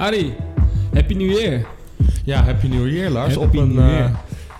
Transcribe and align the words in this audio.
Arie, 0.00 0.34
Happy 0.94 1.14
New 1.14 1.30
Year. 1.38 1.66
Ja, 2.24 2.42
Happy 2.42 2.66
New 2.66 2.88
Year 2.88 3.10
Lars. 3.10 3.34
Happy 3.34 3.58
op, 3.58 3.62
een, 3.62 3.78
eh, 3.78 4.04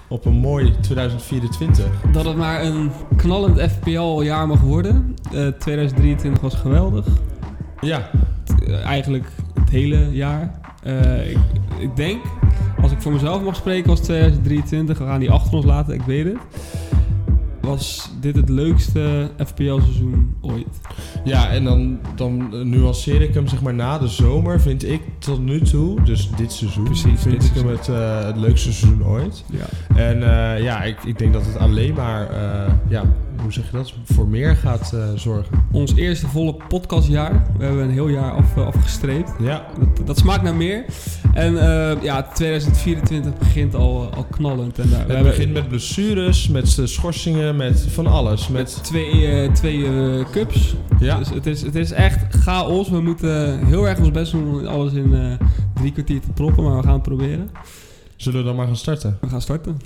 op 0.09 0.25
een 0.25 0.33
mooi 0.33 0.73
2024. 0.81 1.87
Dat 2.13 2.25
het 2.25 2.37
maar 2.37 2.65
een 2.65 2.91
knallend 3.17 3.61
FPL-jaar 3.61 4.47
mag 4.47 4.61
worden. 4.61 5.15
Eh 5.33 5.47
2023 5.47 6.41
was 6.42 6.55
geweldig. 6.55 7.07
Ja, 7.81 8.11
Eh, 8.66 8.84
eigenlijk 8.84 9.27
het 9.61 9.71
hele 9.71 10.09
jaar. 10.12 10.61
Eh, 10.82 11.30
ik, 11.30 11.39
ik 11.79 11.96
denk, 11.96 12.20
als 12.82 12.93
ik 12.93 13.00
voor 13.02 13.12
mezelf 13.12 13.43
mag 13.43 13.57
spreken, 13.57 13.88
was 13.88 14.00
2023. 14.00 14.98
We 14.98 15.04
gaan 15.04 15.20
die 15.20 15.30
achter 15.30 15.52
ons 15.54 15.64
laten, 15.64 15.95
ik 15.95 16.02
weet 16.02 16.25
het. 16.25 16.36
Was 17.61 18.11
dit 18.21 18.37
het 18.37 18.49
leukste 18.49 19.31
FPL-seizoen 19.47 20.35
ooit? 20.41 20.67
ja 21.25 21.51
en 21.51 21.65
dan, 21.65 21.99
dan 22.15 22.49
nuanceer 22.71 23.23
ik 23.23 23.35
hem 23.35 23.47
zeg 23.49 23.63
maar 23.63 23.75
na 23.75 23.99
de 23.99 24.09
zomer. 24.09 24.61
Vind 24.61 24.85
ik 24.85 25.01
tot 25.19 25.41
nu 25.41 25.61
toe, 25.61 26.03
dus 26.03 26.31
dit 26.37 26.53
seizoen, 26.53 26.85
Precies, 26.85 27.21
vind 27.21 27.41
dit 27.41 27.45
ik 27.45 27.54
hem 27.54 27.68
het, 27.68 27.89
eh, 27.89 28.25
het 28.25 28.37
leukste 28.37 28.73
seizoen 28.73 29.04
ooit. 29.04 29.45
Ja. 29.51 29.96
En 29.96 30.23
eh, 30.23 30.63
ja, 30.63 30.82
ik, 30.82 30.96
ik 31.04 31.18
denk 31.18 31.32
dat 31.32 31.46
het 31.46 31.57
alleen 31.57 31.95
maar, 31.95 32.30
eh, 32.30 32.73
ja, 32.88 33.02
hoe 33.42 33.52
zeg 33.52 33.65
je 33.65 33.77
dat, 33.77 33.92
voor 34.04 34.29
meer 34.29 34.56
gaat 34.56 34.96
zorgen. 35.15 35.65
Ons 35.70 35.95
eerste 35.95 36.27
volle 36.27 36.56
podcastjaar. 36.68 37.46
We 37.59 37.65
hebben 37.65 37.84
een 37.84 37.90
heel 37.90 38.09
jaar 38.09 38.32
af, 38.32 38.56
afgestreept. 38.56 39.30
Ja, 39.40 39.66
Dat, 39.79 40.06
dat 40.06 40.18
smaakt 40.18 40.42
naar 40.42 40.54
meer. 40.54 40.84
En 41.34 41.56
eh, 41.56 42.02
ja, 42.02 42.22
2024 42.22 43.38
begint 43.38 43.74
al, 43.74 44.10
al 44.14 44.24
knallend. 44.24 44.78
En, 44.78 44.90
daar 44.90 45.06
we 45.06 45.12
het 45.12 45.22
begint 45.22 45.52
met 45.52 45.68
blessures, 45.68 46.48
met 46.48 46.78
eh, 46.78 46.86
schorsingen, 46.86 47.56
met 47.56 47.86
van 47.88 48.06
alles. 48.06 48.48
Met, 48.48 48.60
met 48.60 48.84
twee, 48.84 49.26
eh, 49.26 49.52
twee 49.52 49.84
eh, 49.86 50.30
cups. 50.30 50.74
ja, 51.00 51.18
Dus 51.18 51.30
het 51.30 51.46
is, 51.46 51.62
het 51.62 51.74
is 51.74 51.90
echt 51.90 52.34
chaos. 52.34 52.88
We 52.88 53.00
moeten 53.00 53.66
heel 53.66 53.88
erg 53.88 53.98
ons 53.98 54.10
best 54.10 54.32
doen 54.32 54.48
om 54.48 54.66
alles 54.66 54.92
in 54.92 55.14
eh, 55.14 55.46
drie 55.74 55.92
kwartier 55.92 56.20
te 56.20 56.30
proppen. 56.30 56.64
Maar 56.64 56.76
we 56.76 56.82
gaan 56.82 56.92
het 56.92 57.02
proberen. 57.02 57.50
zullen 58.16 58.38
we 58.40 58.46
dan 58.46 58.56
maar 58.56 58.66
gaan 58.66 58.76
starten? 58.76 59.18
We 59.20 59.28
gaan 59.28 59.42
starten. 59.42 59.80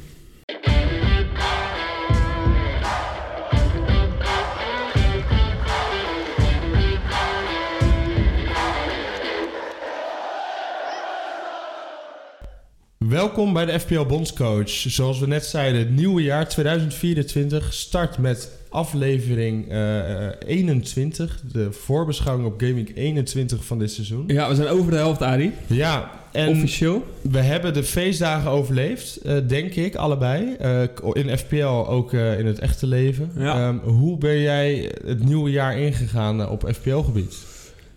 Welkom 13.14 13.52
bij 13.52 13.64
de 13.64 13.80
FPL 13.80 14.04
Bondscoach. 14.04 14.68
Zoals 14.68 15.18
we 15.18 15.26
net 15.26 15.44
zeiden, 15.44 15.80
het 15.80 15.90
nieuwe 15.90 16.22
jaar 16.22 16.48
2024 16.48 17.72
start 17.72 18.18
met 18.18 18.50
aflevering 18.68 19.70
eh, 19.70 20.26
eh, 20.26 20.32
21. 20.46 21.40
De 21.52 21.72
voorbeschouwing 21.72 22.48
op 22.48 22.60
Gaming 22.60 22.96
21 22.96 23.64
van 23.64 23.78
dit 23.78 23.90
seizoen. 23.90 24.24
Ja, 24.26 24.48
we 24.48 24.54
zijn 24.54 24.68
over 24.68 24.90
de 24.90 24.96
helft, 24.96 25.22
Arie. 25.22 25.52
Ja, 25.66 26.10
en 26.32 26.48
Officieel. 26.48 27.04
we 27.20 27.38
hebben 27.38 27.74
de 27.74 27.82
feestdagen 27.82 28.50
overleefd, 28.50 29.16
eh, 29.16 29.36
denk 29.46 29.74
ik, 29.74 29.94
allebei. 29.94 30.54
Eh, 30.58 30.82
in 31.12 31.38
FPL, 31.38 31.86
ook 31.88 32.12
eh, 32.12 32.38
in 32.38 32.46
het 32.46 32.58
echte 32.58 32.86
leven. 32.86 33.30
Ja. 33.36 33.68
Ehm, 33.68 33.78
hoe 33.78 34.18
ben 34.18 34.40
jij 34.40 34.92
het 35.04 35.24
nieuwe 35.24 35.50
jaar 35.50 35.78
ingegaan 35.78 36.40
eh, 36.40 36.50
op 36.50 36.70
FPL-gebied? 36.72 37.36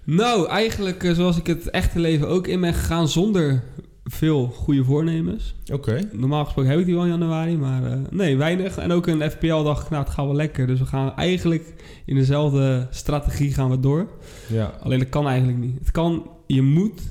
Nou, 0.10 0.48
eigenlijk 0.48 1.04
eh, 1.04 1.14
zoals 1.14 1.38
ik 1.38 1.48
het 1.48 1.70
echte 1.70 2.00
leven 2.00 2.28
ook 2.28 2.48
in 2.48 2.62
ben 2.62 2.74
gegaan 2.74 3.08
zonder 3.08 3.64
veel 4.10 4.48
goede 4.48 4.84
voornemens. 4.84 5.56
Oké. 5.74 6.10
Normaal 6.12 6.44
gesproken 6.44 6.72
heb 6.72 6.80
ik 6.80 6.86
die 6.86 6.96
wel 6.96 7.04
in 7.04 7.10
januari, 7.10 7.58
maar 7.58 7.92
eh, 7.92 7.98
nee, 8.10 8.38
weinig. 8.38 8.78
En 8.78 8.92
ook 8.92 9.08
in 9.08 9.30
FPL 9.32 9.64
dacht 9.64 9.84
ik, 9.84 9.90
nou, 9.90 10.04
het 10.04 10.14
gaat 10.14 10.26
wel 10.26 10.36
lekker. 10.36 10.68
Dus 10.68 10.80
we 10.80 10.86
gaan 10.86 11.16
eigenlijk 11.16 11.74
in 12.06 12.16
dezelfde 12.16 12.88
strategie 12.90 13.54
gaan 13.54 13.70
we 13.70 13.80
door. 13.80 14.08
Ja. 14.48 14.74
Alleen 14.82 15.00
dat 15.00 15.10
kan 15.10 15.28
eigenlijk 15.28 15.58
niet. 15.58 15.80
Het 15.80 15.92
kan, 15.92 16.30
je 16.48 16.62
moet 16.62 17.02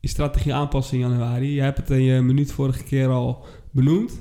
je 0.00 0.08
strategie 0.08 0.54
aanpassen 0.54 0.98
in 0.98 1.08
januari. 1.08 1.54
Je 1.54 1.60
hebt 1.60 1.78
het 1.78 1.90
in 1.90 2.02
je 2.02 2.20
minuut 2.20 2.52
vorige 2.52 2.82
keer 2.82 3.08
al 3.08 3.44
benoemd. 3.70 4.20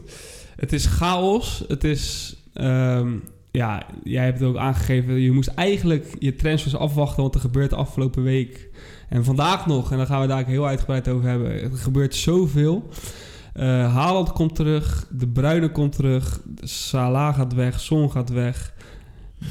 Het 0.55 0.73
is 0.73 0.86
chaos. 0.86 1.64
Het 1.67 1.83
is, 1.83 2.36
ehm, 2.53 3.14
ja, 3.52 3.86
jij 4.04 4.23
hebt 4.23 4.39
het 4.39 4.49
ook 4.49 4.58
aangegeven. 4.58 5.14
Je 5.14 5.32
moest 5.32 5.48
eigenlijk 5.48 6.16
je 6.20 6.36
transfers 6.36 6.76
afwachten, 6.76 7.21
want 7.21 7.36
er 7.36 7.42
gebeurt 7.42 7.70
de 7.70 7.76
afgelopen 7.76 8.23
week. 8.23 8.67
En 9.09 9.23
vandaag 9.23 9.65
nog, 9.65 9.91
en 9.91 9.97
daar 9.97 10.05
gaan 10.05 10.21
we 10.21 10.27
daar 10.27 10.45
heel 10.45 10.67
uitgebreid 10.67 11.07
over 11.07 11.29
hebben. 11.29 11.61
Er 11.61 11.69
gebeurt 11.73 12.15
zoveel. 12.15 12.89
Eh 13.53 13.93
Haaland 13.93 14.31
komt 14.31 14.55
terug, 14.55 15.07
De 15.11 15.27
Bruyne 15.27 15.71
komt 15.71 15.95
terug, 15.95 16.39
Salah 16.61 17.35
gaat 17.35 17.53
weg, 17.53 17.79
Son 17.79 18.11
gaat 18.11 18.29
weg. 18.29 18.73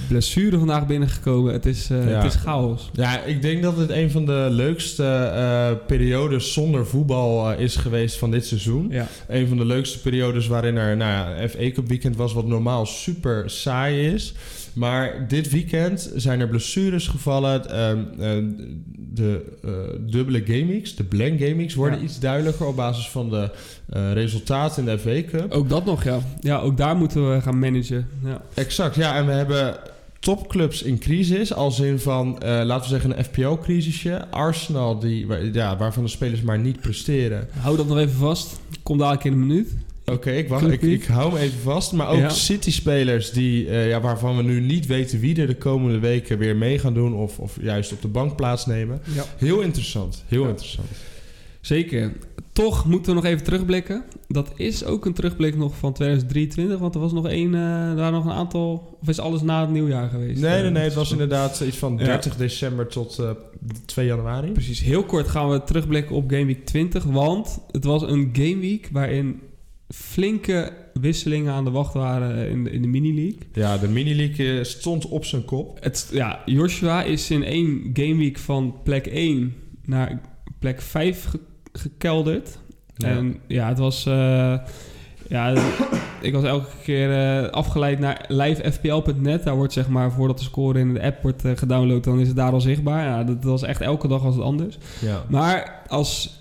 Blessure 0.09 0.59
vandaag 0.59 0.87
binnengekomen. 0.87 1.53
Het 1.53 1.67
is, 1.67 1.91
eh, 1.91 2.09
Ja. 2.11 2.17
het 2.23 2.35
is 2.35 2.41
chaos. 2.41 2.91
Ja, 2.93 3.21
ik 3.23 3.43
denk 3.43 3.63
dat 3.63 3.77
het 3.77 3.91
een 3.91 4.11
van 4.11 4.27
de 4.27 4.47
leukste 4.51 5.05
eh, 5.05 5.87
periodes 5.87 6.53
zonder 6.53 6.87
voetbal 6.87 7.53
is 7.53 7.77
geweest 7.77 8.17
van 8.19 8.31
dit 8.31 8.47
seizoen. 8.47 8.87
Ja. 8.91 9.07
Een 9.29 9.49
van 9.49 9.57
de 9.57 9.65
leukste 9.65 10.01
periodes 10.01 10.47
waarin 10.47 10.77
er 10.77 10.97
nou 10.97 11.11
ja, 11.11 11.49
FA 11.49 11.71
Cup 11.71 11.89
weekend 11.89 12.17
was, 12.17 12.33
wat 12.33 12.47
normaal 12.47 12.87
super 12.87 13.51
saai 13.51 14.13
is. 14.13 14.35
Maar 14.77 15.29
dit 15.29 15.51
weekend 15.51 16.11
zijn 16.17 16.41
er 16.41 16.49
blessures 16.49 17.09
gevallen. 17.09 17.71
Ehm, 17.71 17.99
eh, 18.19 18.45
de 19.15 19.45
eh, 19.65 19.71
dubbele 20.13 20.43
gameweeks, 20.45 20.95
de 20.95 21.05
blank 21.05 21.39
gameweeks, 21.41 21.75
worden 21.75 21.99
Ja. 21.99 22.05
iets 22.05 22.19
duidelijker 22.21 22.67
op 22.67 22.77
basis 22.77 23.09
van 23.09 23.31
de 23.31 23.51
eh, 23.89 24.13
resultaten 24.13 24.87
in 24.89 24.97
de 24.97 24.99
FA 24.99 25.23
Cup. 25.39 25.53
Ook 25.53 25.69
dat 25.69 25.85
nog, 25.85 26.05
ja. 26.05 26.19
Ja, 26.41 26.59
ook 26.59 26.77
daar 26.77 26.97
moeten 26.97 27.33
we 27.35 27.41
gaan 27.41 27.59
managen. 27.59 28.09
Ja. 28.25 28.43
Exact, 28.55 28.95
ja. 28.95 29.17
En 29.17 29.27
we 29.27 29.33
hebben 29.33 29.77
topclubs 30.21 30.83
in 30.83 30.99
crisis. 30.99 31.53
Als 31.53 31.81
in 31.81 31.99
van, 31.99 32.37
laten 32.41 32.81
we 32.81 32.89
zeggen, 33.01 33.19
een 33.19 33.25
FPL-crisisje. 33.25 34.25
Arsenal, 34.31 34.99
die, 34.99 35.27
waar- 35.27 35.45
ja, 35.45 35.77
waarvan 35.77 36.03
de 36.05 36.11
spelers 36.11 36.43
maar 36.43 36.59
niet 36.59 36.81
presteren. 36.81 37.49
Hou 37.61 37.77
dat 37.77 37.87
nog 37.89 37.99
even 37.99 38.17
vast. 38.17 38.61
Kom 38.83 38.99
dadelijk 38.99 39.25
in 39.25 39.33
een 39.33 39.47
minuut. 39.47 39.75
Oké, 40.13 40.31
ik, 40.31 40.49
wacht, 40.49 40.83
ik, 40.83 41.05
hou 41.05 41.33
hem 41.33 41.43
even 41.43 41.59
vast. 41.61 41.93
Maar 41.93 42.09
ook 42.09 42.19
Ja. 42.19 42.29
City-spelers 42.29 43.31
die, 43.31 43.69
eh, 43.69 43.89
ja, 43.89 44.01
waarvan 44.01 44.37
we 44.37 44.43
nu 44.43 44.61
niet 44.61 44.87
weten 44.87 45.21
wie 45.21 45.41
er 45.41 45.47
de 45.47 45.57
komende 45.57 45.99
weken 45.99 46.39
weer 46.39 46.57
mee 46.57 46.79
gaan 46.79 46.95
doen. 46.95 47.15
Of, 47.15 47.39
of 47.39 47.57
juist 47.61 47.93
op 47.93 48.03
de 48.03 48.09
bank 48.09 48.37
plaatsnemen. 48.37 49.01
Ja. 49.15 49.25
Heel 49.37 49.61
interessant, 49.61 50.25
heel 50.27 50.43
Ja. 50.43 50.49
interessant. 50.49 50.89
Zeker. 51.61 52.13
Toch 52.53 52.85
moeten 52.87 53.15
we 53.15 53.21
nog 53.21 53.31
even 53.31 53.45
terugblikken. 53.45 54.05
Dat 54.29 54.53
is 54.57 54.85
ook 54.85 55.07
een 55.07 55.13
terugblik 55.13 55.57
nog 55.57 55.77
van 55.77 55.93
2023. 55.93 56.79
Want 56.79 56.95
er 56.95 57.01
was 57.01 57.13
nog 57.13 57.29
één, 57.29 57.55
eh, 57.55 57.61
er 57.89 57.95
waren 57.97 58.13
nog 58.13 58.25
een 58.25 58.33
aantal... 58.33 58.99
Of 59.03 59.09
is 59.09 59.19
alles 59.21 59.43
na 59.43 59.61
het 59.61 59.71
nieuwjaar 59.71 60.09
geweest? 60.09 60.41
Nee, 60.41 60.55
Eh, 60.57 60.63
nee, 60.63 60.71
nee. 60.71 60.83
Het 60.83 60.95
was 60.95 61.11
inderdaad 61.13 61.61
iets 61.61 61.77
van 61.77 61.97
Ja. 61.99 62.05
30 62.05 62.37
december 62.37 62.87
tot 62.87 63.19
eh, 63.19 63.31
2 63.85 64.07
januari. 64.07 64.53
Precies. 64.53 64.81
Heel 64.81 65.05
kort 65.05 65.29
gaan 65.29 65.51
we 65.51 65.65
terugblikken 65.65 66.17
op 66.17 66.31
Game 66.31 66.45
Week 66.47 66.67
20. 66.67 67.05
Want 67.05 67.59
het 67.71 67.85
was 67.85 68.03
een 68.03 68.31
Game 68.33 68.59
Week 68.59 68.89
waarin 68.93 69.41
flinke 69.89 70.73
wisselingen 71.01 71.53
aan 71.53 71.65
de 71.65 71.71
wacht 71.71 71.95
waren 71.95 72.49
in 72.51 72.65
de, 72.65 72.71
in 72.71 72.83
de 72.83 72.89
mini-league. 72.89 73.39
Ja, 73.53 73.79
de 73.79 73.89
mini-league 73.89 74.59
eh, 74.59 74.65
stond 74.65 75.07
op 75.09 75.25
zijn 75.25 75.45
kop. 75.45 75.79
Het, 75.81 76.09
ja, 76.13 76.43
Joshua 76.45 77.03
is 77.03 77.31
in 77.31 77.45
één 77.45 77.91
gameweek 77.93 78.39
van 78.39 78.75
plek 78.85 79.07
1 79.07 79.55
naar 79.85 80.21
plek 80.59 80.81
5 80.83 81.25
ge- 81.25 81.41
gekelderd. 81.73 82.59
Ja. 82.97 83.09
En 83.09 83.37
ja, 83.47 83.69
het 83.69 83.79
was... 83.79 84.07
eh, 84.07 84.55
ja, 85.29 85.55
ik 86.21 86.33
was 86.33 86.45
elke 86.45 86.69
keer 86.83 87.13
eh, 87.13 87.51
afgeleid 87.51 87.99
naar 87.99 88.25
livefpl.net. 88.29 89.45
Daar 89.45 89.57
wordt 89.57 89.73
zeg 89.73 89.89
maar, 89.89 90.13
voordat 90.13 90.39
de 90.39 90.45
score 90.45 90.79
in 90.79 90.95
de 90.95 91.03
app 91.03 91.23
wordt 91.23 91.43
gedownload, 91.55 92.05
dan 92.05 92.21
is 92.21 92.27
het 92.29 92.37
daar 92.37 92.53
al 92.53 92.61
zichtbaar. 92.61 93.05
Ja, 93.05 93.25
dat 93.25 93.45
was 93.45 93.63
echt 93.63 93.81
elke 93.81 94.09
dag 94.09 94.23
was 94.23 94.35
het 94.35 94.45
anders. 94.45 94.79
Ja. 95.01 95.25
Maar 95.29 95.83
als 95.87 96.41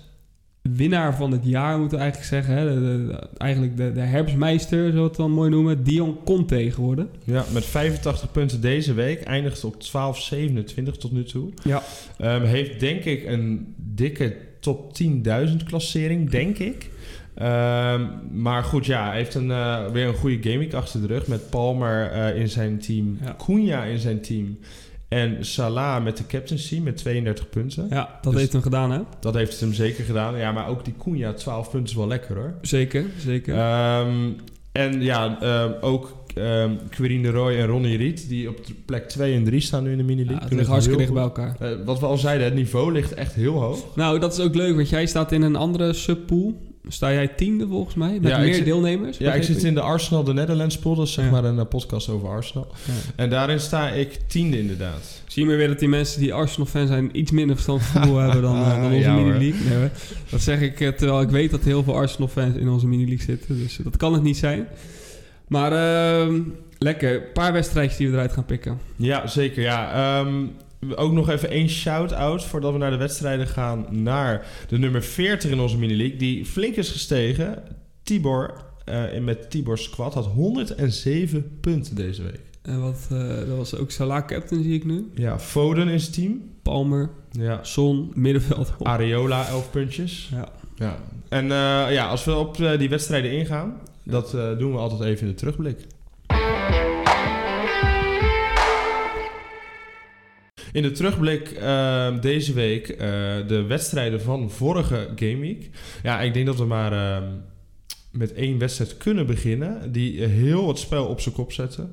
winnaar 0.74 1.16
van 1.16 1.32
het 1.32 1.44
jaar 1.44 1.78
moeten 1.78 1.98
we 1.98 2.04
eigenlijk 2.04 2.32
zeggen... 2.32 2.54
Hè, 2.56 2.74
de, 2.74 3.06
de- 3.06 3.28
eigenlijk 3.38 3.76
de, 3.76 3.92
de 3.92 4.00
herfstmeister, 4.00 4.78
zullen 4.86 5.02
we 5.02 5.08
het 5.08 5.16
dan 5.16 5.30
mooi 5.30 5.50
noemen... 5.50 5.84
Dion 5.84 6.16
Conte 6.24 6.70
geworden. 6.72 7.08
Ja, 7.24 7.44
met 7.52 7.64
85 7.64 8.30
punten 8.32 8.60
deze 8.60 8.94
week. 8.94 9.22
Eindigt 9.22 9.64
op 9.64 9.74
12,27 9.74 10.82
tot 10.98 11.12
nu 11.12 11.24
toe. 11.24 11.48
Ja. 11.64 11.82
Ehm, 12.18 12.42
heeft 12.44 12.80
denk 12.80 13.04
ik 13.04 13.24
een 13.26 13.74
dikke 13.76 14.36
top 14.60 14.92
10.000 15.02 15.56
klassering, 15.66 16.30
denk 16.30 16.58
ik. 16.58 16.90
Ehm, 17.34 18.04
maar 18.32 18.64
goed, 18.64 18.86
ja, 18.86 19.06
hij 19.08 19.16
heeft 19.16 19.34
een, 19.34 19.50
eh, 19.50 19.86
weer 19.92 20.06
een 20.06 20.14
goede 20.14 20.50
gaming 20.50 20.74
achter 20.74 21.00
de 21.00 21.06
rug. 21.06 21.26
Met 21.26 21.50
Palmer 21.50 22.10
eh, 22.10 22.40
in 22.40 22.48
zijn 22.48 22.78
team, 22.78 23.18
Ja. 23.24 23.36
Cunha 23.46 23.82
in 23.84 23.98
zijn 23.98 24.20
team. 24.20 24.58
En 25.08 25.44
Salah 25.44 26.04
met 26.04 26.16
de 26.16 26.26
captaincy 26.26 26.80
met 26.80 26.96
32 26.96 27.48
punten. 27.48 27.86
Ja, 27.90 28.18
dat 28.22 28.32
Dus- 28.32 28.40
heeft 28.40 28.52
hem 28.52 28.62
gedaan, 28.62 28.90
hè? 28.90 29.00
Dat 29.20 29.34
heeft 29.34 29.60
hem 29.60 29.72
zeker 29.72 30.04
gedaan. 30.04 30.36
Ja, 30.36 30.52
maar 30.52 30.68
ook 30.68 30.84
die 30.84 30.94
Cunha, 31.04 31.32
12 31.32 31.70
punten 31.70 31.90
is 31.90 31.96
wel 31.96 32.06
lekker 32.06 32.36
hoor. 32.36 32.54
Zeker, 32.62 33.04
zeker. 33.18 33.54
Ehm, 33.54 34.30
en 34.72 35.02
ja, 35.02 35.40
ehm, 35.40 35.72
ook 35.80 36.24
Quirine 36.90 37.22
de 37.22 37.30
Roy 37.30 37.52
en 37.56 37.66
Ronnie 37.66 37.96
Riet, 37.96 38.28
die 38.28 38.48
op 38.48 38.58
plek 38.84 39.08
2 39.08 39.34
en 39.34 39.44
3 39.44 39.60
staan 39.60 39.82
nu 39.82 39.90
in 39.90 39.96
de 39.96 40.02
mini-league. 40.04 40.38
ja, 40.40 40.44
het 40.48 40.52
ligt 40.58 40.68
hartstikke 40.68 40.98
dicht 41.00 41.12
bij 41.12 41.22
elkaar. 41.22 41.56
Eh, 41.60 41.70
wat 41.84 42.00
we 42.00 42.06
al 42.06 42.18
zeiden, 42.18 42.44
het 42.46 42.54
niveau 42.54 42.92
ligt 42.92 43.14
echt 43.14 43.34
heel 43.34 43.60
hoog. 43.60 43.84
Nou, 43.94 44.18
dat 44.18 44.32
is 44.32 44.40
ook 44.40 44.54
leuk, 44.54 44.74
want 44.74 44.88
jij 44.88 45.06
staat 45.06 45.32
in 45.32 45.42
een 45.42 45.56
andere 45.56 45.92
subpool. 45.92 46.65
Sta 46.88 47.12
jij 47.12 47.28
tiende 47.28 47.66
volgens 47.68 47.94
mij, 47.94 48.18
met 48.20 48.30
Ja, 48.30 48.38
meer 48.38 48.54
zit- 48.54 48.64
deelnemers. 48.64 49.18
Ja, 49.18 49.34
ik 49.34 49.42
zit 49.42 49.62
in 49.64 49.74
de 49.74 49.80
Arsenal 49.80 50.24
de 50.24 50.32
Netherlands 50.32 50.78
pool. 50.78 50.94
Dat 50.94 51.06
is 51.06 51.12
zeg 51.12 51.24
Ja. 51.24 51.30
maar 51.30 51.44
een 51.44 51.58
eh, 51.58 51.64
podcast 51.68 52.08
over 52.08 52.28
Arsenal. 52.28 52.66
Ja. 52.86 52.92
En 53.16 53.30
daarin 53.30 53.60
sta 53.60 53.88
ik 53.90 54.18
tiende 54.26 54.58
inderdaad. 54.58 55.22
Zie 55.26 55.42
je 55.42 55.48
maar 55.48 55.58
weer 55.58 55.68
dat 55.68 55.78
die 55.78 55.88
mensen 55.88 56.20
die 56.20 56.34
Arsenal-fan 56.34 56.86
zijn... 56.86 57.08
iets 57.18 57.30
minder 57.30 57.54
verstand 57.56 57.82
van 57.82 58.02
voetbal 58.02 58.20
hebben 58.20 58.42
dan, 58.42 58.56
eh, 58.62 58.68
dan 58.82 58.92
onze 58.92 59.10
mini-league. 59.10 59.78
Nee, 59.78 59.88
dat 60.30 60.40
zeg 60.40 60.60
ik 60.60 60.80
eh, 60.80 60.88
terwijl 60.88 61.20
ik 61.20 61.28
weet 61.30 61.50
dat 61.50 61.62
heel 61.62 61.82
veel 61.82 61.94
Arsenal-fans 61.94 62.54
in 62.56 62.68
onze 62.68 62.86
mini-league 62.86 63.24
zitten. 63.26 63.58
Dus 63.58 63.78
dat 63.82 63.96
kan 63.96 64.12
het 64.12 64.22
niet 64.22 64.36
zijn. 64.36 64.66
Maar 65.48 65.72
ehm, 65.72 66.40
lekker. 66.78 67.14
Een 67.14 67.32
paar 67.32 67.52
wedstrijdjes 67.52 67.96
die 67.98 68.06
we 68.08 68.12
eruit 68.14 68.32
gaan 68.32 68.44
pikken. 68.44 68.78
Ja, 68.96 69.26
zeker. 69.26 69.62
Ja. 69.62 69.92
Ehm, 70.20 70.34
ook 70.94 71.12
nog 71.12 71.28
even 71.28 71.50
één 71.50 71.68
shout-out 71.68 72.44
voordat 72.44 72.72
we 72.72 72.78
naar 72.78 72.90
de 72.90 72.96
wedstrijden 72.96 73.46
gaan 73.46 73.86
naar 73.90 74.46
de 74.68 74.78
nummer 74.78 75.02
40 75.02 75.50
in 75.50 75.60
onze 75.60 75.78
mini-league. 75.78 76.16
Die 76.18 76.44
flink 76.44 76.76
is 76.76 76.90
gestegen. 76.90 77.62
Tibor, 78.02 78.64
en 78.84 79.24
met 79.24 79.50
Tibor 79.50 79.78
Squad, 79.78 80.14
had 80.14 80.26
107 80.26 81.58
punten 81.60 81.94
deze 81.94 82.22
week. 82.22 82.40
En 82.62 82.80
wat, 82.80 83.06
eh, 83.10 83.36
dat 83.36 83.56
was 83.56 83.76
ook 83.76 83.90
Salah 83.90 84.26
captain, 84.26 84.62
zie 84.62 84.74
ik 84.74 84.84
nu. 84.84 85.10
Ja, 85.14 85.38
Foden 85.38 85.88
is 85.88 86.04
het 86.04 86.12
team. 86.14 86.42
Palmer, 86.62 87.10
Ja. 87.30 87.64
Son, 87.64 88.10
middenveld. 88.14 88.72
Areola, 88.82 89.48
11 89.48 89.70
puntjes. 89.70 90.28
Ja. 90.32 90.48
Ja. 90.76 90.96
En 91.28 91.42
eh, 91.42 91.92
ja, 91.92 92.06
als 92.08 92.24
we 92.24 92.34
op 92.34 92.56
die 92.78 92.88
wedstrijden 92.88 93.32
ingaan, 93.32 93.74
dat 94.04 94.30
doen 94.30 94.72
we 94.72 94.78
altijd 94.78 95.00
even 95.00 95.26
in 95.26 95.32
de 95.32 95.38
terugblik. 95.38 95.86
In 100.76 100.82
de 100.82 100.90
terugblik 100.90 101.50
eh, 101.50 102.20
deze 102.20 102.52
week 102.52 102.88
eh, 102.88 102.98
de 103.46 103.64
wedstrijden 103.68 104.20
van 104.20 104.50
vorige 104.50 105.08
gameweek. 105.14 105.70
Ja, 106.02 106.20
ik 106.20 106.34
denk 106.34 106.46
dat 106.46 106.56
we 106.56 106.64
maar 106.64 106.92
eh, 106.92 107.28
met 108.12 108.32
één 108.32 108.58
wedstrijd 108.58 108.96
kunnen 108.96 109.26
beginnen 109.26 109.92
die 109.92 110.24
heel 110.24 110.68
het 110.68 110.78
spel 110.78 111.06
op 111.06 111.20
zijn 111.20 111.34
kop 111.34 111.52
zette. 111.52 111.88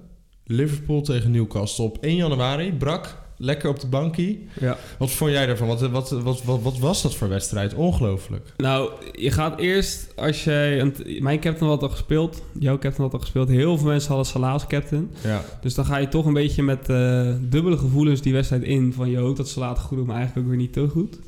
Liverpool 0.45 1.01
tegen 1.01 1.31
Newcastle 1.31 1.85
op 1.85 1.97
1 2.01 2.15
januari. 2.15 2.73
Brak, 2.73 3.22
lekker 3.43 3.69
op 3.69 3.79
de 3.79 3.87
bankie. 3.87 4.47
ja. 4.59 4.77
Wat 4.97 5.11
vond 5.11 5.31
jij 5.31 5.47
ervan? 5.47 5.67
Wat, 5.67 5.81
wat, 5.81 6.09
wat, 6.09 6.43
wat, 6.43 6.61
wat 6.61 6.79
was 6.79 7.01
dat 7.01 7.15
voor 7.15 7.29
wedstrijd? 7.29 7.73
Ongelooflijk. 7.73 8.53
Nou, 8.57 8.91
je 9.11 9.31
gaat 9.31 9.59
eerst 9.59 10.13
als 10.15 10.43
jij... 10.43 10.91
Mijn 11.19 11.39
captain 11.39 11.69
had 11.69 11.81
al 11.81 11.89
gespeeld. 11.89 12.43
Jouw 12.59 12.77
captain 12.77 13.03
had 13.03 13.13
al 13.13 13.19
gespeeld. 13.19 13.47
Heel 13.47 13.77
veel 13.77 13.87
mensen 13.87 14.07
hadden 14.07 14.27
Salah 14.27 14.51
als 14.51 14.67
captain. 14.67 15.11
Ja. 15.23 15.41
Dus 15.61 15.73
dan 15.73 15.85
ga 15.85 15.97
je 15.97 16.07
toch 16.07 16.25
een 16.25 16.33
beetje 16.33 16.63
met 16.63 16.89
eh, 16.89 17.33
dubbele 17.41 17.77
gevoelens 17.77 18.21
die 18.21 18.33
wedstrijd 18.33 18.63
in. 18.63 18.93
Van 18.93 19.09
je 19.09 19.17
hoopt 19.17 19.37
dat 19.37 19.49
Salah 19.49 19.69
het 19.69 19.79
goed 19.79 19.97
doet, 19.97 20.07
maar 20.07 20.15
eigenlijk 20.15 20.45
ook 20.45 20.53
weer 20.53 20.61
niet 20.61 20.73
te 20.73 20.87
goed. 20.87 21.19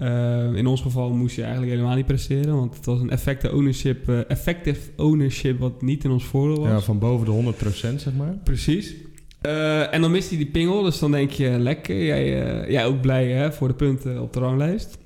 Eh, 0.00 0.54
in 0.54 0.66
ons 0.66 0.80
geval 0.80 1.10
moest 1.10 1.36
je 1.36 1.42
eigenlijk 1.42 1.72
helemaal 1.72 1.96
niet 1.96 2.06
presteren. 2.06 2.56
Want 2.56 2.76
het 2.76 2.86
was 2.86 3.00
een 3.00 3.10
effective 3.10 3.54
ownership, 3.54 4.08
eh, 4.08 4.30
effective 4.30 4.80
ownership 4.96 5.58
wat 5.58 5.82
niet 5.82 6.04
in 6.04 6.10
ons 6.10 6.24
voordeel 6.24 6.60
was. 6.60 6.70
ja, 6.70 6.80
van 6.80 6.98
boven 6.98 7.26
de 7.26 7.32
100% 7.32 8.00
zeg 8.00 8.14
maar. 8.14 8.38
Precies. 8.44 8.94
Eh, 9.40 9.94
en 9.94 10.00
dan 10.00 10.10
mist 10.10 10.28
hij 10.28 10.38
die 10.38 10.46
pingel, 10.50 10.82
dus 10.82 10.98
dan 10.98 11.10
denk 11.10 11.30
je 11.30 11.48
lekker. 11.58 12.04
Jij, 12.04 12.42
eh, 12.42 12.70
jij 12.70 12.86
ook 12.86 13.00
blij 13.00 13.28
hè, 13.28 13.52
voor 13.52 13.68
de 13.68 13.74
punten 13.74 14.22
op 14.22 14.32
de 14.32 14.40
ranglijst. 14.40 14.98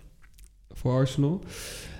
Voor 0.72 0.92
Arsenal. 0.92 1.42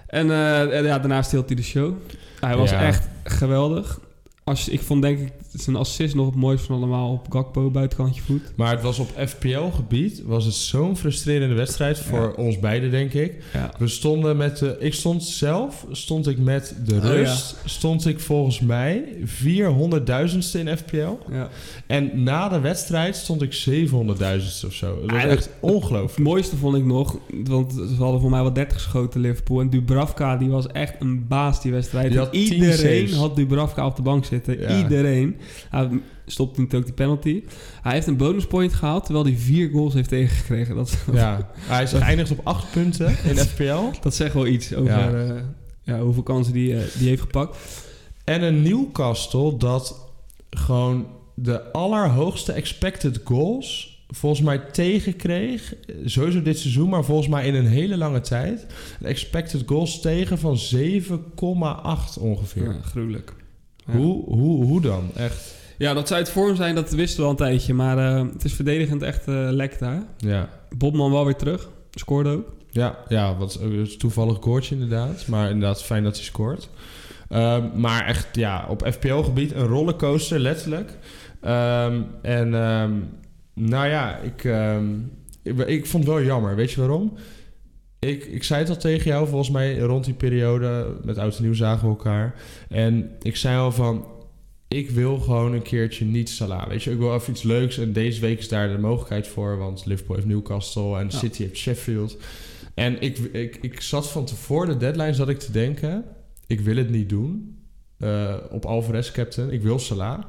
En 0.06 0.31
en 0.72 0.84
ja, 0.84 0.98
daarna 0.98 1.22
hij 1.48 1.56
de 1.56 1.62
show. 1.62 1.94
Hij 2.40 2.56
was 2.56 2.70
Ja. 2.70 2.82
echt 2.86 3.08
geweldig. 3.25 4.00
Als, 4.44 4.69
ik 4.69 4.81
vond 4.81 5.02
denk 5.02 5.19
ik 5.19 5.32
zijn 5.56 5.77
assist 5.77 6.15
nog 6.15 6.27
het 6.27 6.35
mooiste 6.35 6.67
van 6.67 6.77
allemaal 6.77 7.12
op 7.12 7.27
Gakpo, 7.33 7.71
buitenkantje 7.71 8.23
voet. 8.23 8.43
Maar 8.56 8.71
het 8.71 8.83
was 8.83 8.99
op 8.99 9.09
FPL-gebied 9.27 10.23
was 10.25 10.45
het 10.45 10.55
zo'n 10.55 10.97
frustrerende 10.97 11.55
wedstrijd 11.55 11.99
voor 11.99 12.35
Ja. 12.37 12.43
ons 12.43 12.59
beiden, 12.61 12.91
denk 12.91 13.12
ik. 13.12 13.43
Ja. 13.53 13.73
We 13.79 13.89
stonden 13.89 14.37
met 14.37 14.59
de... 14.59 14.77
Ik 14.79 14.95
stond 14.95 15.23
zelf, 15.25 15.87
stond 15.91 16.27
ik 16.29 16.39
met 16.39 16.75
de 16.87 16.95
Oh, 16.95 17.01
rust, 17.03 17.56
stond 17.65 18.06
ik 18.06 18.21
volgens 18.21 18.61
mij 18.61 19.05
400.000ste 19.25 20.59
in 20.61 20.77
FPL. 20.77 21.33
Ja. 21.33 21.49
En 21.87 22.23
na 22.23 22.49
de 22.49 22.61
wedstrijd 22.61 23.17
stond 23.17 23.43
ik 23.43 23.67
700.000ste 23.71 24.67
of 24.67 24.73
zo. 24.73 25.01
Dat 25.01 25.11
was 25.11 25.23
echt 25.25 25.51
ongelooflijk. 25.61 26.15
Het 26.17 26.27
mooiste 26.27 26.56
vond 26.56 26.77
ik 26.77 26.85
nog, 26.85 27.19
want 27.45 27.73
ze 27.73 27.95
hadden 27.99 28.21
voor 28.21 28.31
mij 28.31 28.43
wel 28.43 28.53
30 28.53 28.83
geschoten 28.83 29.21
Liverpool. 29.21 29.61
En 29.61 29.71
Dubravka, 29.71 30.37
die 30.37 30.49
was 30.49 30.67
echt 30.67 30.95
een 30.99 31.27
baas 31.29 31.62
die 31.62 31.73
wedstrijd. 31.73 32.11
Die 32.11 32.19
had 32.19 32.33
10 32.33 32.53
Iedereen 32.53 33.12
had 33.12 33.37
Dubravka 33.37 33.87
op 33.87 33.97
de 33.97 34.03
bank 34.03 34.25
zitten. 34.25 34.77
Iedereen. 34.79 35.37
Hij 35.70 35.88
stopte 36.26 36.61
natuurlijk 36.61 36.88
ook 36.91 36.96
die 36.96 37.06
penalty. 37.06 37.43
Hij 37.82 37.93
heeft 37.93 38.06
een 38.06 38.17
bonuspoint 38.17 38.73
gehaald, 38.75 39.05
terwijl 39.05 39.25
hij 39.26 39.37
vier 39.37 39.70
goals 39.70 39.94
heeft 39.94 40.08
tegengekregen. 40.08 40.75
Dat, 40.75 40.96
Ja, 41.12 41.50
hij 41.58 41.82
is 41.82 41.91
geëindigd 41.91 42.31
op 42.31 42.41
8 42.43 42.70
punten 42.73 43.08
in 43.25 43.37
FPL. 43.37 43.81
dat 44.02 44.14
zegt 44.14 44.35
wel 44.35 44.46
iets 44.46 44.75
over 44.75 44.93
Ja. 44.93 45.12
eh, 45.12 45.43
ja, 45.82 46.00
hoeveel 46.00 46.23
kansen 46.23 46.52
die, 46.52 46.76
eh, 46.76 46.82
die 46.99 47.08
heeft 47.08 47.20
gepakt. 47.20 47.56
En 48.25 48.43
een 48.43 48.62
Newcastle 48.62 49.56
dat 49.56 50.08
gewoon 50.50 51.06
de 51.35 51.73
allerhoogste 51.73 52.52
expected 52.52 53.20
goals 53.25 53.93
volgens 54.08 54.43
mij 54.43 54.58
tegenkreeg. 54.58 55.75
Sowieso 56.05 56.43
dit 56.43 56.58
seizoen, 56.58 56.88
maar 56.88 57.05
volgens 57.05 57.29
mij 57.29 57.46
in 57.46 57.55
een 57.55 57.67
hele 57.67 57.96
lange 57.96 58.20
tijd. 58.20 58.67
De 59.00 59.06
expected 59.08 59.62
goals 59.67 60.00
tegen 60.00 60.38
van 60.38 60.58
7,8 60.58 62.19
ongeveer. 62.20 62.73
Ja, 62.73 62.81
gruwelijk. 62.82 63.32
Hoe, 63.84 64.25
hoe, 64.25 64.64
hoe 64.64 64.81
dan? 64.81 65.10
Echt? 65.16 65.54
Ja, 65.78 65.94
dat 65.94 66.08
zou 66.08 66.20
het 66.20 66.31
vorm 66.31 66.56
zijn, 66.56 66.75
dat 66.75 66.90
wisten 66.90 67.19
we 67.19 67.25
al 67.25 67.31
een 67.31 67.36
tijdje. 67.36 67.75
Maar 67.75 67.98
eh, 67.98 68.26
het 68.32 68.44
is 68.44 68.52
verdedigend 68.52 69.02
echt 69.02 69.28
eh 69.28 69.46
lek 69.50 69.78
daar. 69.78 70.02
Ja. 70.16 70.48
Bobman 70.76 71.10
wel 71.10 71.25
weer 71.25 71.36
terug. 71.36 71.69
Scoorde 71.90 72.31
ook. 72.31 72.52
Ja, 72.70 72.98
ja 73.08 73.36
wat 73.36 73.58
een 73.60 73.94
toevallig 73.98 74.38
koortje 74.38 74.75
inderdaad. 74.75 75.26
Maar 75.26 75.50
inderdaad 75.50 75.82
fijn 75.82 76.02
dat 76.02 76.16
hij 76.16 76.25
scoort. 76.25 76.69
Ehm, 77.28 77.81
maar 77.81 78.06
echt, 78.06 78.26
ja, 78.32 78.66
op 78.69 78.88
FPL-gebied 78.92 79.52
een 79.52 79.66
rollercoaster, 79.66 80.38
letterlijk. 80.38 80.98
Ehm, 81.40 82.02
en 82.22 82.54
ehm, 82.54 82.92
nou 83.54 83.86
ja, 83.86 84.16
ik, 84.16 84.44
ik, 85.42 85.58
ik 85.69 85.86
vond 85.86 86.04
het 86.04 86.12
wel 86.12 86.22
jammer. 86.22 86.56
Weet 86.56 86.70
je 86.70 86.81
waarom? 86.81 87.12
Ik, 88.06 88.25
ik 88.25 88.43
zei 88.45 88.61
het 88.61 88.69
al 88.69 88.77
tegen 88.77 89.11
jou, 89.11 89.29
volgens 89.29 89.51
mij 89.51 89.79
rond 89.79 90.05
die 90.05 90.15
periode. 90.15 90.97
Met 91.05 91.19
oud 91.19 91.37
en 91.37 91.43
nieuw 91.43 91.55
zagen 91.55 91.83
we 91.83 91.89
elkaar. 91.89 92.35
En 92.69 93.11
ik 93.23 93.37
zei 93.37 93.59
al 93.59 93.73
van... 93.73 94.06
Ik 94.69 94.91
wil 94.91 95.19
gewoon 95.19 95.53
een 95.53 95.62
keertje 95.62 96.05
niet 96.05 96.29
Salah. 96.31 96.69
Weet 96.69 96.83
je, 96.83 96.91
ik 96.91 96.99
wil 96.99 97.15
even 97.15 97.33
iets 97.33 97.43
leuks. 97.43 97.79
En 97.79 97.93
deze 97.93 98.21
week 98.21 98.39
is 98.39 98.49
daar 98.49 98.69
de 98.69 98.79
mogelijkheid 98.79 99.27
voor. 99.29 99.59
Want 99.59 99.87
Liverpool 99.87 100.17
heeft 100.17 100.29
Newcastle 100.29 100.99
en 100.99 101.05
Ja. 101.11 101.19
City 101.19 101.43
heeft 101.43 101.56
Sheffield. 101.56 102.17
En 102.75 103.01
ik, 103.01 103.19
ik, 103.19 103.59
ik 103.61 103.81
zat 103.81 104.11
van 104.11 104.25
tevoren 104.25 104.69
de 104.69 104.77
deadline 104.77 105.15
zat 105.15 105.29
ik 105.29 105.39
te 105.39 105.53
denken... 105.53 106.05
Ik 106.47 106.61
wil 106.61 106.77
het 106.77 106.91
niet 106.91 107.09
doen. 107.09 107.59
eh, 107.99 108.35
op 108.51 108.65
Alvarez 108.65 109.11
captain. 109.11 109.51
Ik 109.51 109.62
wil 109.62 109.79
Salah. 109.79 110.23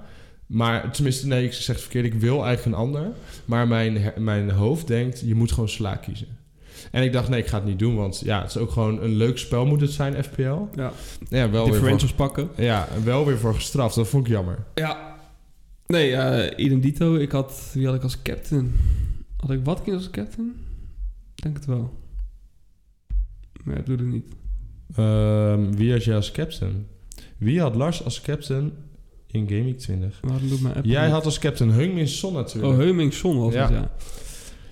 Maar 0.46 0.92
tenminste, 0.92 1.28
nee, 1.28 1.46
ik 1.46 1.54
zeg 1.54 1.76
het 1.76 1.82
verkeerd. 1.84 2.06
Ik 2.06 2.14
wil 2.14 2.46
eigenlijk 2.46 2.66
een 2.78 2.84
ander. 2.84 3.12
Maar 3.46 3.68
mijn, 3.68 4.14
mijn 4.18 4.50
hoofd 4.52 4.88
denkt, 4.88 5.20
je 5.26 5.36
moet 5.36 5.52
gewoon 5.52 5.70
Salah 5.70 6.02
kiezen. 6.02 6.28
En 6.92 7.04
ik 7.04 7.14
dacht, 7.14 7.30
nee, 7.30 7.40
ik 7.40 7.48
ga 7.48 7.58
het 7.58 7.66
niet 7.66 7.80
doen. 7.80 7.96
Want 7.96 8.22
ja, 8.26 8.42
het 8.42 8.50
is 8.50 8.58
ook 8.58 8.72
gewoon 8.72 9.02
een 9.02 9.16
leuk 9.16 9.38
spel 9.38 9.66
moet 9.66 9.82
het 9.82 9.92
zijn, 9.92 10.24
FPL. 10.24 10.42
Ja. 10.76 10.92
Ja, 11.30 11.50
wel 11.50 11.72
weer, 11.72 12.00
voor, 12.00 12.14
pakken. 12.16 12.50
ja, 12.58 12.88
wel 13.04 13.26
weer 13.26 13.38
voor 13.38 13.54
gestraft. 13.56 13.96
Dat 13.96 14.08
vond 14.08 14.26
ik 14.26 14.32
jammer. 14.32 14.64
Ja. 14.76 15.16
Nee, 15.88 16.56
idem 16.56 16.80
dito. 16.80 17.16
Ik 17.16 17.32
had... 17.32 17.70
Wie 17.74 17.86
had 17.86 17.96
ik 17.96 18.04
als 18.04 18.22
captain? 18.22 18.76
Had 19.38 19.50
ik 19.52 19.60
Watkins 19.64 19.96
als 19.98 20.10
captain? 20.10 20.54
Ik 21.36 21.44
Denk 21.44 21.56
het 21.56 21.66
wel. 21.66 21.94
Maar 23.64 23.78
ik 23.78 23.86
doe 23.86 23.98
het 23.98 24.06
niet. 24.06 24.26
Ehm, 24.96 25.72
wie 25.72 25.92
had 25.92 26.04
jij 26.04 26.16
als 26.16 26.32
captain? 26.32 26.88
Wie 27.38 27.62
had 27.62 27.76
Lars 27.76 28.04
als 28.04 28.22
captain 28.22 28.74
in 29.28 29.46
Week 29.46 29.78
20? 29.80 30.20
Waarom 30.22 30.50
doet 30.50 30.62
mijn 30.62 30.76
app 30.76 30.86
Jij 30.86 31.04
niet? 31.04 31.12
had 31.12 31.26
als 31.26 31.40
captain 31.40 31.72
Heung-min 31.72 32.08
Son 32.08 32.34
natuurlijk. 32.34 32.74
Oh, 32.74 32.80
Heuming 32.80 33.14
Son 33.14 33.40
was 33.40 33.54
Ja. 33.54 33.62
het, 33.62 33.70
ja. 33.72 33.92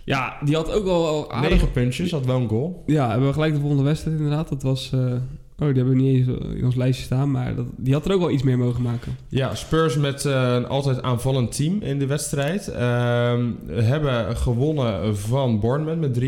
Ja, 0.06 0.38
die 0.46 0.56
had 0.56 0.72
ook 0.72 0.84
wel 0.84 1.02
wel 1.04 1.32
aardig... 1.32 1.50
9 1.50 1.72
puntjes, 1.72 2.12
had 2.12 2.26
wel 2.26 2.40
een 2.40 2.50
goal. 2.50 2.84
Ja, 2.86 3.10
hebben 3.10 3.28
we 3.28 3.34
gelijk 3.34 3.54
de 3.54 3.60
volgende 3.60 3.84
wedstrijd 3.84 4.18
inderdaad. 4.18 4.50
Dat 4.50 4.64
was... 4.64 4.90
eh, 4.94 5.14
Oh, 5.60 5.68
die 5.70 5.78
hebben 5.78 5.96
we 5.96 6.02
niet 6.02 6.28
eens 6.28 6.38
in 6.58 6.66
ons 6.66 6.76
lijstje 6.76 7.06
staan. 7.06 7.32
Maar 7.32 7.56
dat, 7.56 7.66
die 7.78 7.94
had 7.94 8.06
er 8.06 8.14
ook 8.14 8.20
wel 8.20 8.30
iets 8.32 8.44
meer 8.44 8.58
mogen 8.58 8.82
maken. 8.82 9.18
Ja, 9.28 9.56
Spurs 9.56 9.98
met 9.98 10.26
eh, 10.26 10.54
een 10.54 10.68
altijd 10.68 11.02
aanvallend 11.02 11.56
team 11.56 11.82
in 11.82 12.00
de 12.00 12.06
wedstrijd. 12.06 12.68
Ehm, 12.68 13.50
hebben 13.72 14.38
gewonnen 14.38 15.18
van 15.18 15.60
Bournemouth 15.60 16.00
met 16.00 16.20
3-1. 16.20 16.22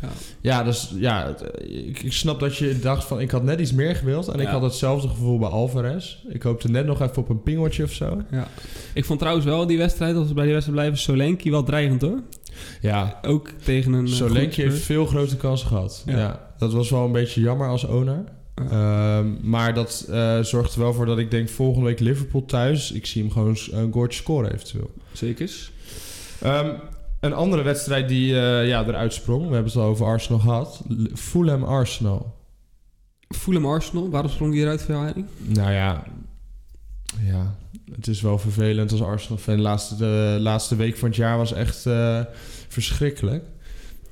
Ja. 0.00 0.08
Ja, 0.40 0.62
dus 0.62 0.92
ja, 0.96 1.26
het- 1.26 1.60
ik, 1.70 2.02
ik 2.02 2.12
snap 2.12 2.40
dat 2.40 2.56
je 2.56 2.78
dacht 2.78 3.04
van 3.04 3.20
ik 3.20 3.30
had 3.30 3.42
net 3.42 3.60
iets 3.60 3.72
meer 3.72 3.96
gewild. 3.96 4.28
En 4.28 4.40
ik 4.40 4.46
had 4.46 4.62
hetzelfde 4.62 5.08
gevoel 5.08 5.38
bij 5.38 5.48
Alvarez. 5.48 6.16
Ik 6.28 6.42
hoopte 6.42 6.70
net 6.70 6.86
nog 6.86 7.00
even 7.02 7.16
op 7.16 7.28
een 7.28 7.42
pingeltje 7.42 7.82
of 7.84 7.92
zo. 7.92 8.20
ja. 8.30 8.48
Ik 8.94 9.04
vond 9.04 9.18
trouwens 9.18 9.46
wel 9.46 9.66
die 9.66 9.78
wedstrijd, 9.78 10.16
als 10.16 10.28
we 10.28 10.34
bij 10.34 10.44
die 10.44 10.52
wedstrijd 10.52 10.78
blijven, 10.80 11.02
Solenki 11.02 11.50
wel 11.50 11.62
dreigend 11.62 12.02
hoor. 12.02 12.18
Ja, 12.80 13.18
Ook 13.22 13.48
tegen 13.62 13.92
een... 13.92 14.08
Solenki 14.08 14.62
heeft 14.62 14.82
veel 14.82 15.06
grote 15.06 15.36
kansen 15.36 15.68
gehad. 15.68 16.02
Ja. 16.06 16.18
Ja. 16.18 16.52
dat 16.58 16.72
was 16.72 16.90
wel 16.90 17.04
een 17.04 17.12
beetje 17.12 17.40
jammer 17.40 17.68
als 17.68 17.84
owner. 17.84 18.24
Ehm, 18.54 19.26
maar 19.40 19.74
dat 19.74 20.06
eh, 20.10 20.40
zorgt 20.40 20.74
er 20.74 20.80
wel 20.80 20.94
voor 20.94 21.06
dat 21.06 21.18
ik 21.18 21.30
denk 21.30 21.48
volgende 21.48 21.86
week 21.86 22.00
Liverpool 22.00 22.44
thuis. 22.44 22.92
Ik 22.92 23.06
zie 23.06 23.22
hem 23.22 23.32
gewoon 23.32 23.56
een 23.70 23.92
goaltje 23.92 24.20
scoren 24.20 24.52
eventueel. 24.52 24.90
Zekers. 25.12 25.72
Ehm, 26.40 26.74
een 27.20 27.32
andere 27.32 27.62
wedstrijd 27.62 28.08
die 28.08 28.40
eh, 28.40 28.68
ja, 28.68 28.84
eruit 28.86 29.12
sprong. 29.12 29.48
We 29.48 29.54
hebben 29.54 29.72
het 29.72 29.82
al 29.82 29.88
over 29.88 30.06
Arsenal 30.06 30.40
gehad. 30.40 30.82
Fulham 31.14 31.64
Arsenal. 31.64 32.34
Fulham 33.28 33.66
Arsenal, 33.66 34.10
waarom 34.10 34.30
sprong 34.30 34.52
die 34.52 34.62
eruit 34.62 34.82
voor 34.82 34.94
jou? 34.94 35.24
Nou 35.38 35.72
ja, 35.72 36.04
ja, 37.20 37.56
het 37.94 38.06
is 38.06 38.20
wel 38.20 38.38
vervelend 38.38 38.92
als 38.92 39.02
Arsenal-fan. 39.02 39.56
De 39.56 39.62
laatste, 39.62 39.96
de 39.96 40.36
laatste 40.40 40.76
week 40.76 40.96
van 40.96 41.08
het 41.08 41.16
jaar 41.16 41.36
was 41.36 41.52
echt 41.52 41.86
eh, 41.86 42.20
verschrikkelijk. 42.68 43.44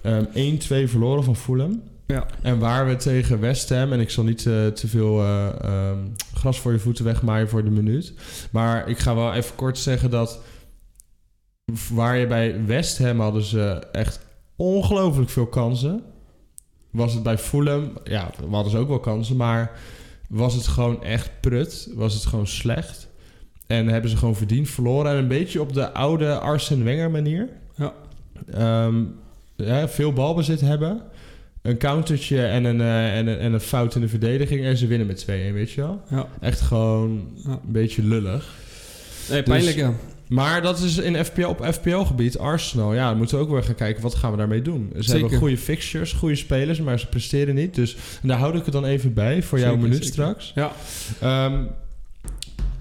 Ehm 0.02 0.24
1-2 0.24 0.88
verloren 0.88 1.24
van 1.24 1.36
Fulham. 1.36 1.82
Ja. 2.06 2.26
En 2.42 2.58
waar 2.58 2.86
we 2.86 2.96
tegen 2.96 3.40
West 3.40 3.68
Ham... 3.68 3.92
en 3.92 4.00
ik 4.00 4.10
zal 4.10 4.24
niet 4.24 4.46
eh, 4.46 4.66
te 4.66 4.88
veel 4.88 5.20
eh, 5.20 5.48
ehm, 5.60 5.98
gras 6.34 6.60
voor 6.60 6.72
je 6.72 6.78
voeten 6.78 7.04
wegmaaien 7.04 7.48
voor 7.48 7.64
de 7.64 7.70
minuut... 7.70 8.12
maar 8.50 8.88
ik 8.88 8.98
ga 8.98 9.14
wel 9.14 9.34
even 9.34 9.54
kort 9.54 9.78
zeggen 9.78 10.10
dat... 10.10 10.40
waar 11.92 12.16
je 12.16 12.26
bij 12.26 12.64
West 12.64 12.98
Ham 12.98 13.20
hadden 13.20 13.42
ze 13.42 13.86
echt 13.92 14.20
ongelooflijk 14.56 15.30
veel 15.30 15.46
kansen... 15.46 16.02
was 16.90 17.14
het 17.14 17.22
bij 17.22 17.38
Fulham... 17.38 17.92
ja, 18.04 18.30
we 18.48 18.54
hadden 18.54 18.72
ze 18.72 18.78
ook 18.78 18.88
wel 18.88 19.00
kansen, 19.00 19.36
maar... 19.36 19.78
was 20.28 20.54
het 20.54 20.66
gewoon 20.66 21.02
echt 21.04 21.30
prut. 21.40 21.90
Was 21.94 22.14
het 22.14 22.26
gewoon 22.26 22.46
slecht. 22.46 23.08
En 23.66 23.88
hebben 23.88 24.10
ze 24.10 24.16
gewoon 24.16 24.36
verdiend 24.36 24.68
verloren. 24.70 25.10
En 25.12 25.16
een 25.18 25.28
beetje 25.28 25.60
op 25.60 25.72
de 25.72 25.92
oude 25.92 26.38
Arsene 26.38 26.84
Wenger 26.84 27.10
manier. 27.10 27.48
Ja. 27.76 27.92
Ehm, 28.52 28.94
ja, 29.56 29.88
veel 29.88 30.12
balbezit 30.12 30.60
hebben. 30.60 31.02
Een 31.62 31.78
countertje 31.78 32.46
en 32.46 32.64
een, 32.64 32.80
eh, 32.80 33.16
en, 33.18 33.26
een, 33.26 33.38
en 33.38 33.52
een 33.52 33.60
fout 33.60 33.94
in 33.94 34.00
de 34.00 34.08
verdediging. 34.08 34.64
En 34.64 34.76
ze 34.76 34.86
winnen 34.86 35.06
met 35.06 35.18
2-1, 35.18 35.52
weet 35.52 35.70
je 35.70 35.80
wel. 35.80 36.00
Ja. 36.10 36.26
Echt 36.40 36.60
gewoon 36.60 37.28
Ja. 37.34 37.50
een 37.50 37.72
beetje 37.72 38.02
lullig. 38.02 38.54
Nee, 39.30 39.42
pijnlijk, 39.42 39.76
ja. 39.76 39.92
Maar 40.28 40.62
dat 40.62 40.78
is 40.78 40.98
in 40.98 41.24
FPL, 41.24 41.44
op 41.46 41.64
FPL-gebied, 41.72 42.38
Arsenal. 42.38 42.94
Ja, 42.94 43.08
dan 43.08 43.16
moeten 43.16 43.36
we 43.38 43.44
ook 43.44 43.50
weer 43.50 43.62
gaan 43.62 43.74
kijken, 43.74 44.02
wat 44.02 44.14
gaan 44.14 44.30
we 44.30 44.36
daarmee 44.36 44.62
doen? 44.62 44.90
Ze 44.96 45.02
Zeker. 45.02 45.20
hebben 45.20 45.38
goede 45.38 45.58
fixtures, 45.58 46.12
goede 46.12 46.34
spelers, 46.36 46.80
maar 46.80 46.98
ze 46.98 47.06
presteren 47.06 47.54
niet. 47.54 47.74
Dus 47.74 47.96
daar 48.22 48.38
houd 48.38 48.54
ik 48.54 48.64
het 48.64 48.72
dan 48.72 48.84
even 48.84 49.14
bij 49.14 49.42
voor 49.42 49.58
jouw 49.58 49.76
minuut 49.76 49.92
zeker. 49.92 50.06
straks. 50.12 50.52
Ja. 50.54 50.72
Ehm, 51.20 51.62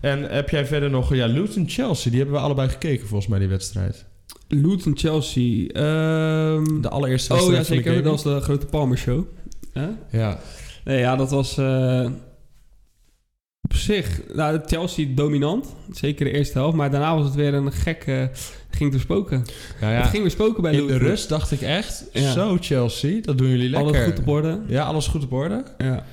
en 0.03 0.23
heb 0.23 0.49
jij 0.49 0.65
verder 0.65 0.89
nog... 0.89 1.13
Ja, 1.15 1.25
Luton-Chelsea, 1.25 2.11
die 2.11 2.19
hebben 2.19 2.37
we 2.39 2.45
allebei 2.45 2.69
gekeken 2.69 3.07
volgens 3.07 3.29
mij, 3.29 3.39
die 3.39 3.47
wedstrijd. 3.47 4.05
Luton 4.47 4.97
Chelsea. 4.97 5.67
ehm, 5.67 6.81
De 6.81 6.89
allereerste 6.89 7.33
oh 7.33 7.39
ja, 7.39 7.45
wedstrijd 7.51 7.67
van 7.67 7.77
de 7.77 7.83
zeker. 7.83 8.03
Dat 8.03 8.23
was 8.23 8.23
de 8.33 8.41
grote 8.41 8.65
Palmer 8.65 8.97
Show. 8.97 9.23
Hè? 9.73 9.87
Ja, 10.11 10.39
Nee, 10.83 10.99
ja, 10.99 11.15
dat 11.15 11.29
was 11.31 11.57
eh, 11.57 12.09
op 13.61 13.73
zich 13.73 14.21
nou, 14.33 14.59
Chelsea 14.65 15.07
dominant. 15.15 15.75
Zeker 15.91 16.25
de 16.25 16.31
eerste 16.31 16.57
helft. 16.57 16.75
Maar 16.75 16.91
daarna 16.91 17.15
was 17.15 17.25
het 17.25 17.35
weer 17.35 17.53
een 17.53 17.71
gek... 17.71 18.03
eh, 18.07 18.23
ging 18.69 18.91
te 18.91 18.99
spoken. 18.99 19.37
nou 19.81 19.93
Het 19.93 20.03
ja 20.03 20.09
ging 20.09 20.21
weer 20.21 20.31
spoken 20.31 20.61
bij 20.61 20.71
in 20.71 20.77
de 20.77 20.93
Luton. 20.93 21.07
rust 21.07 21.29
dacht 21.29 21.51
ik 21.51 21.61
echt... 21.61 22.05
Ja. 22.13 22.31
Zo, 22.31 22.57
Chelsea, 22.61 23.21
dat 23.21 23.37
doen 23.37 23.47
jullie 23.49 23.69
lekker. 23.69 23.89
Alles 23.93 24.05
goed 24.05 24.19
op 24.19 24.27
orde. 24.27 24.59
Ja, 24.67 24.83
alles 24.83 25.07
goed 25.07 25.23
op 25.23 25.33
orde. 25.33 25.63
Ja. 25.77 26.05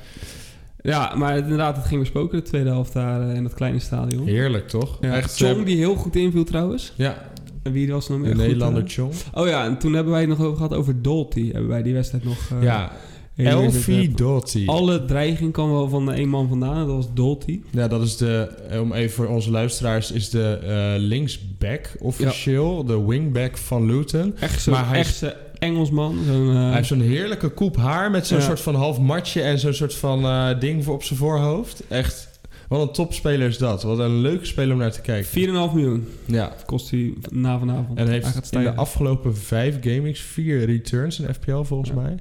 Ja, 0.83 1.15
maar 1.17 1.39
inderdaad, 1.39 1.77
het 1.77 1.87
ging 1.87 2.01
weer 2.01 2.11
spoken 2.11 2.39
de 2.39 2.45
tweede 2.45 2.69
helft 2.71 2.93
daar 2.93 3.29
eh, 3.29 3.35
in 3.35 3.43
dat 3.43 3.55
kleine 3.55 3.79
stadion. 3.79 4.27
Heerlijk, 4.27 4.69
toch? 4.69 4.99
Ja. 5.01 5.15
Echt, 5.17 5.37
Chong 5.37 5.65
die 5.65 5.77
heel 5.77 5.95
goed 5.95 6.17
inviel 6.17 6.45
trouwens. 6.45 6.93
Ja, 6.97 7.31
En 7.63 7.73
wie 7.73 7.93
was 7.93 8.09
er 8.09 8.13
nog 8.13 8.21
meer 8.21 8.37
Nederlander 8.37 8.83
eh? 8.83 8.89
Chong. 8.89 9.13
Oh 9.35 9.47
ja, 9.47 9.65
en 9.65 9.79
toen 9.79 9.93
hebben 9.93 10.13
wij 10.13 10.21
het 10.21 10.31
nog 10.31 10.41
over 10.41 10.57
gehad 10.57 10.75
over 10.75 11.03
Dolty. 11.03 11.53
Hebben 11.53 11.69
wij 11.71 11.83
die 11.83 11.95
wedstrijd 11.95 12.25
nog... 12.25 12.51
eh, 12.51 12.63
ja, 12.63 12.93
Elfie. 13.37 14.15
Doty. 14.15 14.63
Alle 14.67 15.05
dreiging 15.05 15.53
kwam 15.53 15.71
wel 15.71 15.89
van 15.89 16.13
één 16.13 16.29
man 16.29 16.49
vandaan. 16.49 16.87
Dat 16.87 16.97
was 16.97 17.15
Dolty. 17.15 17.61
Ja, 17.71 17.89
dat 17.89 18.03
is 18.03 18.17
de, 18.17 18.49
om 18.81 18.93
even 18.93 19.11
voor 19.15 19.27
onze 19.27 19.51
luisteraars, 19.51 20.13
is 20.13 20.31
de 20.31 20.59
linksback 20.99 21.97
officieel, 21.99 22.85
de 22.85 23.07
wingback 23.07 23.57
van 23.57 23.87
Luton. 23.87 24.37
Echt 24.41 24.63
zo'n 24.63 24.73
Maar 24.73 24.89
hij 24.89 25.05
Engelsman. 25.61 26.19
Zo'n, 26.27 26.51
eh, 26.51 26.63
Hij 26.65 26.75
heeft 26.75 26.89
zo'n 26.89 27.01
heerlijke 27.01 27.49
koep 27.49 27.77
haar 27.77 28.11
met 28.11 28.27
zo'n 28.27 28.39
Ja. 28.39 28.45
soort 28.45 28.61
van 28.61 28.75
half 28.75 28.99
matje 28.99 29.43
en 29.43 29.59
zo'n 29.59 29.73
soort 29.75 29.95
van 29.95 30.25
eh, 30.25 30.61
ding 30.61 30.85
voor 30.85 30.95
op 30.95 31.03
zijn 31.03 31.19
voorhoofd. 31.19 31.83
Echt, 31.89 32.41
wat 32.69 32.81
een 32.89 32.93
topspeler 32.93 33.49
is 33.49 33.59
dat. 33.59 33.83
Wat 33.83 33.99
een 33.99 34.21
leuke 34.21 34.45
speler 34.45 34.73
om 34.73 34.79
naar 34.79 34.93
te 34.93 35.01
kijken. 35.01 35.31
4,5 35.31 35.73
miljoen 35.75 36.09
Ja, 36.27 36.53
kost 36.67 36.91
hij 36.91 37.15
na 37.31 37.59
vanavond. 37.59 37.99
en 37.99 38.05
Hij 38.05 38.15
heeft 38.15 38.27
gaat 38.27 38.53
in 38.53 38.61
de 38.63 38.75
afgelopen 38.75 39.37
vijf 39.37 39.77
gamings 39.81 40.21
vier 40.21 40.65
returns 40.65 41.21
in 41.21 41.35
FPL 41.35 41.63
volgens 41.63 41.91
Ja. 41.91 41.97
mij. 41.97 42.17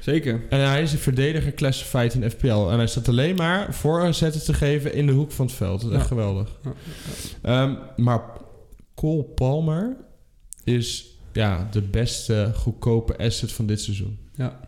Zeker. 0.00 0.40
En 0.50 0.60
hij 0.68 0.82
is 0.82 0.92
een 0.92 0.98
verdediger 0.98 1.54
classified 1.54 2.14
in 2.14 2.30
FPL. 2.30 2.68
En 2.70 2.76
hij 2.76 2.86
staat 2.86 3.08
alleen 3.08 3.34
maar 3.36 3.74
voorzetten 3.74 4.44
te 4.44 4.54
geven 4.54 4.94
in 4.94 5.06
de 5.06 5.12
hoek 5.12 5.32
van 5.32 5.46
het 5.46 5.54
veld. 5.54 5.80
Dat 5.80 5.90
is 5.90 5.96
echt 5.96 6.06
geweldig. 6.06 6.48
Ja. 6.64 6.72
Ehm, 7.42 7.74
maar 7.96 8.20
Cole 8.94 9.22
Palmer 9.22 9.96
is 10.64 11.15
ja, 11.36 11.68
de 11.70 11.82
beste 11.82 12.52
goedkope 12.54 13.18
asset 13.18 13.52
van 13.52 13.66
dit 13.66 13.80
seizoen. 13.80 14.18
Ja. 14.34 14.60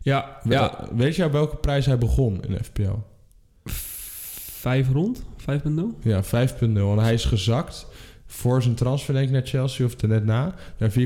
Ja, 0.00 0.36
ja. 0.48 0.88
Weet 0.94 1.16
je 1.16 1.24
op 1.24 1.32
welke 1.32 1.56
prijs 1.56 1.86
hij 1.86 1.98
begon 1.98 2.44
in 2.44 2.64
FPL? 2.64 2.94
Vijf 4.60 4.88
rond? 4.88 5.22
5,0? 5.40 5.46
Ja, 6.02 6.24
5.0. 6.24 6.58
En 6.60 6.98
hij 6.98 7.14
is 7.14 7.24
gezakt 7.24 7.86
voor 8.26 8.62
zijn 8.62 8.74
transfer 8.74 9.14
denk 9.14 9.26
ik 9.26 9.32
naar 9.32 9.46
Chelsea 9.46 9.86
of 9.86 10.02
net 10.02 10.24
na, 10.24 10.54
naar 10.78 10.90
4,9. 10.90 10.96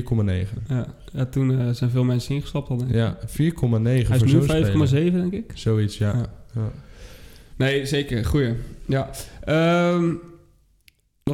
Ja. 0.67 0.85
ja, 1.13 1.25
toen 1.25 1.59
eh, 1.59 1.69
zijn 1.69 1.89
veel 1.89 2.03
mensen 2.03 2.35
ingestapt 2.35 2.69
al, 2.69 2.77
denk 2.77 2.89
ik. 2.89 2.95
Ja, 2.95 3.17
4,9 3.19 3.27
Hij 3.27 4.05
voor 4.05 4.15
is 4.15 4.21
nu 4.21 4.29
zo'n 4.29 4.41
5,7, 4.41 4.87
speler. 4.87 5.11
denk 5.11 5.33
ik. 5.33 5.51
Zoiets, 5.53 5.97
ja. 5.97 6.13
Ja. 6.13 6.29
ja. 6.53 6.71
Nee, 7.55 7.85
zeker. 7.85 8.25
Goeie. 8.25 8.53
Ja. 8.85 9.09
Ehm, 9.43 10.13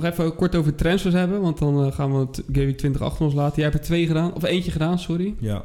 nog 0.02 0.12
even 0.12 0.36
kort 0.36 0.56
over 0.56 0.76
transfers 0.76 1.14
hebben, 1.14 1.42
want 1.42 1.58
dan 1.58 1.86
eh, 1.86 1.92
gaan 1.92 2.14
we 2.14 2.20
het 2.20 2.44
Game 2.52 2.66
Week 2.66 2.78
20 2.78 3.02
achter 3.02 3.26
ons 3.26 3.34
laten. 3.34 3.56
Jij 3.56 3.64
hebt 3.64 3.78
er 3.78 3.86
twee 3.86 4.08
gedaan, 4.08 4.34
of 4.34 4.44
eentje 4.44 4.72
gedaan, 4.72 5.00
sorry. 5.00 5.36
ja. 5.40 5.64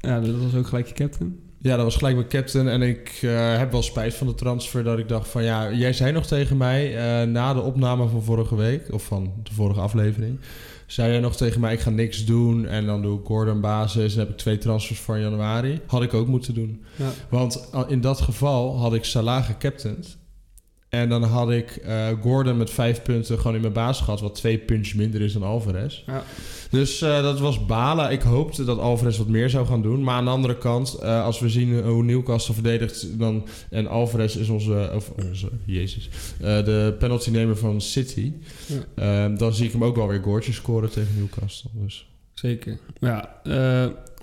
Ja, 0.00 0.20
dat 0.20 0.34
was 0.42 0.54
ook 0.54 0.66
gelijk 0.66 0.86
je 0.86 0.94
captain. 0.94 1.38
Ja, 1.58 1.76
dat 1.76 1.84
was 1.84 1.96
gelijk 1.96 2.16
mijn 2.16 2.28
captain. 2.28 2.68
En 2.68 2.82
ik 2.82 3.18
eh, 3.22 3.58
heb 3.58 3.72
wel 3.72 3.82
spijt 3.82 4.14
van 4.14 4.26
de 4.26 4.34
transfer. 4.34 4.84
Dat 4.84 4.98
ik 4.98 5.08
dacht 5.08 5.28
van 5.28 5.42
ja, 5.42 5.72
jij 5.72 5.92
zei 5.92 6.12
nog 6.12 6.26
tegen 6.26 6.56
mij 6.56 6.96
eh, 6.96 7.26
na 7.26 7.54
de 7.54 7.60
opname 7.60 8.08
van 8.08 8.22
vorige 8.22 8.56
week, 8.56 8.92
of 8.92 9.04
van 9.04 9.32
de 9.42 9.52
vorige 9.52 9.80
aflevering. 9.80 10.38
Zei 10.86 11.10
jij 11.12 11.20
nog 11.20 11.36
tegen 11.36 11.60
mij, 11.60 11.72
ik 11.72 11.80
ga 11.80 11.90
niks 11.90 12.24
doen. 12.24 12.66
En 12.66 12.86
dan 12.86 13.02
doe 13.02 13.20
ik 13.20 13.26
Gordon 13.26 13.60
basis. 13.60 14.12
En 14.12 14.18
heb 14.20 14.28
ik 14.28 14.36
twee 14.36 14.58
transfers 14.58 14.98
voor 14.98 15.18
januari. 15.18 15.80
Had 15.86 16.02
ik 16.02 16.14
ook 16.14 16.26
moeten 16.26 16.54
doen. 16.54 16.84
Ja. 16.96 17.10
Want 17.28 17.70
in 17.88 18.00
dat 18.00 18.20
geval 18.20 18.78
had 18.78 18.94
ik 18.94 19.04
Salah 19.04 19.44
gecaptained. 19.44 20.18
En 20.90 21.08
dan 21.08 21.22
had 21.22 21.50
ik 21.50 21.70
eh, 21.70 22.08
Gordon 22.22 22.56
met 22.56 22.70
vijf 22.70 23.02
punten 23.02 23.36
gewoon 23.36 23.54
in 23.54 23.60
mijn 23.60 23.72
baas 23.72 24.00
gehad. 24.00 24.20
Wat 24.20 24.34
twee 24.34 24.58
puntjes 24.58 24.94
minder 24.94 25.20
is 25.20 25.32
dan 25.32 25.42
Alvarez. 25.42 26.02
Ja. 26.06 26.22
Dus 26.70 27.02
eh, 27.02 27.22
dat 27.22 27.40
was 27.40 27.66
balen. 27.66 28.10
Ik 28.10 28.22
hoopte 28.22 28.64
dat 28.64 28.78
Alvarez 28.78 29.18
wat 29.18 29.28
meer 29.28 29.50
zou 29.50 29.66
gaan 29.66 29.82
doen. 29.82 30.02
Maar 30.02 30.14
aan 30.14 30.24
de 30.24 30.30
andere 30.30 30.58
kant, 30.58 30.94
eh, 30.94 31.24
als 31.24 31.40
we 31.40 31.48
zien 31.48 31.80
hoe 31.80 32.02
Newcastle 32.02 32.54
verdedigt... 32.54 33.18
Dan, 33.18 33.46
en 33.70 33.86
Alvarez 33.86 34.36
is 34.36 34.48
onze... 34.48 34.90
Of 34.94 35.12
onze... 35.28 35.48
Jezus. 35.64 36.08
de 36.38 36.94
penaltynemer 36.98 37.56
van 37.56 37.80
City. 37.80 38.32
Ja. 38.66 39.28
Eh, 39.28 39.38
dan 39.38 39.54
zie 39.54 39.66
ik 39.66 39.72
hem 39.72 39.84
ook 39.84 39.96
wel 39.96 40.08
weer 40.08 40.22
goaltjes 40.22 40.56
scoren 40.56 40.90
tegen 40.90 41.14
Newcastle. 41.16 41.70
Dus. 41.74 42.08
Zeker. 42.34 42.78
Ja, 43.00 43.40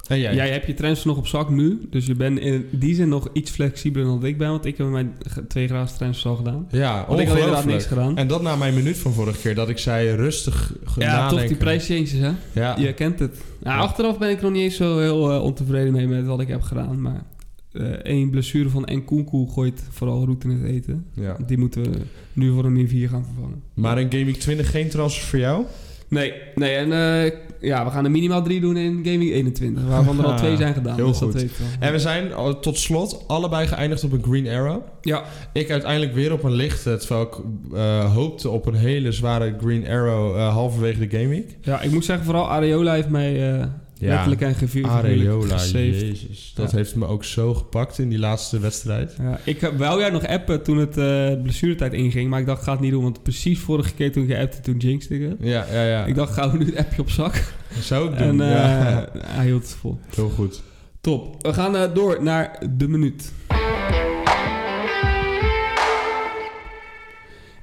En 0.08 0.20
jij? 0.20 0.36
jij 0.36 0.50
hebt 0.50 0.68
je 0.68 0.74
transfer 0.74 1.08
nog 1.08 1.18
op 1.18 1.28
zak 1.28 1.50
nu, 1.50 1.88
dus 1.90 2.06
je 2.06 2.16
bent 2.16 2.40
in 2.40 2.66
die 2.72 2.96
zin 2.96 3.10
nog 3.10 3.30
iets 3.34 3.52
flexibeler 3.52 4.08
dan 4.08 4.26
ik 4.26 4.38
ben, 4.38 4.50
want 4.50 4.66
ik 4.66 4.78
heb 4.78 4.88
mijn 4.88 5.14
twee 5.48 5.68
gratis 5.68 5.98
transfers 5.98 6.26
al 6.26 6.36
gedaan. 6.36 6.68
Ja, 6.72 7.06
Want 7.08 7.20
ik 7.20 7.28
had 7.28 7.38
inderdaad 7.38 7.66
niks 7.66 7.86
gedaan. 7.86 8.18
En 8.18 8.28
dat 8.28 8.42
na 8.42 8.56
mijn 8.56 8.74
minuut 8.74 8.98
van 8.98 9.14
vorige 9.14 9.40
keer. 9.40 9.56
Dat 9.56 9.70
ik 9.70 9.78
zei 9.78 10.12
rustig 10.16 10.74
ja, 10.98 11.06
nadenken. 11.06 11.38
toch 11.38 11.48
die 11.48 11.58
prijschanges, 11.58 12.12
hè? 12.12 12.32
Ja. 12.52 12.76
Je 12.78 12.94
kent 12.94 13.20
het. 13.20 13.42
Nou, 13.64 13.78
Ja. 13.78 13.84
Achteraf 13.84 14.18
ben 14.18 14.30
ik 14.30 14.42
nog 14.42 14.52
niet 14.52 14.62
eens 14.62 14.76
zo 14.76 15.00
heel 15.00 15.32
eh, 15.32 15.44
ontevreden 15.44 15.94
mee 15.94 16.08
met 16.08 16.26
wat 16.26 16.40
ik 16.40 16.48
heb 16.48 16.62
gedaan, 16.62 17.02
maar 17.02 17.24
eh 17.72 17.84
één 17.86 18.30
blessure 18.30 18.70
van 18.70 18.88
Nkunku 18.92 19.46
gooit 19.48 19.84
vooral 19.90 20.26
roet 20.26 20.44
in 20.44 20.50
het 20.50 20.64
eten. 20.64 21.06
ja. 21.14 21.38
Die 21.46 21.58
moeten 21.58 21.84
we 21.84 21.98
nu 22.34 22.52
voor 22.52 22.66
een 22.66 22.74
min 22.74 22.88
4 22.90 23.10
gaan 23.10 23.26
vervangen. 23.26 23.62
Maar 23.74 24.00
in 24.00 24.12
Game 24.12 24.26
Week 24.26 24.40
20 24.40 24.72
geen 24.72 24.90
transfers 24.90 25.26
voor 25.28 25.40
jou? 25.40 25.66
Nee, 26.08 26.34
nee 26.56 26.76
en 26.76 26.92
eh, 26.92 27.32
ja, 27.62 27.86
we 27.86 27.92
gaan 27.92 28.06
er 28.06 28.12
minimaal 28.12 28.44
drie 28.44 28.60
doen 28.60 28.78
in 28.78 29.00
Gaming 29.04 29.32
21, 29.32 29.84
waarvan 29.88 30.20
er 30.20 30.26
al 30.26 30.38
twee 30.38 30.58
zijn 30.58 30.74
gedaan. 30.74 30.96
Heel 30.96 31.08
dus 31.08 31.18
goed. 31.18 31.34
Dat 31.34 31.42
weet. 31.42 31.52
En 31.80 31.92
we 31.92 32.00
zijn 32.00 32.34
al- 32.34 32.60
tot 32.60 32.78
slot 32.78 33.24
allebei 33.28 33.68
geëindigd 33.68 34.04
op 34.04 34.12
een 34.12 34.24
Green 34.24 34.48
Arrow. 34.48 34.82
Ja, 35.02 35.24
Ik 35.54 35.72
uiteindelijk 35.72 36.14
weer 36.14 36.32
op 36.34 36.44
een 36.44 36.52
lichte, 36.54 36.98
terwijl 36.98 37.22
ik 37.22 37.34
eh, 37.74 38.14
hoopte 38.14 38.50
op 38.50 38.66
een 38.66 38.74
hele 38.76 39.12
zware 39.12 39.56
Green 39.62 39.88
Arrow 39.88 40.36
eh, 40.36 40.54
halverwege 40.54 41.08
de 41.08 41.18
Game 41.18 41.30
Week. 41.30 41.58
ja, 41.62 41.82
ik 41.82 41.92
moet 41.92 42.06
zeggen, 42.06 42.26
vooral 42.26 42.50
Areola 42.50 42.94
heeft 42.94 43.10
mij 43.10 43.60
eh 44.02 44.08
letterlijk 44.08 44.42
en 44.42 44.56
figuurlijk 44.56 45.72
jezus. 45.72 46.52
Dat 46.56 46.72
Ja. 46.72 46.78
heeft 46.78 46.96
me 46.96 47.06
ook 47.08 47.24
zo 47.24 47.54
gepakt 47.54 48.00
in 48.00 48.10
die 48.10 48.20
laatste 48.20 48.60
wedstrijd. 48.60 49.16
Ja, 49.22 49.40
ik 49.44 49.62
heb- 49.62 49.78
wou 49.78 50.00
jij 50.00 50.10
nog 50.10 50.28
appen 50.28 50.64
toen 50.64 50.78
het 50.78 50.98
eh 50.98 51.42
blessuretijd 51.44 51.94
inging, 51.94 52.30
maar 52.30 52.40
ik 52.40 52.46
dacht, 52.46 52.64
ga 52.64 52.72
het 52.72 52.80
niet 52.82 52.92
doen, 52.92 53.04
want 53.04 53.24
precies 53.24 53.60
vorige 53.60 53.94
keer 53.94 54.12
toen 54.12 54.24
ik 54.24 54.30
je 54.30 54.38
appte, 54.40 54.60
toen 54.62 54.78
jinxte 54.78 55.16
ik 55.16 55.22
het. 55.30 55.38
Ja, 55.40 55.66
ja, 55.72 55.84
ja. 55.84 56.06
Ik 56.06 56.16
dacht, 56.16 56.34
gaan 56.34 56.52
we 56.52 56.58
nu 56.58 56.66
het 56.66 56.76
appje 56.78 57.02
op 57.02 57.10
zak? 57.10 57.54
zou 57.80 58.12
ik 58.14 58.20
En 58.20 58.28
doen. 58.38 58.42
eh, 58.42 58.52
ja. 58.52 59.10
hij 59.26 59.46
hield 59.46 59.62
het 59.64 59.72
vol. 59.80 60.00
Heel 60.16 60.30
goed. 60.30 60.62
Top. 61.02 61.44
We 61.46 61.54
gaan 61.54 61.76
eh, 61.76 61.94
door 61.94 62.24
naar 62.24 62.60
de 62.78 62.88
minuut. 62.88 63.32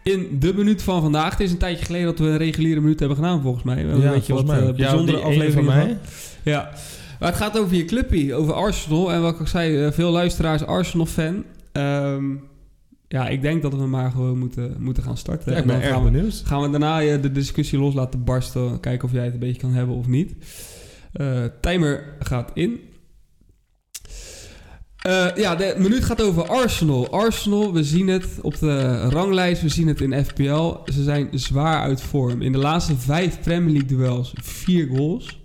In 0.05 0.37
de 0.39 0.55
minuut 0.55 0.83
van 0.83 1.03
vandaag. 1.03 1.31
Het 1.31 1.41
is 1.41 1.51
een 1.51 1.59
tijdje 1.59 1.85
geleden 1.85 2.07
dat 2.07 2.19
we 2.19 2.25
een 2.25 2.37
reguliere 2.37 2.81
minuut 2.81 2.99
hebben 2.99 3.17
gedaan, 3.17 3.43
volgens 3.43 3.65
mij. 3.65 3.85
Een 3.85 4.01
beetje 4.01 4.35
wat 4.35 4.47
mij 4.47 4.59
eh. 4.59 4.67
Ja, 4.67 4.73
bijzondere 4.73 5.17
die 5.17 5.27
ene 5.27 5.35
afleveringen 5.35 5.75
van 5.75 5.87
mij. 5.87 5.99
Ja. 6.43 6.71
Maar 7.19 7.29
het 7.29 7.39
gaat 7.39 7.59
over 7.59 7.77
je 7.77 7.85
clubje, 7.85 8.35
over 8.35 8.55
Arsenal. 8.55 9.13
En 9.13 9.23
wat 9.23 9.41
ik 9.41 9.47
zei, 9.47 9.85
eh, 9.85 9.93
veel 9.93 10.11
luisteraars 10.11 10.67
Arsenal-fan. 10.67 11.45
Ehm, 11.73 12.25
ja, 13.09 13.29
ik 13.29 13.43
denk 13.43 13.63
dat 13.63 13.75
we 13.75 13.87
maar 13.87 14.11
gewoon 14.11 14.39
moeten, 14.39 14.77
moeten 14.79 15.03
gaan 15.03 15.17
starten. 15.17 15.53
Ja, 15.53 15.59
ik 15.59 15.63
En 15.63 15.69
dan 15.69 15.81
erg 15.81 15.89
gaan 15.89 16.13
we, 16.13 16.31
gaan 16.45 16.63
we 16.63 16.71
daarna 16.71 17.03
eh, 17.03 17.23
de 17.23 17.33
discussie 17.33 17.79
los 17.79 17.95
laten 17.95 18.25
barsten. 18.25 18.81
Kijken 18.81 19.09
of 19.09 19.15
jij 19.15 19.25
het 19.25 19.33
een 19.33 19.39
beetje 19.39 19.61
kan 19.61 19.73
hebben 19.73 19.97
of 19.97 20.07
niet. 20.07 20.33
Eh, 21.13 21.45
timer 21.61 22.05
gaat 22.19 22.51
in. 22.55 22.81
Eh, 25.05 25.27
ja, 25.35 25.55
de 25.55 25.75
minuut 25.79 26.05
gaat 26.05 26.23
over 26.23 26.49
Arsenal. 26.49 27.11
Arsenal, 27.11 27.73
we 27.73 27.85
zien 27.85 28.09
het 28.09 28.27
op 28.43 28.59
de 28.59 29.01
ranglijst, 29.09 29.63
we 29.63 29.69
zien 29.69 29.89
het 29.89 30.01
in 30.01 30.25
FPL. 30.25 30.77
Ze 30.93 31.03
zijn 31.03 31.29
zwaar 31.33 31.81
uit 31.81 32.03
vorm. 32.03 32.43
In 32.43 32.53
de 32.53 32.59
laatste 32.59 32.97
vijf 32.97 33.41
Premier 33.41 33.73
League 33.73 33.89
duels 33.89 34.33
vier 34.43 34.87
goals. 34.87 35.41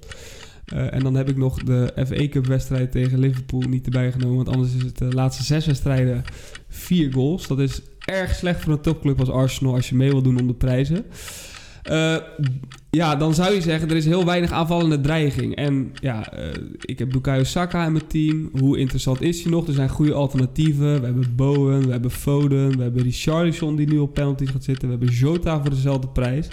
Eh, 0.66 0.94
en 0.94 1.04
dan 1.04 1.16
heb 1.16 1.30
ik 1.30 1.38
nog 1.38 1.64
de 1.64 1.94
FA 1.96 2.28
Cup 2.28 2.46
wedstrijd 2.46 2.92
tegen 2.92 3.20
Liverpool 3.20 3.62
niet 3.62 3.86
erbij 3.86 4.12
genomen. 4.12 4.36
Want 4.36 4.50
anders 4.50 4.74
is 4.74 4.82
het 4.84 4.98
de 4.98 5.14
laatste 5.14 5.44
zes 5.44 5.66
wedstrijden 5.66 6.24
vier 6.70 7.14
goals. 7.14 7.48
Dat 7.48 7.60
is 7.60 7.82
erg 8.00 8.36
slecht 8.36 8.62
voor 8.62 8.74
een 8.74 8.82
topclub 8.82 9.20
als 9.20 9.30
Arsenal 9.30 9.74
als 9.74 9.90
je 9.90 9.96
mee 9.96 10.12
wil 10.12 10.22
doen 10.22 10.40
om 10.40 10.48
de 10.48 10.54
prijzen. 10.54 11.06
Eh, 11.90 12.16
ja, 12.90 13.16
dan 13.16 13.34
zou 13.34 13.54
je 13.54 13.62
zeggen, 13.62 13.90
er 13.90 13.96
is 13.96 14.06
heel 14.06 14.26
weinig 14.26 14.52
aanvallende 14.52 15.02
dreiging. 15.02 15.56
En 15.56 15.92
ja, 15.94 16.32
eh, 16.32 16.50
ik 16.80 17.00
heb 17.00 17.10
Bukayo 17.10 17.44
Saka 17.44 17.86
in 17.86 17.92
mijn 17.92 18.08
team. 18.08 18.50
Hoe 18.60 18.78
interessant 18.78 19.22
is 19.22 19.44
hij 19.44 19.52
nog? 19.52 19.68
Er 19.68 19.74
zijn 19.74 19.90
goede 19.90 20.14
alternatieven. 20.14 21.00
We 21.00 21.06
hebben 21.06 21.36
Bowen, 21.36 21.86
we 21.86 21.92
hebben 21.92 22.12
Foden, 22.12 22.78
we 22.78 22.84
hebben 22.84 23.04
Richarlison 23.04 23.76
die 23.76 23.88
nu 23.88 23.98
op 23.98 24.14
penalties 24.14 24.50
gaat 24.50 24.64
zitten. 24.64 24.90
We 24.90 24.96
hebben 24.96 25.16
Jota 25.16 25.62
voor 25.62 25.70
dezelfde 25.70 26.08
prijs. 26.08 26.48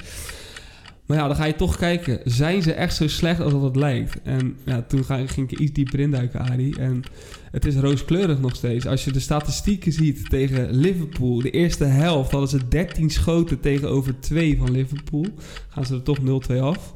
Maar 1.07 1.17
ja, 1.17 1.27
dan 1.27 1.37
ga 1.37 1.45
je 1.45 1.55
toch 1.55 1.77
kijken, 1.77 2.21
zijn 2.25 2.63
ze 2.63 2.73
echt 2.73 2.97
zo 2.97 3.09
slecht 3.09 3.41
als 3.41 3.53
dat 3.53 3.63
het 3.63 3.77
lijkt? 3.77 4.23
En 4.23 4.57
ja, 4.65 4.83
toen 4.83 5.05
ging 5.05 5.51
ik 5.51 5.59
iets 5.59 5.73
dieper 5.73 6.01
induiken, 6.01 6.41
Ari. 6.41 6.73
En 6.73 7.03
het 7.51 7.65
is 7.65 7.77
rooskleurig 7.77 8.41
nog 8.41 8.57
steeds. 8.57 8.87
Als 8.87 9.05
je 9.05 9.13
de 9.13 9.21
statistieken 9.21 9.93
ziet 9.93 10.31
tegen 10.31 10.71
Liverpool, 10.71 11.41
de 11.41 11.51
eerste 11.51 11.85
helft 11.85 12.31
hadden 12.31 12.49
ze 12.49 12.69
13 12.69 13.11
schoten 13.11 13.61
tegenover 13.61 14.21
2 14.21 14.57
van 14.59 14.71
Liverpool. 14.71 15.27
Gaan 15.69 15.87
ze 15.87 15.95
er 15.95 16.03
toch 16.03 16.19
0-2 16.51 16.61
af. 16.61 16.95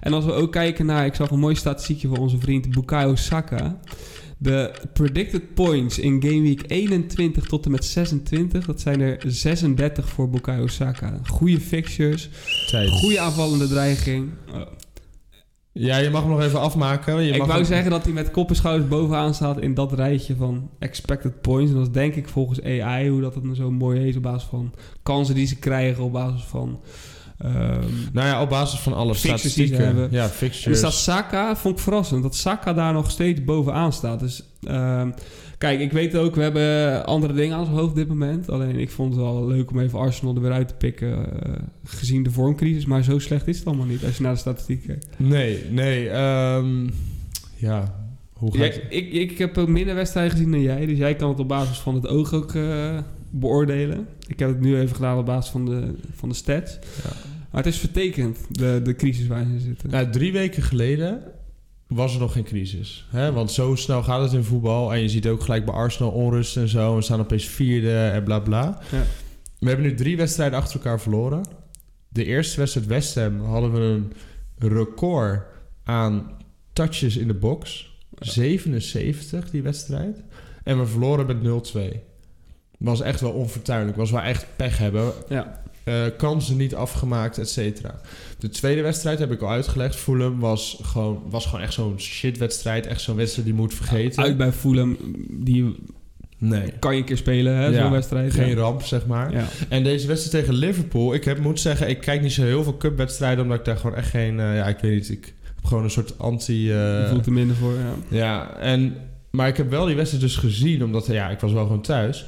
En 0.00 0.12
als 0.12 0.24
we 0.24 0.32
ook 0.32 0.52
kijken 0.52 0.86
naar, 0.86 1.06
ik 1.06 1.14
zag 1.14 1.30
een 1.30 1.38
mooi 1.38 1.54
statistiekje 1.54 2.08
van 2.08 2.18
onze 2.18 2.38
vriend 2.38 2.70
Bukayo 2.70 3.14
Saka. 3.14 3.80
De 4.38 4.74
predicted 4.92 5.54
points 5.54 5.98
in 5.98 6.22
game 6.22 6.42
week 6.42 6.62
21 6.66 7.46
tot 7.46 7.64
en 7.64 7.70
met 7.70 7.84
26, 7.84 8.66
dat 8.66 8.80
zijn 8.80 9.00
er 9.00 9.22
36 9.26 10.08
voor 10.08 10.30
Bukayo 10.30 10.66
Saka. 10.66 11.20
Goede 11.26 11.60
fixtures, 11.60 12.28
goede 13.00 13.20
aanvallende 13.20 13.68
dreiging. 13.68 14.30
Oh. 14.52 14.60
Ja, 15.76 15.96
je 15.96 16.10
mag 16.10 16.20
hem 16.20 16.30
nog 16.30 16.42
even 16.42 16.60
afmaken. 16.60 17.22
Je 17.22 17.32
ik 17.32 17.38
mag 17.38 17.46
wou 17.46 17.64
zeggen 17.64 17.90
dat 17.90 18.04
hij 18.04 18.12
met 18.12 18.30
kop 18.30 18.48
en 18.48 18.56
schouders 18.56 18.88
bovenaan 18.88 19.34
staat 19.34 19.60
in 19.60 19.74
dat 19.74 19.92
rijtje 19.92 20.36
van 20.36 20.70
expected 20.78 21.40
points. 21.40 21.70
En 21.70 21.76
dat 21.76 21.86
is 21.86 21.92
denk 21.92 22.14
ik 22.14 22.28
volgens 22.28 22.62
AI, 22.62 23.08
hoe 23.08 23.20
dat 23.20 23.34
het 23.34 23.44
nou 23.44 23.56
zo 23.56 23.70
mooi 23.70 24.00
heet, 24.00 24.16
op 24.16 24.22
basis 24.22 24.48
van 24.48 24.74
kansen 25.02 25.34
die 25.34 25.46
ze 25.46 25.56
krijgen, 25.56 26.04
op 26.04 26.12
basis 26.12 26.42
van... 26.42 26.80
ehm, 27.38 27.84
Nou 28.12 28.26
ja, 28.28 28.42
op 28.42 28.48
basis 28.48 28.78
van 28.80 28.92
alle 28.94 29.14
statistieken. 29.14 29.84
hebben. 29.84 30.08
Ja, 30.10 30.26
dus 30.26 30.36
fixtures. 30.36 30.80
dat 30.80 30.92
Saka, 30.92 31.56
vond 31.56 31.76
ik 31.76 31.82
verrassend, 31.82 32.22
dat 32.22 32.34
Saka 32.34 32.72
daar 32.72 32.92
nog 32.92 33.10
steeds 33.10 33.44
bovenaan 33.44 33.92
staat. 33.92 34.20
Dus 34.20 34.42
ehm, 34.62 35.10
kijk, 35.58 35.80
ik 35.80 35.92
weet 35.92 36.16
ook, 36.16 36.34
we 36.34 36.42
hebben 36.42 37.06
andere 37.06 37.32
dingen 37.32 37.54
aan 37.56 37.60
ons 37.60 37.68
hoofd 37.70 37.90
op 37.90 37.96
dit 37.96 38.08
moment. 38.08 38.50
Alleen 38.50 38.78
ik 38.78 38.90
vond 38.90 39.14
het 39.14 39.22
wel 39.22 39.46
leuk 39.46 39.70
om 39.70 39.78
even 39.80 39.98
Arsenal 39.98 40.34
er 40.34 40.40
weer 40.40 40.52
uit 40.52 40.68
te 40.68 40.74
pikken, 40.74 41.42
eh, 41.42 41.52
gezien 41.84 42.22
de 42.22 42.30
vormcrisis. 42.30 42.84
Maar 42.86 43.02
zo 43.04 43.18
slecht 43.18 43.46
is 43.48 43.58
het 43.58 43.66
allemaal 43.66 43.86
niet, 43.86 44.04
als 44.04 44.16
je 44.16 44.22
naar 44.22 44.32
de 44.32 44.38
statistiek 44.38 44.86
kijkt. 44.86 45.06
Nee, 45.16 45.58
nee. 45.70 46.08
ehm, 46.08 46.88
ja, 47.56 47.94
hoe 48.32 48.56
gaat 48.56 48.74
Ja, 48.74 48.80
het? 48.80 48.82
ik, 48.88 49.12
ik 49.12 49.38
heb 49.38 49.58
ook 49.58 49.68
minder 49.68 49.94
wedstrijden 49.94 50.32
gezien 50.32 50.50
dan 50.50 50.60
jij. 50.62 50.86
Dus 50.86 50.98
jij 50.98 51.14
kan 51.14 51.28
het 51.28 51.38
op 51.40 51.48
basis 51.48 51.78
van 51.78 51.94
het 51.94 52.08
oog 52.08 52.32
ook 52.32 52.54
eh, 52.54 52.98
beoordelen. 53.40 54.08
Ik 54.26 54.38
heb 54.38 54.48
het 54.48 54.60
nu 54.60 54.78
even 54.78 54.94
gedaan 54.94 55.18
op 55.18 55.26
basis 55.26 55.50
van 55.50 55.64
de, 55.64 55.94
van 56.14 56.28
de 56.28 56.34
stats. 56.34 56.72
Ja. 56.74 57.10
Maar 57.50 57.62
het 57.62 57.72
is 57.72 57.78
vertekend, 57.78 58.38
de, 58.50 58.80
de 58.82 58.94
crisis 58.96 59.26
waarin 59.26 59.60
ze 59.60 59.66
zitten. 59.66 59.90
Nou, 59.90 60.10
drie 60.10 60.32
weken 60.32 60.62
geleden 60.62 61.22
was 61.86 62.14
er 62.14 62.20
nog 62.20 62.32
geen 62.32 62.44
crisis. 62.44 63.06
Hè? 63.10 63.32
Want 63.32 63.50
zo 63.50 63.74
snel 63.74 64.02
gaat 64.02 64.22
het 64.22 64.32
in 64.32 64.44
voetbal. 64.44 64.92
En 64.92 65.00
je 65.00 65.08
ziet 65.08 65.26
ook 65.26 65.42
gelijk 65.42 65.64
bij 65.64 65.74
Arsenal 65.74 66.10
onrust 66.10 66.56
en 66.56 66.68
zo. 66.68 66.96
We 66.96 67.02
staan 67.02 67.20
opeens 67.20 67.46
vierde 67.46 67.96
en 67.96 68.24
bla 68.24 68.40
bla. 68.40 68.78
Ja. 68.90 69.02
We 69.58 69.68
hebben 69.68 69.86
nu 69.86 69.94
drie 69.94 70.16
wedstrijden 70.16 70.58
achter 70.58 70.74
elkaar 70.74 71.00
verloren. 71.00 71.42
De 72.08 72.24
eerste 72.24 72.58
wedstrijd 72.58 72.86
West 72.86 73.14
Ham 73.14 73.40
hadden 73.40 73.72
we 73.72 73.80
een 74.58 74.68
record 74.68 75.42
aan 75.84 76.30
touches 76.72 77.16
in 77.16 77.28
de 77.28 77.34
box. 77.34 77.92
Ja. 78.18 78.30
77 78.30 79.50
die 79.50 79.62
wedstrijd. 79.62 80.22
En 80.62 80.78
we 80.78 80.86
verloren 80.86 81.26
met 81.26 81.72
0-2. 81.76 82.13
Was 82.78 83.00
echt 83.00 83.20
wel 83.20 83.30
onfortuinlijk. 83.30 83.96
Was 83.96 84.10
wel 84.10 84.20
echt 84.20 84.46
pech 84.56 84.78
hebben. 84.78 85.12
Ja, 85.28 85.62
Eh, 85.84 86.02
kansen 86.16 86.56
niet 86.56 86.74
afgemaakt, 86.74 87.38
et 87.38 87.48
cetera. 87.48 88.00
De 88.38 88.48
tweede 88.48 88.82
wedstrijd 88.82 89.18
heb 89.18 89.32
ik 89.32 89.40
al 89.40 89.50
uitgelegd. 89.50 89.96
Fulham 89.96 90.40
was 90.40 90.78
gewoon, 90.82 91.22
was 91.30 91.46
gewoon 91.46 91.60
echt 91.60 91.72
zo'n 91.72 92.00
shitwedstrijd. 92.00 92.86
Echt 92.86 93.00
zo'n 93.00 93.16
wedstrijd 93.16 93.46
die 93.46 93.56
je 93.56 93.60
moet 93.62 93.74
vergeten. 93.74 94.22
uit 94.22 94.36
bij 94.36 94.52
Fulham, 94.52 94.96
die 95.30 95.76
Nee. 96.38 96.72
kan 96.78 96.92
je 96.94 96.98
een 97.00 97.06
keer 97.06 97.16
spelen, 97.16 97.54
hè, 97.56 97.66
Ja, 97.66 97.82
zo'n 97.82 97.90
wedstrijd. 97.90 98.32
Geen 98.32 98.48
ja. 98.48 98.54
ramp, 98.54 98.82
zeg 98.82 99.06
maar. 99.06 99.32
Ja. 99.32 99.44
En 99.68 99.84
deze 99.84 100.06
wedstrijd 100.06 100.44
tegen 100.44 100.58
Liverpool... 100.58 101.14
Ik 101.14 101.24
heb, 101.24 101.38
moet 101.38 101.60
zeggen, 101.60 101.88
ik 101.88 102.00
kijk 102.00 102.22
niet 102.22 102.32
zo 102.32 102.42
heel 102.42 102.62
veel 102.62 102.76
cupwedstrijden... 102.76 103.42
omdat 103.42 103.58
ik 103.58 103.64
daar 103.64 103.76
gewoon 103.76 103.96
echt 103.96 104.10
geen... 104.10 104.40
eh, 104.40 104.56
ja, 104.56 104.66
ik 104.66 104.78
weet 104.78 104.94
niet. 104.94 105.10
Ik 105.10 105.34
heb 105.54 105.64
gewoon 105.64 105.84
een 105.84 105.90
soort 105.90 106.18
anti... 106.18 106.70
eh, 106.70 106.76
Je 106.76 107.06
voelt 107.10 107.26
er 107.26 107.32
minder 107.32 107.56
voor, 107.56 107.72
ja. 107.72 107.94
Ja, 108.16 108.56
en, 108.56 108.96
maar 109.30 109.48
ik 109.48 109.56
heb 109.56 109.70
wel 109.70 109.86
die 109.86 109.96
wedstrijd 109.96 110.24
dus 110.24 110.36
gezien... 110.36 110.84
omdat 110.84 111.06
ja, 111.06 111.28
ik 111.30 111.40
was 111.40 111.52
wel 111.52 111.62
gewoon 111.66 111.82
thuis. 111.82 112.26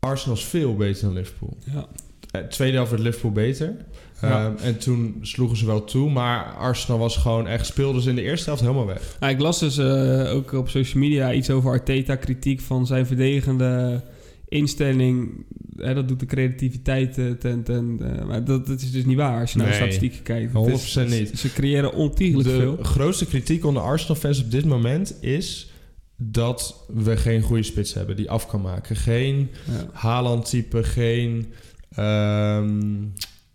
Arsenal 0.00 0.36
is 0.36 0.44
veel 0.44 0.76
beter 0.76 1.02
dan 1.04 1.12
Liverpool. 1.12 1.56
ja. 1.72 1.86
Eh, 2.30 2.40
tweede 2.42 2.76
helft 2.76 2.90
werd 2.90 3.02
Liverpool 3.02 3.32
beter. 3.32 3.74
Ja. 4.22 4.46
Ehm, 4.46 4.64
en 4.64 4.78
toen 4.78 5.18
sloegen 5.22 5.56
ze 5.56 5.66
wel 5.66 5.84
toe. 5.84 6.10
Maar 6.10 6.44
Arsenal 6.44 6.98
was 6.98 7.16
gewoon 7.16 7.46
echt... 7.46 7.66
speelde 7.66 8.02
ze 8.02 8.08
in 8.10 8.14
de 8.16 8.22
eerste 8.22 8.44
helft 8.46 8.60
helemaal 8.62 8.86
weg. 8.86 9.16
Nou, 9.20 9.32
ik 9.32 9.40
las 9.40 9.58
dus 9.58 9.78
eh, 9.78 10.34
ook 10.34 10.52
op 10.52 10.68
social 10.68 11.02
media 11.02 11.32
iets 11.32 11.50
over 11.50 11.70
Arteta, 11.70 12.16
kritiek 12.16 12.60
van 12.60 12.86
zijn 12.86 13.06
verdedigende 13.06 14.02
instelling. 14.48 15.30
Hè, 15.76 15.94
dat 15.94 16.08
doet 16.08 16.20
de 16.20 16.26
creativiteit 16.26 17.18
eh, 17.18 17.30
ten... 17.30 17.62
ten 17.62 17.96
maar 18.26 18.44
dat, 18.44 18.66
dat 18.66 18.80
is 18.80 18.90
dus 18.90 19.04
niet 19.04 19.16
waar 19.16 19.40
als 19.40 19.52
je 19.52 19.58
naar 19.58 19.66
de 19.68 19.74
statistieken 19.74 20.22
kijkt. 20.22 20.52
Het 20.52 20.66
is- 20.66 20.98
100% 20.98 21.08
niet. 21.08 21.38
Ze 21.38 21.52
creëren 21.52 21.92
ontiegelijk 21.94 22.48
De 22.48 22.56
veel. 22.56 22.76
grootste 22.82 23.26
kritiek 23.26 23.64
onder 23.64 23.82
Arsenal-fans 23.82 24.42
op 24.42 24.50
dit 24.50 24.64
moment 24.64 25.14
is... 25.22 25.70
dat 26.20 26.84
we 26.94 27.16
geen 27.16 27.42
goede 27.42 27.62
spits 27.62 27.94
hebben 27.94 28.16
die 28.16 28.30
af 28.30 28.46
kan 28.46 28.60
maken. 28.60 28.96
Geen 28.96 29.50
Ja. 29.64 29.86
Haaland-type, 29.92 30.82
geen... 30.84 31.52
ehm, 31.94 32.80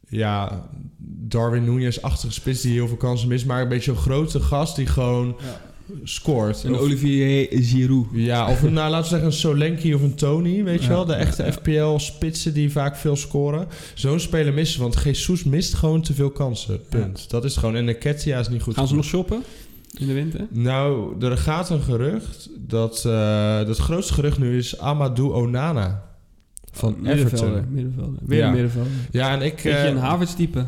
ja, 0.10 0.70
Darwin 1.28 1.66
Núñez-achtige 1.66 2.34
spits 2.34 2.62
die 2.62 2.72
heel 2.74 2.88
veel 2.88 2.98
kansen 2.98 3.28
mist... 3.28 3.46
maar 3.46 3.62
een 3.62 3.68
beetje 3.70 3.92
een 3.92 3.98
grote 3.98 4.40
gast 4.40 4.76
die 4.76 4.86
gewoon 4.86 5.36
scoort. 6.04 6.64
En 6.64 6.74
Of- 6.74 6.80
Olivier 6.80 7.48
Giroud. 7.52 8.06
Ja, 8.14 8.50
of 8.50 8.62
een, 8.62 8.74
nou, 8.74 8.90
laten 8.90 9.04
we 9.04 9.10
zeggen 9.10 9.28
een 9.28 9.34
Solanke 9.34 9.96
of 9.96 10.02
een 10.02 10.16
Tony, 10.16 10.64
weet 10.64 10.80
je 10.82 10.88
Ja, 10.88 10.94
wel. 10.94 11.06
De 11.06 11.14
echte 11.14 11.44
ja. 11.44 11.52
FPL-spitsen 11.52 12.54
die 12.54 12.72
vaak 12.72 12.96
veel 12.96 13.16
scoren. 13.16 13.68
Zo'n 13.94 14.20
speler 14.20 14.54
missen, 14.54 14.82
want 14.82 15.02
Jesus 15.04 15.44
mist 15.44 15.74
gewoon 15.74 16.02
te 16.02 16.14
veel 16.14 16.30
kansen. 16.32 16.82
Punt. 16.90 17.30
Dat 17.30 17.46
is 17.46 17.58
gewoon... 17.58 17.76
En 17.76 17.86
de 17.86 17.94
Ketia 17.94 18.40
is 18.40 18.50
niet 18.50 18.62
goed. 18.62 18.74
Gaan 18.76 18.88
ze 18.88 18.96
nog 18.96 19.06
shoppen 19.06 19.44
in 20.00 20.08
de 20.08 20.14
winter? 20.14 20.48
Nou, 20.50 21.16
er 21.26 21.38
gaat 21.38 21.70
een 21.70 21.82
gerucht 21.82 22.50
dat... 22.60 23.04
eh 23.06 23.58
het 23.58 23.78
grootste 23.78 24.14
gerucht 24.14 24.40
nu 24.40 24.58
is 24.58 24.80
Amadou 24.80 25.34
Onana 25.34 26.04
van 26.72 26.96
middenvelder. 27.02 27.48
Everton. 27.50 27.74
middenvelder. 27.74 28.20
Weer 28.26 28.40
Ja. 28.40 28.46
een 28.48 28.52
middenvelder. 28.54 28.92
Ja, 29.12 29.32
en 29.34 29.42
ik... 29.42 29.54
Beetje 29.56 29.70
eh, 29.72 29.86
een 29.90 29.98
Havertz 29.98 30.34
type. 30.34 30.66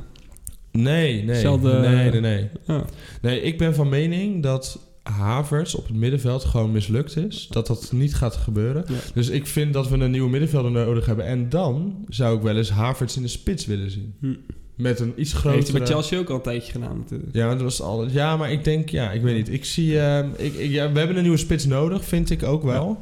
Nee, 0.71 1.23
nee. 1.23 1.39
Zelfde- 1.39 1.79
Nee, 1.79 2.11
nee, 2.11 2.21
nee. 2.21 2.49
Ja. 2.67 2.85
Nee, 3.21 3.41
ik 3.41 3.57
ben 3.57 3.75
van 3.75 3.89
mening 3.89 4.43
dat 4.43 4.79
Havertz 5.03 5.73
op 5.73 5.87
het 5.87 5.95
middenveld 5.95 6.43
gewoon 6.43 6.71
mislukt 6.71 7.17
is. 7.17 7.47
Dat 7.49 7.67
dat 7.67 7.91
niet 7.91 8.15
gaat 8.15 8.35
gebeuren. 8.35 8.83
Ja. 8.87 8.95
Dus 9.13 9.29
ik 9.29 9.47
vind 9.47 9.73
dat 9.73 9.89
we 9.89 9.97
een 9.97 10.11
nieuwe 10.11 10.29
middenvelder 10.29 10.71
nodig 10.71 11.05
hebben. 11.05 11.25
En 11.25 11.49
dan 11.49 12.05
zou 12.07 12.37
ik 12.37 12.43
wel 12.43 12.57
eens 12.57 12.69
Havertz 12.69 13.15
in 13.15 13.21
de 13.21 13.27
spits 13.27 13.65
willen 13.65 13.91
zien. 13.91 14.13
Hm. 14.19 14.33
Met 14.75 14.99
een 14.99 15.13
iets 15.15 15.31
Heeft 15.31 15.43
hij 15.43 15.61
grotere... 15.61 15.85
Chelsea 15.85 16.19
ook 16.19 16.29
al 16.29 16.35
een 16.35 16.41
tijdje 16.41 16.71
gedaan 16.71 16.97
natuurlijk. 16.97 17.35
Ja, 17.35 17.49
dat 17.49 17.61
was 17.61 17.81
alles. 17.81 18.13
Ja, 18.13 18.37
maar 18.37 18.51
ik 18.51 18.63
denk, 18.63 18.89
ja, 18.89 19.11
ik 19.11 19.21
weet 19.21 19.35
niet. 19.35 19.51
Ik 19.51 19.65
zie, 19.65 19.99
ehm, 19.99 20.29
ik, 20.37 20.53
ik, 20.53 20.71
ja, 20.71 20.91
we 20.91 20.97
hebben 20.97 21.15
een 21.15 21.21
nieuwe 21.21 21.37
spits 21.37 21.65
nodig, 21.65 22.05
vind 22.05 22.29
ik 22.29 22.43
ook 22.43 22.63
wel. 22.63 23.01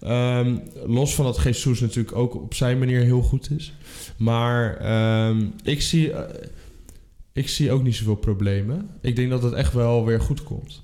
Ehm, 0.00 0.56
los 0.86 1.14
van 1.14 1.24
dat 1.24 1.42
Jesus 1.42 1.80
natuurlijk 1.80 2.16
ook 2.16 2.34
op 2.34 2.54
zijn 2.54 2.78
manier 2.78 3.00
heel 3.00 3.22
goed 3.22 3.50
is. 3.50 3.72
Maar 4.16 4.76
ehm, 4.76 5.46
ik, 5.62 5.82
zie, 5.82 6.12
eh, 6.12 6.46
ik 7.32 7.48
zie 7.48 7.72
ook 7.72 7.82
niet 7.82 7.96
zoveel 7.96 8.14
problemen. 8.14 8.88
Ik 9.00 9.16
denk 9.16 9.30
dat 9.30 9.42
het 9.42 9.52
echt 9.52 9.72
wel 9.72 10.04
weer 10.04 10.20
goed 10.20 10.42
komt. 10.42 10.82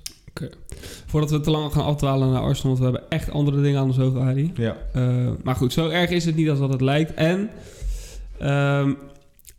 Voordat 1.05 1.31
we 1.31 1.39
te 1.39 1.51
lang 1.51 1.73
gaan 1.73 1.83
afdwalen 1.83 2.31
naar 2.31 2.41
Arsenal, 2.41 2.77
want 2.77 2.77
we 2.77 2.83
hebben 2.83 3.09
echt 3.09 3.31
andere 3.31 3.61
dingen 3.61 3.79
aan 3.79 3.87
ons 3.87 3.97
hoofd, 3.97 4.15
Harry. 4.15 4.51
Ja. 4.55 4.77
Eh, 4.93 5.29
maar 5.43 5.55
goed, 5.55 5.73
zo 5.73 5.89
erg 5.89 6.09
is 6.09 6.25
het 6.25 6.35
niet 6.35 6.49
als 6.49 6.59
dat 6.59 6.69
het 6.69 6.81
lijkt. 6.81 7.13
En 7.13 7.49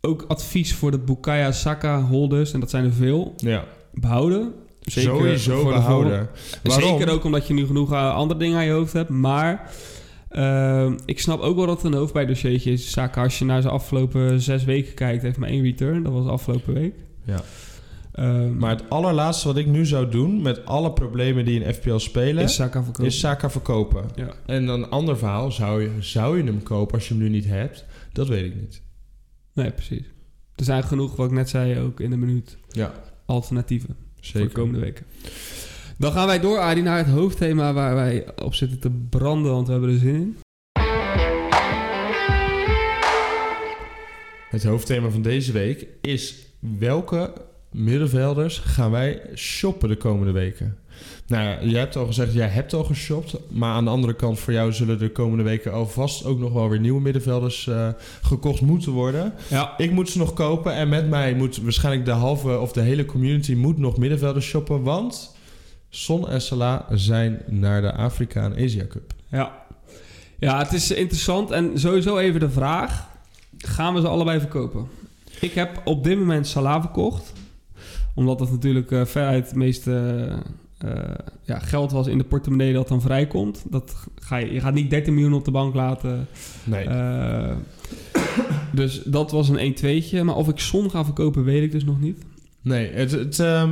ook 0.07 0.25
advies 0.27 0.73
voor 0.73 0.91
de 0.91 0.99
Bukaya 0.99 1.51
Saka 1.51 2.01
holders, 2.01 2.53
en 2.53 2.59
dat 2.59 2.69
zijn 2.69 2.85
er 2.85 2.93
veel, 2.93 3.33
Ja. 3.37 3.65
behouden. 3.93 4.53
Zeker 4.81 5.11
sowieso 5.11 5.61
voor 5.61 5.73
behouden. 5.73 6.29
Zeker 6.63 7.09
ook 7.09 7.23
omdat 7.23 7.47
je 7.47 7.53
nu 7.53 7.65
genoeg 7.65 7.91
eh, 7.91 8.15
andere 8.15 8.39
dingen 8.39 8.57
aan 8.57 8.65
je 8.65 8.71
hoofd 8.71 8.93
hebt. 8.93 9.09
Maar 9.09 9.71
eh, 10.29 10.91
ik 11.05 11.19
snap 11.19 11.39
ook 11.39 11.55
wel 11.55 11.65
dat 11.65 11.81
het 11.81 11.91
een 11.93 11.97
hoofdpijndossiertje 11.99 12.71
is. 12.71 12.91
Saka, 12.91 13.23
als 13.23 13.39
je 13.39 13.45
naar 13.45 13.61
zijn 13.61 13.73
afgelopen 13.73 14.41
zes 14.41 14.63
weken 14.63 14.93
kijkt, 14.93 15.23
heeft 15.23 15.37
maar 15.37 15.49
één 15.49 15.63
return. 15.63 16.03
Dat 16.03 16.13
was 16.13 16.27
afgelopen 16.27 16.73
week. 16.73 16.93
Ja. 17.25 17.41
Ehm, 18.13 18.57
Maar 18.57 18.69
het 18.69 18.89
allerlaatste 18.89 19.47
wat 19.47 19.57
ik 19.57 19.65
nu 19.67 19.85
zou 19.85 20.09
doen 20.09 20.41
met 20.41 20.65
alle 20.65 20.91
problemen 20.91 21.45
die 21.45 21.61
in 21.63 21.73
FPL 21.73 21.97
spelen, 21.97 22.43
is 22.43 22.49
is, 22.49 22.55
Saka 22.55 22.83
verkopen. 22.83 23.11
Saka 23.11 23.49
verkopen. 23.49 24.03
Ja. 24.15 24.33
En 24.45 24.65
dan 24.65 24.83
een 24.83 24.89
ander 24.89 25.17
verhaal, 25.17 25.51
zou 25.51 25.81
je, 25.81 25.89
zou 25.99 26.37
je 26.37 26.43
hem 26.43 26.63
kopen 26.63 26.93
als 26.95 27.07
je 27.07 27.13
hem 27.13 27.23
nu 27.23 27.29
niet 27.29 27.45
hebt? 27.45 27.85
Dat 28.13 28.27
weet 28.27 28.45
ik 28.45 28.55
niet. 28.55 28.81
Nee, 29.53 29.71
precies. 29.71 30.05
Er 30.55 30.63
zijn 30.63 30.83
genoeg, 30.83 31.15
wat 31.15 31.25
ik 31.25 31.31
net 31.31 31.49
zei, 31.49 31.79
ook 31.79 31.99
in 31.99 32.09
de 32.09 32.17
minuut 32.17 32.57
Ja, 32.69 32.93
alternatieven 33.25 33.95
voor 34.21 34.41
de 34.41 34.47
komende 34.47 34.79
weken. 34.79 35.05
Dan 35.97 36.11
gaan 36.11 36.27
wij 36.27 36.39
door, 36.39 36.59
Adi, 36.59 36.81
naar 36.81 36.97
het 36.97 37.07
hoofdthema 37.07 37.73
waar 37.73 37.95
wij 37.95 38.41
op 38.43 38.53
zitten 38.53 38.79
te 38.79 38.89
branden, 38.89 39.51
want 39.51 39.65
we 39.65 39.71
hebben 39.71 39.91
er 39.91 39.97
zin 39.97 40.15
in. 40.15 40.37
Het 44.49 44.63
hoofdthema 44.63 45.09
van 45.09 45.21
deze 45.21 45.51
week 45.51 45.87
is 46.01 46.45
welke 46.59 47.33
middenvelders 47.73 48.57
gaan 48.57 48.91
wij 48.91 49.21
shoppen 49.35 49.89
de 49.89 49.95
komende 49.95 50.31
weken? 50.31 50.77
Nou, 51.27 51.43
ja, 51.43 51.57
je 51.61 51.77
hebt 51.77 51.95
al 51.95 52.05
gezegd, 52.05 52.33
jij 52.33 52.47
hebt 52.47 52.73
al 52.73 52.83
geshopt. 52.83 53.35
Maar 53.49 53.73
aan 53.73 53.83
de 53.83 53.89
andere 53.89 54.13
kant, 54.13 54.39
voor 54.39 54.53
jou 54.53 54.71
zullen 54.73 54.99
de 54.99 55.11
komende 55.11 55.43
weken 55.43 55.71
alvast 55.73 56.25
ook 56.25 56.39
nog 56.39 56.53
wel 56.53 56.69
weer 56.69 56.79
nieuwe 56.79 57.01
middenvelders 57.01 57.67
eh, 57.67 57.87
gekocht 58.21 58.61
moeten 58.61 58.91
worden. 58.91 59.33
Ja, 59.47 59.73
Ik 59.77 59.91
moet 59.91 60.09
ze 60.09 60.17
nog 60.17 60.33
kopen 60.33 60.73
en 60.73 60.89
met 60.89 61.09
mij 61.09 61.33
moet 61.33 61.57
waarschijnlijk 61.57 62.05
de 62.05 62.11
halve 62.11 62.59
of 62.59 62.71
de 62.71 62.81
hele 62.81 63.05
community 63.05 63.53
moet 63.53 63.77
nog 63.77 63.97
middenvelders 63.97 64.45
shoppen. 64.45 64.83
Want 64.83 65.35
Son 65.89 66.29
en 66.29 66.41
Salah 66.41 66.81
zijn 66.91 67.41
naar 67.47 67.81
de 67.81 67.93
Afrika 67.93 68.43
en 68.43 68.63
Asia 68.65 68.85
Cup. 68.87 69.13
ja. 69.27 69.61
Ja, 70.39 70.57
het 70.59 70.73
is 70.73 70.91
interessant. 70.91 71.51
En 71.51 71.79
sowieso 71.79 72.17
even 72.17 72.39
de 72.39 72.49
vraag, 72.49 73.07
gaan 73.57 73.93
we 73.93 74.01
ze 74.01 74.07
allebei 74.07 74.39
verkopen? 74.39 74.87
Ik 75.39 75.53
heb 75.53 75.81
op 75.85 76.03
dit 76.03 76.17
moment 76.19 76.47
Salah 76.47 76.81
verkocht. 76.81 77.33
Omdat 78.15 78.39
dat 78.39 78.51
natuurlijk 78.51 78.91
eh, 78.91 79.05
veruit 79.05 79.45
het 79.45 79.55
meeste 79.55 80.27
eh, 80.77 80.91
ja, 81.43 81.59
geld 81.59 81.91
was 81.91 82.07
in 82.07 82.17
de 82.17 82.23
portemonnee 82.23 82.73
dat 82.73 82.87
dan 82.87 83.01
vrijkomt. 83.01 83.65
Dat 83.69 83.95
ga 84.15 84.37
je, 84.37 84.53
je 84.53 84.59
gaat 84.59 84.73
niet 84.73 84.89
13 84.89 85.13
miljoen 85.13 85.33
op 85.33 85.45
de 85.45 85.51
bank 85.51 85.73
laten. 85.73 86.27
Nee. 86.63 86.85
Eh, 86.85 87.55
dus 88.71 89.03
dat 89.03 89.31
was 89.31 89.49
een 89.49 89.75
1-2'tje. 89.75 90.23
Maar 90.23 90.35
of 90.35 90.47
ik 90.49 90.59
Son 90.59 90.89
ga 90.89 91.05
verkopen, 91.05 91.43
weet 91.43 91.63
ik 91.63 91.71
dus 91.71 91.83
nog 91.85 91.99
niet. 91.99 92.17
Nee, 92.61 92.91
het, 92.91 93.11
het, 93.11 93.39
ehm, 93.39 93.71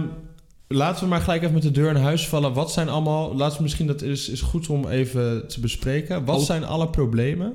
laten 0.68 1.04
we 1.04 1.10
maar 1.10 1.22
gelijk 1.22 1.42
even 1.42 1.54
met 1.54 1.64
de 1.64 1.72
deur 1.72 1.90
in 1.90 1.96
huis 2.02 2.28
vallen. 2.28 2.54
Wat 2.54 2.72
zijn 2.72 2.90
allemaal... 2.90 3.36
Laten 3.36 3.58
we 3.58 3.64
misschien, 3.64 3.88
dat 3.88 4.02
is, 4.02 4.30
is 4.30 4.42
goed 4.42 4.70
om 4.70 4.88
even 4.88 5.48
te 5.48 5.60
bespreken. 5.60 6.26
Wat 6.26 6.40
Oh. 6.40 6.44
zijn 6.46 6.64
alle 6.64 6.90
problemen 6.90 7.54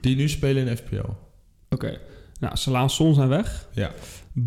die 0.00 0.16
nu 0.16 0.28
spelen 0.28 0.66
in 0.66 0.76
FPL? 0.76 1.08
Oké. 1.68 1.98
Nou, 2.40 2.56
Salah 2.56 2.88
Son 2.88 3.14
zijn 3.14 3.28
weg. 3.28 3.68
Ja. 3.72 3.90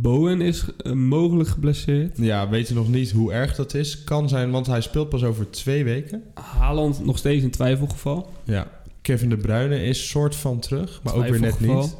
Bowen 0.01 0.41
is 0.41 0.65
eh, 0.77 0.91
mogelijk 0.91 1.49
geblesseerd. 1.49 2.17
Ja, 2.17 2.49
weten 2.49 2.75
nog 2.75 2.89
niet 2.89 3.11
hoe 3.11 3.33
erg 3.33 3.55
dat 3.55 3.73
is. 3.73 4.03
Kan 4.03 4.29
zijn, 4.29 4.51
want 4.51 4.67
hij 4.67 4.81
speelt 4.81 5.09
pas 5.09 5.23
over 5.23 5.49
twee 5.49 5.83
weken. 5.83 6.23
Haaland 6.33 7.05
nog 7.05 7.17
steeds 7.17 7.43
een 7.43 7.51
twijfelgeval. 7.51 8.31
Ja. 8.43 8.67
Kevin 9.01 9.29
De 9.29 9.37
Bruyne 9.37 9.83
is 9.83 10.09
soort 10.09 10.35
van 10.35 10.59
terug, 10.59 10.99
maar 11.03 11.13
ook 11.13 11.27
weer 11.27 11.39
net 11.39 11.59
niet. 11.59 11.95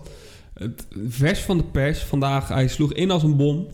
Het 0.53 0.87
vers 1.07 1.39
van 1.39 1.57
de 1.57 1.63
pers 1.63 1.99
vandaag, 1.99 2.47
hij 2.47 2.67
sloeg 2.67 2.93
in 2.93 3.11
als 3.11 3.23
een 3.23 3.37
bom. 3.37 3.67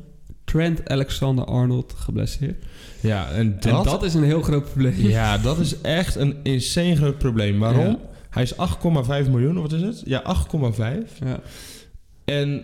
Trent 0.44 0.90
Alexander-Arnold 0.90 1.94
geblesseerd. 1.98 2.66
Ja, 3.00 3.32
en 3.32 3.56
dat, 3.60 3.86
En 3.86 3.92
dat 3.92 4.04
is 4.04 4.14
een 4.14 4.24
heel 4.24 4.42
groot 4.42 4.64
probleem. 4.64 4.94
ja, 4.98 5.38
dat 5.38 5.60
is 5.60 5.82
echt 5.82 6.16
een 6.16 6.36
insane 6.44 6.96
groot 6.96 7.18
probleem. 7.18 7.60
Waarom? 7.60 7.86
Ja. 7.86 8.00
Hij 8.30 8.44
is 8.44 8.54
8,5 8.54 9.30
miljoen, 9.30 9.56
of 9.56 9.62
wat 9.62 9.72
is 9.72 9.82
het? 9.82 10.02
Ja, 10.06 10.22
8,5. 10.24 11.20
Ja. 11.26 11.40
En 12.26 12.64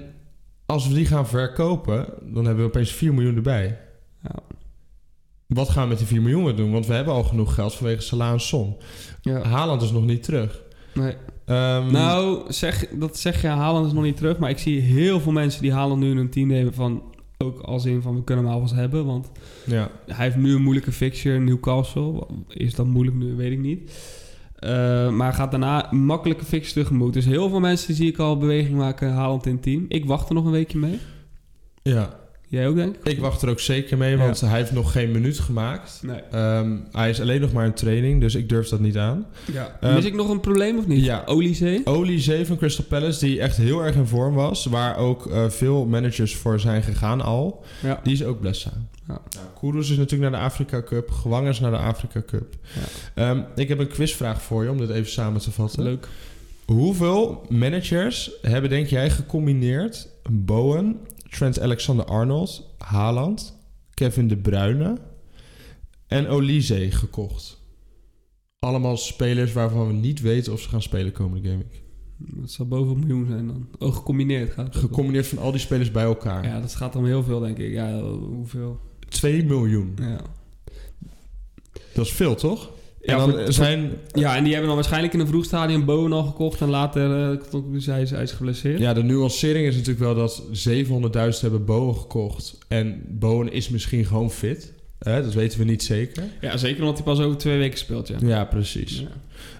als 0.65 0.87
we 0.87 0.93
die 0.93 1.05
gaan 1.05 1.27
verkopen, 1.27 2.05
dan 2.21 2.45
hebben 2.45 2.63
we 2.63 2.69
opeens 2.69 2.91
4 2.91 3.13
miljoen 3.13 3.35
erbij. 3.35 3.77
Ja. 4.23 4.35
Wat 5.47 5.69
gaan 5.69 5.83
we 5.83 5.89
met 5.89 5.97
die 5.97 6.07
4 6.07 6.21
miljoen 6.21 6.55
doen? 6.55 6.71
Want 6.71 6.85
we 6.85 6.93
hebben 6.93 7.13
al 7.13 7.23
genoeg 7.23 7.53
geld 7.53 7.73
vanwege 7.73 8.01
Salah 8.01 8.31
en 8.31 8.39
Son. 8.39 8.75
Ja. 9.21 9.41
Haaland 9.41 9.81
is 9.81 9.91
nog 9.91 10.05
niet 10.05 10.23
terug. 10.23 10.61
Nee. 10.93 11.15
Ehm, 11.45 11.91
Nou, 11.91 12.53
zeg, 12.53 12.87
dat 12.89 13.17
zeg 13.17 13.41
je, 13.41 13.47
Haaland 13.47 13.85
is 13.87 13.93
nog 13.93 14.03
niet 14.03 14.17
terug. 14.17 14.37
Maar 14.37 14.49
ik 14.49 14.57
zie 14.57 14.81
heel 14.81 15.19
veel 15.19 15.31
mensen 15.31 15.61
die 15.61 15.73
Haaland 15.73 15.99
nu 15.99 16.09
in 16.09 16.17
hun 16.17 16.29
team 16.29 16.47
nemen 16.47 16.73
van... 16.73 17.03
Ook 17.37 17.59
als 17.59 17.85
in 17.85 18.01
van, 18.01 18.15
we 18.15 18.23
kunnen 18.23 18.45
hem 18.45 18.53
alvast 18.53 18.73
hebben. 18.73 19.05
Want 19.05 19.31
ja. 19.65 19.91
hij 20.05 20.25
heeft 20.25 20.37
nu 20.37 20.55
een 20.55 20.61
moeilijke 20.61 20.91
fixture, 20.91 21.39
Newcastle. 21.39 22.27
Is 22.47 22.75
dat 22.75 22.85
moeilijk 22.85 23.17
nu? 23.17 23.35
Weet 23.35 23.51
ik 23.51 23.59
niet. 23.59 23.91
Eh, 24.59 25.09
maar 25.09 25.33
gaat 25.33 25.51
daarna 25.51 25.91
een 25.91 26.05
makkelijke 26.05 26.45
fixture 26.45 26.81
tegemoet. 26.85 27.13
Dus 27.13 27.25
heel 27.25 27.49
veel 27.49 27.59
mensen 27.59 27.93
zie 27.93 28.07
ik 28.07 28.17
al 28.17 28.37
beweging 28.37 28.77
maken, 28.77 29.11
Haaland 29.13 29.45
in 29.45 29.53
het 29.53 29.63
team. 29.63 29.85
Ik 29.87 30.05
wacht 30.05 30.29
er 30.29 30.35
nog 30.35 30.45
een 30.45 30.51
weekje 30.51 30.77
mee. 30.77 30.99
ja, 31.83 32.23
Jij 32.47 32.67
ook, 32.67 32.75
denk 32.75 32.95
ik? 32.95 33.03
ik 33.11 33.19
wacht 33.19 33.41
er 33.41 33.49
ook 33.49 33.59
zeker 33.59 33.97
mee, 33.97 34.17
want 34.17 34.39
hij 34.41 34.57
heeft 34.57 34.71
nog 34.71 34.91
geen 34.91 35.11
minuut 35.11 35.39
gemaakt. 35.39 35.99
Nee. 36.03 36.19
Ehm, 36.31 36.77
hij 36.91 37.09
is 37.09 37.21
alleen 37.21 37.41
nog 37.41 37.53
maar 37.53 37.65
in 37.65 37.73
training, 37.73 38.21
dus 38.21 38.35
ik 38.35 38.49
durf 38.49 38.67
dat 38.69 38.79
niet 38.79 38.97
aan. 38.97 39.25
Ja. 39.51 39.77
Eh, 39.81 39.93
Mis 39.93 40.05
ik 40.05 40.13
nog 40.13 40.29
een 40.29 40.39
probleem 40.39 40.77
of 40.77 40.87
niet? 40.87 41.03
ja. 41.05 41.23
Olysee? 41.25 41.81
Olise 41.85 42.45
van 42.45 42.57
Crystal 42.57 42.85
Palace, 42.85 43.25
die 43.25 43.39
echt 43.39 43.57
heel 43.57 43.83
erg 43.83 43.95
in 43.95 44.05
vorm 44.05 44.33
was, 44.33 44.65
waar 44.65 44.97
ook 44.97 45.27
eh, 45.27 45.49
veel 45.49 45.85
managers 45.85 46.35
voor 46.35 46.59
zijn 46.59 46.83
gegaan 46.83 47.21
al, 47.21 47.63
Ja. 47.83 47.99
die 48.03 48.13
is 48.13 48.23
ook 48.23 48.39
blessa. 48.39 48.71
Ja. 49.07 49.21
Nou, 49.61 49.77
is 49.79 49.89
natuurlijk 49.89 50.31
naar 50.31 50.39
de 50.41 50.47
Afrika 50.47 50.83
Cup, 50.83 51.11
Gewang 51.11 51.47
is 51.47 51.59
naar 51.59 51.71
de 51.71 51.77
Afrika 51.77 52.21
Cup. 52.25 52.55
Ehm, 53.13 53.41
ik 53.55 53.67
heb 53.67 53.79
een 53.79 53.87
quizvraag 53.87 54.41
voor 54.41 54.63
je 54.63 54.69
om 54.69 54.77
dit 54.77 54.89
even 54.89 55.11
samen 55.11 55.41
te 55.41 55.51
vatten. 55.51 55.83
Leuk. 55.83 56.07
Hoeveel 56.65 57.45
managers 57.49 58.31
hebben, 58.41 58.69
denk 58.69 58.87
jij, 58.87 59.09
gecombineerd 59.09 60.09
Bowen, 60.29 60.99
Trent 61.29 61.59
Alexander-Arnold, 61.59 62.69
Haaland, 62.77 63.57
Kevin 63.93 64.27
De 64.27 64.37
Bruyne 64.37 64.97
en 66.07 66.27
Olise 66.27 66.91
gekocht? 66.91 67.63
Allemaal 68.59 68.97
spelers 68.97 69.53
waarvan 69.53 69.87
we 69.87 69.93
niet 69.93 70.21
weten 70.21 70.53
of 70.53 70.61
ze 70.61 70.69
gaan 70.69 70.81
spelen 70.81 71.11
komende 71.11 71.49
gaming. 71.49 71.69
Dat 72.17 72.51
zal 72.51 72.67
boven 72.67 72.93
een 72.93 72.99
miljoen 72.99 73.25
zijn 73.27 73.47
dan. 73.47 73.67
Oh, 73.79 73.95
gecombineerd 73.95 74.53
gaat 74.53 74.65
het. 74.65 74.75
Gecombineerd 74.75 75.27
van 75.27 75.37
al 75.37 75.51
die 75.51 75.59
spelers 75.59 75.91
bij 75.91 76.03
elkaar. 76.03 76.45
Ja, 76.45 76.59
dat 76.59 76.75
gaat 76.75 76.95
om 76.95 77.05
heel 77.05 77.23
veel, 77.23 77.39
denk 77.39 77.57
ik. 77.57 77.71
Ja, 77.71 78.01
hoeveel? 78.01 78.79
2 79.09 79.43
miljoen. 79.45 79.97
Ja. 80.01 80.17
Dat 81.93 82.05
is 82.05 82.11
veel, 82.11 82.35
toch? 82.35 82.69
Ja, 83.01 83.13
en 83.13 83.17
dan 83.19 83.31
voor- 83.43 83.53
zijn... 83.53 83.91
Ja, 84.11 84.35
en 84.35 84.41
die 84.41 84.49
hebben 84.51 84.67
dan 84.67 84.75
waarschijnlijk 84.75 85.13
in 85.13 85.19
een 85.19 85.27
vroeg 85.27 85.45
stadium 85.45 85.85
Bowen 85.85 86.13
al 86.13 86.23
gekocht. 86.23 86.61
En 86.61 86.69
later 86.69 87.31
uh, 87.31 87.37
hij 87.85 88.01
is, 88.01 88.11
hij 88.11 88.23
is 88.23 88.31
geblesseerd. 88.31 88.79
Ja, 88.79 88.93
de 88.93 89.03
nuancering 89.03 89.67
is 89.67 89.73
natuurlijk 89.75 89.99
wel 89.99 90.15
dat 90.15 90.43
700.000 91.35 91.41
hebben 91.41 91.65
Bowen 91.65 91.95
gekocht. 91.95 92.57
En 92.67 93.01
Bowen 93.07 93.51
is 93.51 93.69
misschien 93.69 94.05
gewoon 94.05 94.31
fit. 94.31 94.73
Hè, 94.99 95.21
dat 95.23 95.33
weten 95.33 95.59
we 95.59 95.65
niet 95.65 95.83
zeker. 95.83 96.23
Ja, 96.41 96.57
zeker 96.57 96.79
omdat 96.79 96.95
hij 96.95 97.03
pas 97.05 97.19
over 97.19 97.37
twee 97.37 97.57
weken 97.57 97.77
speelt, 97.77 98.07
ja. 98.07 98.15
Ja, 98.21 98.45
precies. 98.45 99.03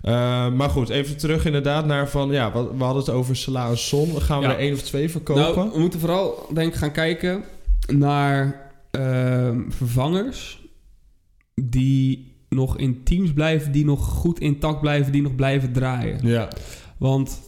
Ja. 0.04 0.48
Uh, 0.48 0.56
maar 0.56 0.70
goed, 0.70 0.90
even 0.90 1.18
terug 1.18 1.46
inderdaad 1.46 1.86
naar 1.86 2.10
van... 2.10 2.32
Ja, 2.32 2.52
we, 2.54 2.78
we 2.78 2.84
hadden 2.84 3.04
het 3.04 3.14
over 3.14 3.36
Salah 3.36 3.70
en 3.70 3.78
Son. 3.78 4.22
Gaan 4.22 4.40
we 4.40 4.46
Ja. 4.48 4.54
er 4.54 4.60
één 4.60 4.74
of 4.74 4.82
twee 4.82 5.10
verkopen? 5.10 5.44
Nou, 5.56 5.72
we 5.74 5.80
moeten 5.80 6.00
vooral, 6.00 6.48
denk 6.54 6.68
ik, 6.74 6.80
gaan 6.80 6.92
kijken 6.92 7.44
naar 7.88 8.65
ehm, 8.98 9.70
vervangers 9.70 10.64
die 11.62 12.34
nog 12.50 12.78
in 12.78 13.04
teams 13.04 13.34
blijven, 13.34 13.72
die 13.72 13.86
nog 13.86 14.06
goed 14.06 14.40
intact 14.40 14.82
blijven, 14.82 15.12
die 15.12 15.22
nog 15.22 15.36
blijven 15.36 15.72
draaien. 15.72 16.20
ja, 16.28 16.48
Want 16.98 17.42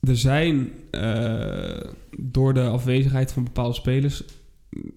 er 0.00 0.16
zijn 0.16 0.70
eh, 0.90 1.90
door 2.18 2.54
de 2.54 2.62
afwezigheid 2.62 3.32
van 3.32 3.44
bepaalde 3.44 3.74
spelers 3.74 4.22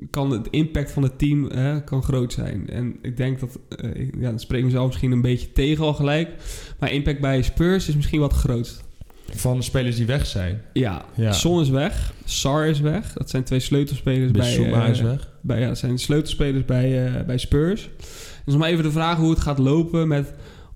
kan 0.10 0.32
het 0.32 0.48
impact 0.50 0.92
van 0.92 1.04
het 1.04 1.20
team 1.20 1.46
hè, 1.46 1.84
kan 1.84 2.04
groot 2.04 2.34
zijn. 2.34 2.70
En 2.70 2.96
ik 3.02 3.18
denk 3.18 3.40
dat, 3.40 3.60
eh, 3.70 4.10
ja, 4.20 4.32
dat 4.32 4.42
spreekt 4.42 4.66
mezelf 4.66 4.88
misschien 4.88 5.12
een 5.12 5.22
beetje 5.22 5.52
tegen 5.52 5.84
al 5.84 5.94
gelijk. 5.94 6.30
Maar 6.80 6.92
impact 6.92 7.20
bij 7.20 7.42
Spurs 7.42 7.88
is 7.88 7.96
misschien 7.96 8.20
wat 8.20 8.34
groot. 8.34 8.88
van 9.32 9.58
de 9.58 9.64
spelers 9.64 9.96
die 9.96 10.06
weg 10.06 10.26
zijn. 10.26 10.62
Ja, 10.74 11.06
Ja. 11.16 11.32
Son 11.32 11.62
is 11.62 11.70
weg, 11.70 12.14
Sar 12.26 12.68
is 12.68 12.80
weg. 12.80 13.14
Dat 13.14 13.30
zijn 13.30 13.44
twee 13.44 13.60
sleutelspelers 13.60 14.32
bij, 14.32 14.72
eh, 14.72 14.90
is 14.90 15.02
weg. 15.02 15.32
Bij, 15.42 15.60
ja, 15.60 15.76
zijn 15.76 16.00
sleutelspelers 16.00 16.66
bij, 16.66 17.06
eh, 17.06 17.26
bij 17.26 17.38
Spurs. 17.38 17.90
Dus 18.46 18.56
om 18.56 18.64
even 18.64 18.84
de 18.84 18.92
vraag 18.92 19.18
hoe 19.18 19.30
het 19.30 19.40
gaat 19.40 19.58
lopen 19.60 20.08
met 20.08 20.34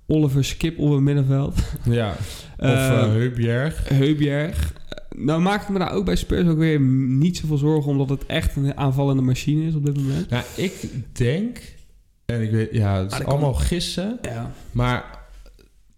Oliver 0.08 0.44
Skip 0.44 0.80
op 0.80 0.92
het 0.92 1.02
middenveld. 1.02 1.60
Ja. 1.90 2.10
Of 2.58 2.70
Eh, 2.70 2.70
uh, 2.72 3.02
Heubjerg. 3.02 3.90
Heubjerg. 3.90 4.74
Nou 5.16 5.42
maak 5.42 5.62
ik 5.62 5.70
me 5.70 5.80
daar 5.80 5.92
ook 5.92 6.06
bij 6.06 6.16
Spurs 6.16 6.48
ook 6.48 6.58
weer 6.58 6.80
niet 6.80 7.38
zoveel 7.38 7.58
zorgen... 7.58 7.92
omdat 7.92 8.10
het 8.10 8.26
echt 8.26 8.56
een 8.56 8.78
aanvallende 8.78 9.22
machine 9.22 9.66
is 9.68 9.76
op 9.76 9.86
dit 9.86 9.96
moment. 9.98 10.30
Nou, 10.30 10.44
ik 10.56 10.74
denk... 11.12 11.62
En 12.26 12.42
ik 12.42 12.52
weet... 12.52 12.70
Ja, 12.72 12.98
het 13.00 13.10
Maar 13.10 13.20
is 13.20 13.26
kan- 13.26 13.34
allemaal 13.34 13.54
gissen. 13.54 14.18
Ja. 14.22 14.52
Maar 14.72 15.23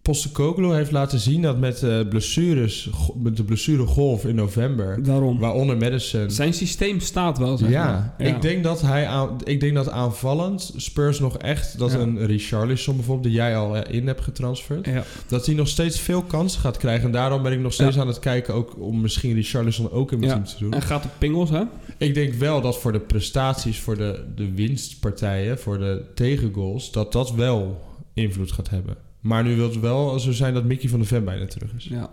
Postecoglou 0.06 0.74
heeft 0.74 0.90
laten 0.90 1.18
zien 1.18 1.42
dat 1.42 1.58
met, 1.58 1.82
eh, 1.82 2.08
blessures, 2.08 2.90
met 3.16 3.36
de 3.36 3.44
blessuregolf 3.44 4.24
in 4.24 4.34
november... 4.34 5.02
Daarom. 5.02 5.38
Waaronder 5.38 5.76
Madison... 5.76 6.30
Zijn 6.30 6.54
systeem 6.54 7.00
staat 7.00 7.38
wel, 7.38 7.56
zeg 7.58 7.68
Ja, 7.68 8.14
maar. 8.18 8.26
Ik, 8.28 8.42
denk 8.42 8.62
dat 8.64 8.80
hij 8.80 9.06
aan, 9.06 9.36
ik 9.44 9.60
denk 9.60 9.74
dat 9.74 9.90
aanvallend 9.90 10.72
Spurs 10.76 11.18
nog 11.20 11.38
echt... 11.38 11.78
dat 11.78 11.92
Ja. 11.92 11.98
een 11.98 12.26
Richarlison 12.26 12.96
bijvoorbeeld, 12.96 13.26
die 13.26 13.36
jij 13.36 13.56
al 13.56 13.76
eh, 13.76 13.94
in 13.94 14.06
hebt 14.06 14.20
getransferd... 14.20 14.86
Ja. 14.86 15.04
dat 15.28 15.46
hij 15.46 15.54
nog 15.54 15.68
steeds 15.68 16.00
veel 16.00 16.22
kansen 16.22 16.60
gaat 16.60 16.76
krijgen. 16.76 17.06
En 17.06 17.12
daarom 17.12 17.42
ben 17.42 17.52
ik 17.52 17.60
nog 17.60 17.72
steeds 17.72 17.94
Ja. 17.94 18.00
aan 18.00 18.06
het 18.06 18.18
kijken... 18.18 18.54
ook 18.54 18.80
om 18.80 19.00
misschien 19.00 19.34
Richarlison 19.34 19.90
ook 19.90 20.12
in 20.12 20.18
mijn 20.18 20.30
Ja. 20.30 20.36
team 20.36 20.46
te 20.56 20.64
doen. 20.64 20.72
En 20.72 20.82
gaat 20.82 21.04
op 21.04 21.10
pingels, 21.18 21.50
hè? 21.50 21.62
Ik 21.98 22.14
denk 22.14 22.34
wel 22.34 22.60
dat 22.60 22.78
voor 22.78 22.92
de 22.92 23.00
prestaties, 23.00 23.78
voor 23.78 23.96
de, 23.96 24.24
de 24.34 24.52
winstpartijen... 24.54 25.58
voor 25.58 25.78
de 25.78 26.04
tegengoals... 26.14 26.92
dat 26.92 27.12
dat 27.12 27.32
wel 27.34 27.80
invloed 28.14 28.52
gaat 28.52 28.70
hebben. 28.70 29.05
Maar 29.26 29.44
nu 29.44 29.56
wil 29.56 29.68
het 29.68 29.80
wel 29.80 30.18
zo 30.20 30.32
zijn 30.32 30.54
dat 30.54 30.64
Mickey 30.64 30.88
van 30.88 31.00
de 31.00 31.06
Ven 31.06 31.24
bijna 31.24 31.46
terug 31.46 31.74
is. 31.76 31.84
Ja. 31.84 32.10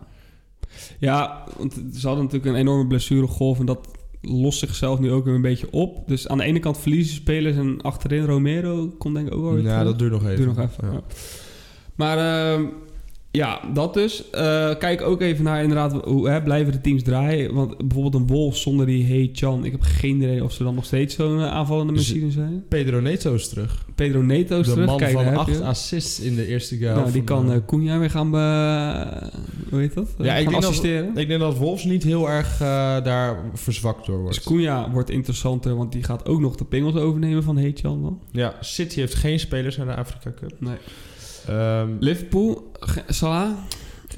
Ja, 0.99 1.43
want 1.57 1.73
ze 1.93 2.07
hadden 2.07 2.25
natuurlijk 2.25 2.53
een 2.53 2.59
enorme 2.59 2.87
blessuregolf 2.87 3.59
en 3.59 3.65
dat 3.65 3.87
lost 4.21 4.59
zichzelf 4.59 4.99
nu 4.99 5.11
ook 5.11 5.25
weer 5.25 5.33
een 5.33 5.41
beetje 5.41 5.71
op. 5.71 6.07
Dus 6.07 6.27
aan 6.27 6.37
de 6.37 6.43
ene 6.43 6.59
kant 6.59 6.77
verliezen 6.77 7.15
spelers 7.15 7.55
en 7.55 7.81
achterin 7.81 8.25
Romero 8.25 8.87
komt 8.97 9.15
denk 9.15 9.27
ik 9.27 9.33
ook 9.33 9.41
wel 9.43 9.53
weer 9.53 9.63
Ja, 9.63 9.69
terug. 9.69 9.85
dat 9.85 9.99
duurt 9.99 10.11
nog 10.11 10.23
even. 10.23 10.35
Doe 10.45 10.45
nog 10.45 10.57
even. 10.59 10.87
Ja. 10.87 10.91
ja. 10.93 11.01
Maar 11.95 12.17
ehm, 12.17 12.65
ja, 13.37 13.61
dat 13.73 13.93
dus. 13.93 14.29
Eh, 14.29 14.75
kijk 14.79 15.01
ook 15.01 15.21
even 15.21 15.43
naar 15.43 15.61
inderdaad 15.61 16.03
hoe 16.05 16.29
hè, 16.29 16.41
blijven 16.43 16.71
de 16.73 16.81
teams 16.81 17.03
draaien. 17.03 17.53
Want 17.53 17.77
bijvoorbeeld 17.77 18.13
een 18.23 18.27
Wolf 18.27 18.57
zonder 18.57 18.85
die 18.85 19.05
Hey 19.05 19.29
Chan. 19.33 19.65
Ik 19.65 19.71
heb 19.71 19.81
geen 19.81 20.15
idee 20.15 20.43
of 20.43 20.51
ze 20.53 20.63
dan 20.63 20.75
nog 20.75 20.85
steeds 20.85 21.15
zo'n 21.15 21.39
eh, 21.39 21.47
aanvallende 21.51 21.93
Dus- 21.93 22.07
machine 22.13 22.31
zijn. 22.31 22.63
Pedro 22.69 22.99
Neto 22.99 23.33
is 23.33 23.49
terug. 23.49 23.85
Pedro 23.95 24.21
Neto 24.21 24.59
is 24.59 24.65
de 24.65 24.71
terug. 24.71 24.87
man 24.87 24.97
Kijk, 24.97 25.11
van 25.11 25.35
acht 25.37 25.61
assists 25.61 26.19
in 26.19 26.35
de 26.35 26.47
eerste 26.47 26.77
keer. 26.77 26.93
Nou, 26.93 27.11
die 27.11 27.23
kan 27.23 27.63
Cunha 27.65 27.99
weer 27.99 28.09
gaan 28.09 28.31
be... 28.31 28.37
Hoe 29.69 29.79
heet 29.79 29.93
dat? 29.93 30.07
Ja, 30.17 30.23
Ja, 30.25 30.31
ik 30.35 30.43
gaan 30.43 30.51
denk 30.51 30.61
dat- 30.61 30.71
assisteren. 30.71 31.17
Ik 31.17 31.27
denk 31.27 31.39
dat 31.39 31.57
Wolves 31.57 31.83
niet 31.83 32.03
heel 32.03 32.29
erg 32.29 32.57
daar 33.03 33.37
verzwakt 33.53 34.05
door 34.05 34.19
wordt. 34.19 34.35
Dus 34.35 34.43
Cunha 34.45 34.91
wordt 34.91 35.09
interessanter, 35.09 35.75
want 35.75 35.91
die 35.91 36.03
gaat 36.03 36.25
ook 36.27 36.39
nog 36.39 36.55
de 36.55 36.65
pingels 36.65 36.95
overnemen 36.95 37.43
van 37.43 37.57
Heetjan 37.57 38.01
dan. 38.01 38.19
Ja, 38.31 38.53
City 38.59 38.99
heeft 38.99 39.13
geen 39.15 39.39
spelers 39.39 39.79
aan 39.79 39.87
de 39.87 39.95
Afrika 39.95 40.31
Cup. 40.39 40.51
Nee. 40.59 40.75
Ehm, 41.47 41.89
Liverpool, 41.99 42.71
Salah. 43.07 43.49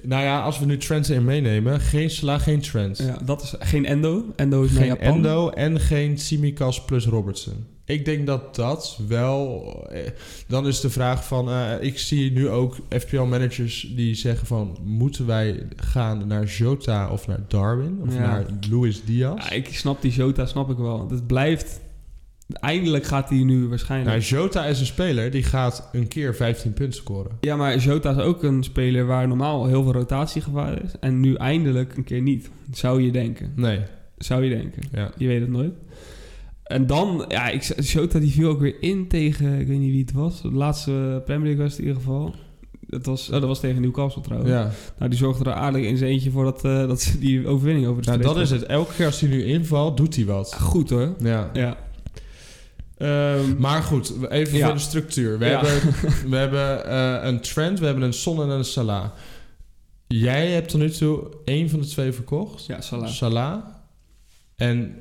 nou 0.03 0.23
ja, 0.23 0.41
als 0.41 0.59
we 0.59 0.65
nu 0.65 0.77
Trent 0.77 1.09
in 1.09 1.23
meenemen, 1.25 1.79
geen 1.79 2.09
Salah, 2.09 2.39
geen 2.39 2.61
Trent. 2.61 2.97
Ja, 2.97 3.17
dat 3.25 3.41
is 3.41 3.53
geen 3.59 3.85
Endo. 3.85 4.25
Endo 4.35 4.63
is 4.63 4.71
naar 4.71 4.79
geen 4.79 4.87
Japan. 4.87 5.07
Endo 5.15 5.49
en 5.49 5.79
geen 5.79 6.15
Tsimikas 6.15 6.85
plus 6.85 7.05
Robertson. 7.05 7.65
Ik 7.87 8.05
denk 8.05 8.25
dat 8.27 8.55
dat 8.55 8.99
wel... 9.07 9.63
eh, 9.91 10.01
dan 10.47 10.67
is 10.67 10.79
de 10.79 10.89
vraag 10.89 11.27
van... 11.27 11.49
eh, 11.49 11.71
ik 11.79 11.97
zie 11.99 12.31
nu 12.31 12.49
ook 12.49 12.75
FPL-managers 12.89 13.91
die 13.95 14.15
zeggen 14.15 14.47
van... 14.47 14.77
moeten 14.83 15.25
wij 15.25 15.67
gaan 15.75 16.27
naar 16.27 16.45
Jota 16.45 17.09
of 17.09 17.27
naar 17.27 17.39
Darwin? 17.47 17.99
Of 18.07 18.13
Ja. 18.13 18.19
naar 18.19 18.45
Luis 18.69 19.03
Diaz? 19.03 19.49
Ja, 19.49 19.51
ik 19.51 19.75
snap 19.75 20.01
die 20.01 20.11
Jota, 20.11 20.45
snap 20.45 20.69
ik 20.69 20.77
wel. 20.77 21.07
Het 21.09 21.27
blijft... 21.27 21.79
Eindelijk 22.53 23.03
gaat 23.05 23.29
hij 23.29 23.43
nu 23.43 23.67
waarschijnlijk... 23.67 24.09
Nou, 24.11 24.21
Jota 24.41 24.65
is 24.65 24.79
een 24.79 24.85
speler 24.85 25.31
die 25.31 25.43
gaat 25.43 25.89
een 25.91 26.07
keer 26.07 26.35
15 26.35 26.73
punten 26.73 26.99
scoren. 26.99 27.31
Ja, 27.39 27.55
maar 27.55 27.77
Jota 27.77 28.11
is 28.11 28.17
ook 28.17 28.43
een 28.43 28.63
speler 28.63 29.05
waar 29.05 29.27
normaal 29.27 29.65
heel 29.65 29.83
veel 29.83 29.91
rotatiegevaar 29.93 30.83
is. 30.83 30.91
En 30.99 31.19
nu 31.19 31.33
eindelijk 31.35 31.97
een 31.97 32.03
keer 32.03 32.21
niet. 32.21 32.49
Zou 32.71 33.01
je 33.01 33.11
denken. 33.11 33.51
Nee, 33.55 33.79
Zou 34.17 34.43
je 34.43 34.49
denken. 34.55 34.83
ja. 34.91 35.11
Je 35.17 35.27
weet 35.27 35.41
het 35.41 35.49
nooit. 35.49 35.73
En 36.63 36.87
dan, 36.87 37.25
ja, 37.27 37.47
ik, 37.49 37.63
Jota 37.81 38.19
die 38.19 38.31
viel 38.31 38.49
ook 38.49 38.59
weer 38.59 38.75
in 38.79 39.07
tegen, 39.07 39.59
ik 39.59 39.67
weet 39.67 39.79
niet 39.79 39.91
wie 39.91 40.01
het 40.01 40.11
was. 40.11 40.41
De 40.41 40.51
laatste 40.51 41.21
Premier 41.25 41.45
League 41.45 41.63
was 41.63 41.71
het 41.71 41.79
in 41.81 41.87
ieder 41.87 42.01
geval. 42.01 42.35
Dat 42.87 43.05
was, 43.05 43.25
oh, 43.27 43.31
dat 43.33 43.43
was 43.43 43.59
tegen 43.59 43.81
Newcastle 43.81 44.21
trouwens. 44.21 44.51
ja. 44.51 44.69
Nou, 44.97 45.09
die 45.09 45.19
zorgde 45.19 45.43
er 45.49 45.55
aardig 45.55 45.83
in 45.85 45.97
zijn 45.97 46.11
eentje 46.11 46.31
voor 46.31 46.43
dat, 46.43 46.65
eh, 46.65 46.87
dat 46.87 47.01
ze 47.01 47.19
die 47.19 47.47
overwinning 47.47 47.87
over 47.87 48.01
de 48.01 48.09
Nou, 48.09 48.21
dat 48.21 48.37
is 48.37 48.49
het. 48.51 48.63
Elke 48.63 48.93
keer 48.93 49.05
als 49.05 49.19
hij 49.19 49.29
nu 49.29 49.43
invalt, 49.43 49.97
doet 49.97 50.15
hij 50.15 50.25
wat. 50.25 50.55
Goed 50.59 50.89
hoor. 50.89 51.15
Ja. 51.19 51.49
Ja. 51.53 51.77
Ehm, 52.97 53.55
Maar 53.57 53.81
goed, 53.83 54.13
even 54.29 54.57
Ja. 54.57 54.65
voor 54.65 54.73
de 54.75 54.79
structuur. 54.81 55.39
We 55.39 55.45
Ja. 55.45 55.65
hebben, 55.65 55.93
we 56.31 56.35
hebben 56.37 56.85
eh, 56.85 57.27
een 57.29 57.41
Trent, 57.41 57.79
we 57.79 57.85
hebben 57.85 58.03
een 58.03 58.13
Son 58.13 58.41
en 58.41 58.49
een 58.49 58.65
Salah. 58.65 59.05
Jij 60.07 60.51
hebt 60.51 60.69
tot 60.69 60.79
nu 60.79 60.89
toe 60.89 61.27
één 61.45 61.69
van 61.69 61.79
de 61.79 61.87
twee 61.87 62.11
verkocht. 62.11 62.65
ja, 62.65 62.81
Salah. 62.81 63.07
Salah. 63.07 63.63
En 64.55 64.95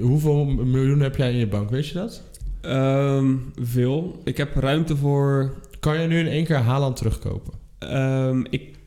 hoeveel 0.00 0.44
miljoen 0.44 1.00
heb 1.00 1.16
jij 1.16 1.30
in 1.32 1.36
je 1.38 1.46
bank? 1.48 1.70
Weet 1.70 1.86
je 1.88 1.94
dat? 1.94 2.22
Ehm, 2.60 3.34
veel. 3.60 4.20
Ik 4.24 4.36
heb 4.36 4.54
ruimte 4.56 4.96
voor... 4.96 5.54
Kan 5.80 6.00
je 6.00 6.06
nu 6.06 6.18
in 6.18 6.26
één 6.28 6.44
keer 6.44 6.56
Haaland 6.56 6.96
terugkopen? 6.96 7.52
ehm, 7.78 8.44
ik 8.50 8.78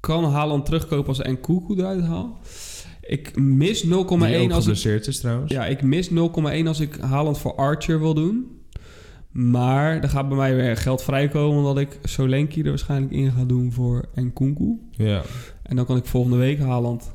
kan 0.00 0.24
Haaland 0.24 0.64
terugkopen 0.64 1.08
als 1.08 1.18
Nkunku 1.18 1.74
eruit 1.78 2.04
haal. 2.04 2.40
Ik 3.06 3.36
mis 3.36 3.84
0,1 3.84 3.88
Die 3.88 3.98
ook 3.98 4.50
als 4.50 4.84
ik 4.84 5.06
is 5.06 5.20
trouwens. 5.20 5.52
Ja, 5.52 5.66
ik 5.66 5.82
mis 5.82 6.10
0,1 6.10 6.14
als 6.66 6.80
ik 6.80 6.96
Haaland 7.00 7.38
voor 7.38 7.54
Archer 7.54 8.00
wil 8.00 8.14
doen. 8.14 8.62
Maar 9.30 10.02
er 10.02 10.08
gaat 10.08 10.28
bij 10.28 10.36
mij 10.36 10.54
weer 10.54 10.76
geld 10.76 11.02
vrijkomen... 11.02 11.58
omdat 11.58 11.78
ik 11.78 11.98
Solanke 12.02 12.62
er 12.62 12.68
waarschijnlijk 12.68 13.12
in 13.12 13.32
ga 13.32 13.44
doen 13.44 13.72
voor 13.72 14.04
Nkunku. 14.14 14.78
Ja, 14.90 15.22
En 15.62 15.76
dan 15.76 15.84
kan 15.84 15.96
ik 15.96 16.04
volgende 16.04 16.36
week 16.36 16.58
Haaland... 16.58 17.13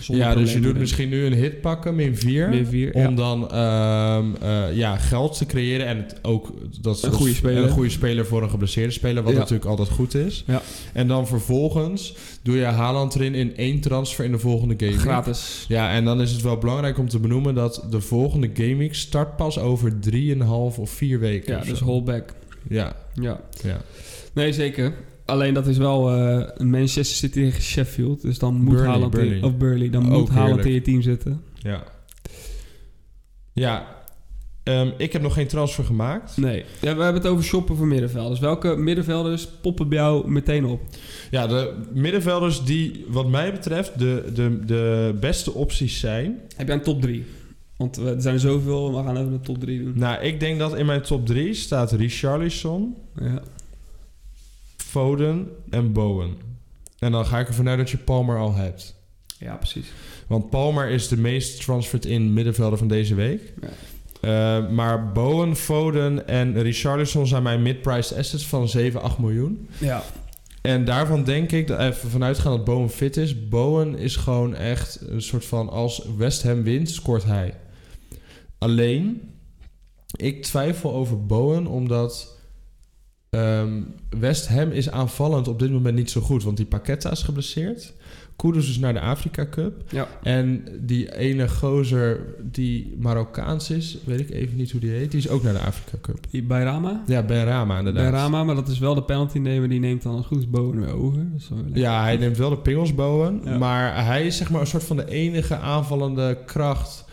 zonder 0.00 0.24
ja 0.26 0.34
dus 0.34 0.52
je 0.52 0.60
doet 0.60 0.78
misschien 0.78 1.08
nu 1.08 1.24
een 1.24 1.32
hit 1.32 1.60
pakken, 1.60 1.94
min 1.94 2.16
4. 2.16 2.48
Min 2.48 2.66
vier, 2.66 2.94
Om 2.94 3.00
ja. 3.02 3.10
dan 3.10 3.50
ehm, 3.50 4.24
eh, 4.42 4.76
ja, 4.76 4.96
geld 4.96 5.36
te 5.38 5.46
creëren 5.46 5.86
en 5.86 5.96
het 5.96 6.18
ook 6.22 6.52
dat 6.80 7.02
Een 7.02 7.12
goede 7.12 7.34
speler. 7.34 7.62
een 7.62 7.70
goede 7.70 7.90
speler 7.90 8.26
voor 8.26 8.42
een 8.42 8.50
geblesseerde 8.50 8.92
speler, 8.92 9.22
wat 9.22 9.32
Ja. 9.32 9.38
natuurlijk 9.38 9.68
altijd 9.70 9.88
goed 9.88 10.14
is. 10.14 10.44
Ja. 10.46 10.62
En 10.92 11.08
dan 11.08 11.26
vervolgens 11.26 12.14
doe 12.42 12.56
je 12.56 12.64
Haaland 12.64 13.14
erin 13.14 13.34
in 13.34 13.56
één 13.56 13.80
transfer 13.80 14.24
in 14.24 14.32
de 14.32 14.38
volgende 14.38 14.74
game. 14.78 14.98
Gratis. 14.98 15.64
Ja, 15.68 15.92
en 15.92 16.04
dan 16.04 16.20
is 16.20 16.30
het 16.32 16.42
wel 16.42 16.58
belangrijk 16.58 16.98
om 16.98 17.08
te 17.08 17.18
benoemen 17.18 17.54
dat 17.54 17.86
de 17.90 18.00
volgende 18.00 18.50
gaming 18.54 18.94
start 18.96 19.36
pas 19.36 19.58
over 19.58 19.92
3,5 20.10 20.78
of 20.78 20.90
4 20.90 21.18
weken. 21.18 21.56
Ja, 21.56 21.64
dus 21.64 21.80
holdback. 21.80 22.32
Ja, 22.68 22.96
Ja. 23.14 23.40
ja. 23.62 23.80
Nee, 24.32 24.52
zeker. 24.52 24.92
Alleen 25.24 25.54
dat 25.54 25.66
is 25.66 25.78
wel 25.78 26.10
eh, 26.10 26.66
Manchester 26.66 27.16
City 27.16 27.40
tegen 27.40 27.62
Sheffield. 27.62 28.22
Dus 28.22 28.38
dan 28.38 28.54
moet 28.54 28.74
Burnley, 28.74 28.90
Haaland 28.90 29.18
in, 29.18 29.44
of 29.44 29.56
Burley, 29.56 29.90
dan 29.90 30.12
Ook 30.12 30.18
moet 30.18 30.28
Haaland 30.28 30.64
in 30.64 30.72
je 30.72 30.82
team 30.82 31.02
zitten. 31.02 31.42
Ja. 31.58 31.82
Ja. 33.52 34.00
Ehm, 34.62 34.90
ik 34.96 35.12
heb 35.12 35.22
nog 35.22 35.34
geen 35.34 35.46
transfer 35.46 35.84
gemaakt. 35.84 36.36
Nee. 36.36 36.64
Ja, 36.80 36.96
we 36.96 37.02
hebben 37.02 37.22
het 37.22 37.30
over 37.30 37.44
shoppen 37.44 37.76
voor 37.76 37.86
middenvelders. 37.86 38.40
Welke 38.40 38.76
middenvelders 38.76 39.48
poppen 39.60 39.88
bij 39.88 39.98
jou 39.98 40.30
meteen 40.30 40.64
op? 40.64 40.80
Ja, 41.30 41.46
de 41.46 41.74
middenvelders 41.92 42.64
die 42.64 43.04
wat 43.08 43.28
mij 43.28 43.52
betreft 43.52 43.98
de, 43.98 44.30
de, 44.34 44.58
de 44.64 45.14
beste 45.20 45.52
opties 45.52 46.00
zijn. 46.00 46.40
Heb 46.56 46.66
jij 46.66 46.76
een 46.76 46.82
top 46.82 47.00
3? 47.00 47.24
Want 47.76 47.96
er 47.96 48.22
zijn 48.22 48.38
zoveel, 48.38 48.96
we 48.96 49.02
gaan 49.04 49.16
even 49.16 49.32
een 49.32 49.40
top 49.40 49.60
3 49.60 49.84
doen. 49.84 49.92
Nou, 49.96 50.22
ik 50.22 50.40
denk 50.40 50.58
dat 50.58 50.76
in 50.76 50.86
mijn 50.86 51.02
top 51.02 51.26
3 51.26 51.54
staat 51.54 51.92
Richarlison, 51.92 52.94
Ja. 53.20 53.42
Foden 54.92 55.48
en 55.70 55.92
Bowen. 55.92 56.36
En 56.98 57.12
dan 57.12 57.26
ga 57.26 57.38
ik 57.38 57.48
ervan 57.48 57.68
uit 57.68 57.78
dat 57.78 57.90
je 57.90 57.98
Palmer 57.98 58.38
al 58.38 58.54
hebt. 58.54 58.94
ja, 59.38 59.56
precies. 59.56 59.86
Want 60.26 60.50
Palmer 60.50 60.88
is 60.88 61.08
de 61.08 61.16
meest 61.16 61.64
transferred 61.64 62.06
in 62.06 62.32
middenvelder 62.32 62.78
van 62.78 62.88
deze 62.88 63.14
week. 63.14 63.52
Ja. 63.60 63.68
Eh, 64.20 64.70
maar 64.70 65.12
Bowen, 65.12 65.56
Foden 65.56 66.28
en 66.28 66.62
Richarlison 66.62 67.26
zijn 67.26 67.42
mijn 67.42 67.62
mid-priced 67.62 68.18
assets 68.18 68.46
van 68.46 68.68
7, 68.68 69.02
8 69.02 69.18
miljoen. 69.18 69.68
Ja. 69.78 70.02
En 70.62 70.84
daarvan 70.84 71.24
denk 71.24 71.52
ik, 71.52 71.66
dat 71.66 71.78
even 71.78 72.10
vanuitgaan 72.10 72.56
dat 72.56 72.64
Bowen 72.64 72.90
fit 72.90 73.16
is. 73.16 73.48
Bowen 73.48 73.98
is 73.98 74.16
gewoon 74.16 74.54
echt 74.54 75.00
een 75.00 75.22
soort 75.22 75.44
van... 75.44 75.68
als 75.68 76.06
West 76.16 76.42
Ham 76.42 76.62
wint, 76.62 76.90
scoort 76.90 77.24
hij. 77.24 77.54
Alleen, 78.58 79.20
ik 80.16 80.42
twijfel 80.42 80.92
over 80.92 81.26
Bowen 81.26 81.66
omdat... 81.66 82.40
ehm, 83.36 83.80
West 84.20 84.48
Ham 84.48 84.70
is 84.70 84.90
aanvallend 84.90 85.48
op 85.48 85.58
dit 85.58 85.70
moment 85.70 85.96
niet 85.96 86.10
zo 86.10 86.20
goed. 86.20 86.42
Want 86.42 86.56
die 86.56 86.66
Paqueta 86.66 87.10
is 87.10 87.22
geblesseerd. 87.22 87.92
Kudus 88.36 88.68
is 88.68 88.78
naar 88.78 88.92
de 88.92 89.00
Afrika 89.00 89.46
Cup. 89.50 89.82
Ja. 89.88 90.08
En 90.22 90.64
die 90.80 91.16
ene 91.16 91.48
gozer 91.48 92.20
die 92.50 92.96
Marokkaans 92.98 93.70
is... 93.70 93.98
weet 94.04 94.20
ik 94.20 94.30
even 94.30 94.56
niet 94.56 94.70
hoe 94.70 94.80
die 94.80 94.90
heet... 94.90 95.10
die 95.10 95.20
is 95.20 95.28
ook 95.28 95.42
naar 95.42 95.52
de 95.52 95.58
Afrika 95.58 95.98
Cup. 96.00 96.18
Die 96.30 96.42
Bayrama? 96.42 97.02
Ja, 97.06 97.22
Ben 97.22 97.44
Rama 97.44 97.78
inderdaad. 97.78 98.10
Bayrama, 98.10 98.44
maar 98.44 98.54
dat 98.54 98.68
is 98.68 98.78
wel 98.78 98.94
de 98.94 99.02
penalty 99.02 99.38
nemen. 99.38 99.68
Die 99.68 99.80
neemt 99.80 100.02
dan 100.02 100.16
als 100.16 100.26
goed 100.26 100.50
Bowen 100.50 100.80
weer 100.80 100.94
over. 100.94 101.26
Ja, 101.72 102.02
hij 102.02 102.16
neemt 102.16 102.36
wel 102.36 102.50
de 102.50 102.58
pingels 102.58 102.94
boven. 102.94 103.40
Ja. 103.44 103.58
Maar 103.58 104.04
hij 104.04 104.26
is 104.26 104.36
zeg 104.36 104.50
maar 104.50 104.60
een 104.60 104.66
soort 104.66 104.84
van 104.84 104.96
de 104.96 105.08
enige 105.08 105.56
aanvallende 105.56 106.38
kracht. 106.46 107.04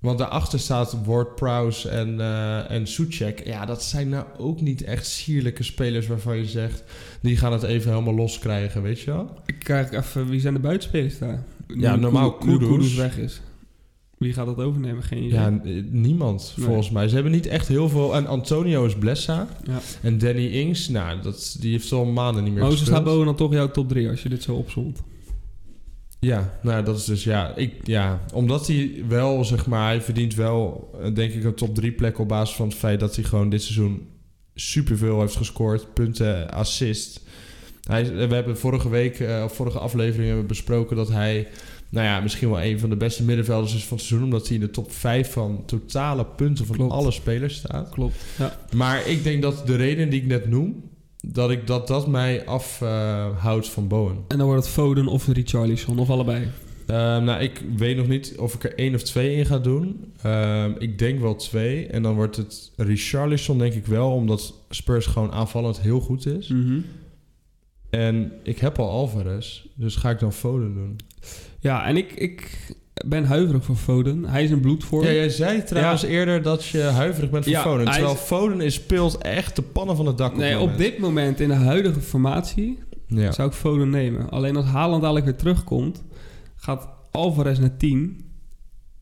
Want 0.00 0.18
daarachter 0.18 0.58
staat 0.58 0.96
Ward 1.04 1.34
Prowse 1.34 1.88
en, 1.88 2.20
eh 2.20 2.70
en 2.70 2.86
Suchek. 2.86 3.46
Ja, 3.46 3.64
dat 3.66 3.82
zijn 3.82 4.08
nou 4.08 4.24
ook 4.36 4.60
niet 4.60 4.82
echt 4.84 5.06
sierlijke 5.06 5.62
spelers 5.62 6.06
waarvan 6.06 6.36
je 6.36 6.44
zegt... 6.46 6.82
die 7.22 7.36
gaan 7.36 7.52
het 7.52 7.62
even 7.62 7.90
helemaal 7.90 8.14
los 8.14 8.38
krijgen, 8.38 8.82
weet 8.82 9.00
je 9.00 9.10
wel? 9.10 9.34
Ik 9.46 9.58
krijg 9.58 9.90
even, 9.92 10.28
wie 10.28 10.40
zijn 10.40 10.54
de 10.54 10.60
buitenspelers 10.60 11.18
daar? 11.18 11.42
Ja, 11.66 11.94
Nu 11.94 12.00
normaal 12.00 12.32
Kudus. 12.32 12.68
Kudus 12.68 12.94
weg 12.94 13.18
is. 13.18 13.40
Wie 14.18 14.32
gaat 14.32 14.46
dat 14.46 14.58
overnemen? 14.60 15.02
Geen 15.02 15.18
idee. 15.22 15.30
Ja, 15.38 15.48
n- 15.50 15.88
niemand 15.90 16.52
Nee. 16.56 16.66
volgens 16.66 16.90
mij. 16.90 17.08
Ze 17.08 17.14
hebben 17.14 17.32
niet 17.32 17.46
echt 17.46 17.68
heel 17.68 17.88
veel... 17.88 18.16
En 18.16 18.26
Antonio 18.26 18.84
is 18.84 18.94
Blessa. 18.96 19.46
Ja. 19.64 19.78
En 20.02 20.18
Danny 20.18 20.46
Ings, 20.46 20.88
nou, 20.88 21.20
dat, 21.22 21.56
die 21.60 21.70
heeft 21.70 21.92
al 21.92 22.04
maanden 22.04 22.42
niet 22.44 22.52
meer 22.52 22.62
Maar 22.62 22.70
gespeeld. 22.70 22.90
staat 22.90 23.04
Bowen 23.04 23.26
dan 23.26 23.34
toch 23.36 23.52
jouw 23.52 23.70
top 23.70 23.88
3 23.88 24.08
als 24.08 24.22
je 24.22 24.28
dit 24.28 24.42
zo 24.42 24.54
opzomt? 24.54 25.02
Ja, 26.20 26.58
nou 26.62 26.84
dat 26.84 26.98
is 26.98 27.04
dus 27.04 27.24
ja, 27.24 27.56
ik, 27.56 27.74
ja, 27.84 28.20
omdat 28.32 28.66
hij 28.66 29.02
wel 29.08 29.44
zeg 29.44 29.66
maar, 29.66 29.88
hij 29.88 30.00
verdient 30.02 30.34
wel 30.34 30.90
eh, 31.02 31.14
denk 31.14 31.32
ik 31.32 31.44
een 31.44 31.54
top 31.54 31.74
3 31.74 31.92
plek 31.92 32.18
op 32.18 32.28
basis 32.28 32.56
van 32.56 32.68
het 32.68 32.76
feit 32.76 33.00
dat 33.00 33.14
hij 33.14 33.24
gewoon 33.24 33.50
dit 33.50 33.62
seizoen 33.62 34.06
superveel 34.54 35.20
heeft 35.20 35.36
gescoord, 35.36 35.94
punten, 35.94 36.50
assist. 36.50 37.20
Hij, 37.82 38.28
we 38.28 38.34
hebben 38.34 38.58
vorige 38.58 38.88
week, 38.88 39.26
of 39.44 39.54
vorige 39.54 39.78
aflevering 39.78 40.24
hebben 40.24 40.42
we 40.42 40.48
besproken 40.48 40.96
dat 40.96 41.08
hij, 41.08 41.48
nou 41.88 42.06
ja, 42.06 42.20
misschien 42.20 42.50
wel 42.50 42.62
een 42.62 42.78
van 42.78 42.90
de 42.90 42.96
beste 42.96 43.22
middenvelders 43.22 43.74
is 43.74 43.84
van 43.84 43.96
het 43.96 44.06
seizoen, 44.06 44.28
omdat 44.28 44.46
hij 44.46 44.56
in 44.56 44.62
de 44.62 44.70
top 44.70 44.92
5 44.92 45.32
van 45.32 45.62
totale 45.66 46.24
punten 46.26 46.66
van 46.66 46.76
Klopt. 46.76 46.92
alle 46.92 47.10
spelers 47.10 47.56
staat. 47.56 47.88
Klopt. 47.88 48.16
Ja. 48.38 48.58
Maar 48.74 49.06
ik 49.06 49.22
denk 49.22 49.42
dat 49.42 49.66
de 49.66 49.76
reden 49.76 50.10
die 50.10 50.20
ik 50.20 50.26
net 50.26 50.48
noem, 50.48 50.90
dat 51.20 51.50
ik 51.50 51.66
dat, 51.66 51.88
dat 51.88 52.06
mij 52.06 52.46
afhoudt 52.46 53.68
van 53.68 53.88
Bowen. 53.88 54.24
En 54.28 54.38
dan 54.38 54.46
wordt 54.46 54.64
het 54.64 54.72
Foden 54.72 55.06
of 55.06 55.26
Richarlison, 55.26 55.98
of 55.98 56.10
allebei. 56.10 56.48
Ehm, 56.86 57.24
nou, 57.24 57.42
ik 57.42 57.62
weet 57.76 57.96
nog 57.96 58.06
niet 58.06 58.34
of 58.38 58.54
ik 58.54 58.64
er 58.64 58.74
één 58.74 58.94
of 58.94 59.02
twee 59.02 59.36
in 59.36 59.46
ga 59.46 59.58
doen. 59.58 60.12
Ehm, 60.22 60.72
ik 60.78 60.98
denk 60.98 61.20
wel 61.20 61.36
twee. 61.36 61.86
En 61.86 62.02
dan 62.02 62.14
wordt 62.14 62.36
het 62.36 62.72
Richarlison 62.76 63.58
denk 63.58 63.74
ik 63.74 63.86
wel, 63.86 64.12
omdat 64.12 64.54
Spurs 64.70 65.06
gewoon 65.06 65.32
aanvallend 65.32 65.80
heel 65.80 66.00
goed 66.00 66.26
is. 66.26 66.48
Mhm. 66.48 66.80
En 67.90 68.32
ik 68.42 68.58
heb 68.58 68.78
al 68.78 68.90
Alvarez, 68.90 69.64
dus 69.74 69.96
ga 69.96 70.10
ik 70.10 70.18
dan 70.18 70.32
Foden 70.32 70.74
doen. 70.74 70.96
Ja, 71.60 71.86
en 71.86 71.96
ik, 71.96 72.12
ik 72.12 72.58
ben 73.06 73.24
huiverig 73.24 73.64
voor 73.64 73.76
Foden. 73.76 74.24
Hij 74.24 74.44
is 74.44 74.50
een 74.50 74.60
bloedvorm. 74.60 75.04
Ja, 75.04 75.12
jij 75.12 75.28
zei 75.28 75.64
trouwens 75.64 76.02
eerder 76.02 76.42
dat 76.42 76.64
je 76.66 76.80
huiverig 76.80 77.30
bent 77.30 77.44
voor 77.44 77.52
Ja, 77.52 77.62
Foden. 77.62 77.84
Terwijl 77.86 78.12
is- 78.14 78.18
Foden 78.20 78.60
is, 78.60 78.74
speelt 78.74 79.18
echt 79.18 79.56
de 79.56 79.62
pannen 79.62 79.96
van 79.96 80.06
het 80.06 80.18
dak. 80.18 80.36
nee, 80.36 80.52
het 80.52 80.60
op 80.60 80.76
dit 80.78 80.98
moment 80.98 81.40
in 81.40 81.48
de 81.48 81.54
huidige 81.54 82.00
formatie 82.00 82.78
Ja. 83.06 83.32
zou 83.32 83.48
ik 83.48 83.54
Foden 83.54 83.90
nemen. 83.90 84.30
Alleen 84.30 84.56
als 84.56 84.64
Haaland 84.64 85.00
dadelijk 85.02 85.24
weer 85.26 85.36
terugkomt, 85.36 86.02
gaat 86.56 86.88
Alvarez 87.10 87.58
naar 87.58 87.76
10. 87.76 88.20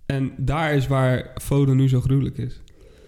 En 0.07 0.33
daar 0.37 0.75
is 0.75 0.87
waar 0.87 1.31
Foden 1.43 1.77
nu 1.77 1.89
zo 1.89 2.01
gruwelijk 2.01 2.39
is. 2.39 2.61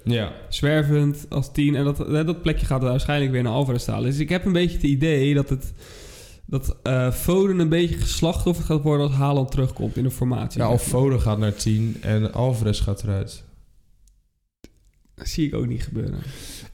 ja. 0.04 0.32
Zwervend 0.48 1.26
als 1.28 1.52
10. 1.52 1.74
En 1.74 1.84
dat, 1.84 1.96
dat 2.26 2.42
plekje 2.42 2.66
gaat 2.66 2.82
waarschijnlijk 2.82 3.30
weer 3.32 3.42
naar 3.42 3.52
Alvarez 3.52 3.86
halen. 3.86 4.10
Dus 4.10 4.18
ik 4.18 4.28
heb 4.28 4.44
een 4.44 4.52
beetje 4.52 4.76
het 4.76 4.86
idee 4.86 5.34
dat 5.34 5.48
het... 5.48 5.72
Dat 6.50 6.76
eh, 6.82 7.12
Foden 7.12 7.58
een 7.58 7.68
beetje 7.68 7.94
geslachtofferd 7.96 8.66
gaat 8.66 8.82
worden 8.82 9.06
als 9.06 9.14
Haaland 9.16 9.50
terugkomt 9.50 9.96
in 9.96 10.02
de 10.02 10.10
formatie. 10.10 10.60
ja, 10.60 10.70
of 10.70 10.82
Foden 10.82 11.20
gaat 11.20 11.38
naar 11.38 11.54
10 11.54 11.96
en 12.00 12.32
Alvarez 12.32 12.82
gaat 12.82 13.02
eruit. 13.02 13.44
Dat 15.14 15.28
zie 15.28 15.46
ik 15.46 15.54
ook 15.54 15.66
niet 15.66 15.82
gebeuren. 15.82 16.18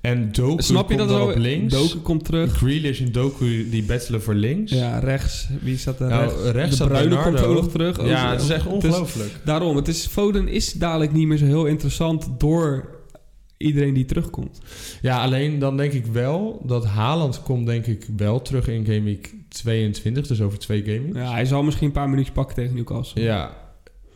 En 0.00 0.32
Doku 0.32 0.62
Snap 0.62 0.90
je 0.90 0.96
komt 0.96 1.08
dat 1.08 1.20
op 1.28 1.36
links. 1.36 1.74
Doku 1.74 1.98
komt 1.98 2.24
terug. 2.24 2.56
Grealish 2.56 3.00
en 3.00 3.12
Doku 3.12 3.68
die 3.70 3.82
battelen 3.82 4.22
voor 4.22 4.34
links. 4.34 4.72
Ja, 4.72 4.98
rechts. 4.98 5.48
Wie 5.62 5.78
staat 5.78 6.00
er 6.00 6.08
Nou, 6.08 6.28
rechts? 6.30 6.50
rechts 6.50 6.76
de 6.76 6.86
Bruyne 6.86 7.22
komt 7.22 7.40
ook 7.42 7.54
nog 7.54 7.70
terug. 7.70 8.06
Ja, 8.06 8.30
het 8.32 8.42
is 8.42 8.48
echt 8.48 8.66
ongelooflijk. 8.66 9.40
daarom, 9.44 9.76
het 9.76 9.88
is, 9.88 10.06
Foden 10.06 10.48
is 10.48 10.72
dadelijk 10.72 11.12
niet 11.12 11.26
meer 11.26 11.38
zo 11.38 11.44
heel 11.44 11.66
interessant 11.66 12.28
door 12.38 12.88
iedereen 13.56 13.94
die 13.94 14.04
terugkomt. 14.04 14.58
Ja, 15.02 15.22
alleen 15.22 15.58
dan 15.58 15.76
denk 15.76 15.92
ik 15.92 16.06
wel 16.06 16.62
dat 16.66 16.84
Haaland 16.84 17.42
komt 17.42 17.66
denk 17.66 17.86
ik 17.86 18.06
wel 18.16 18.42
terug 18.42 18.68
in 18.68 18.84
Game 18.84 19.02
Week 19.02 19.34
22, 19.54 20.26
dus 20.26 20.40
over 20.40 20.58
twee 20.58 20.82
gaming. 20.84 21.16
Ja, 21.16 21.30
hij 21.32 21.44
zal 21.44 21.62
misschien 21.62 21.86
een 21.86 21.92
paar 21.92 22.08
minuutjes 22.08 22.34
pakken 22.34 22.54
tegen 22.54 22.74
Newcastle. 22.74 23.22
Ja. 23.22 23.62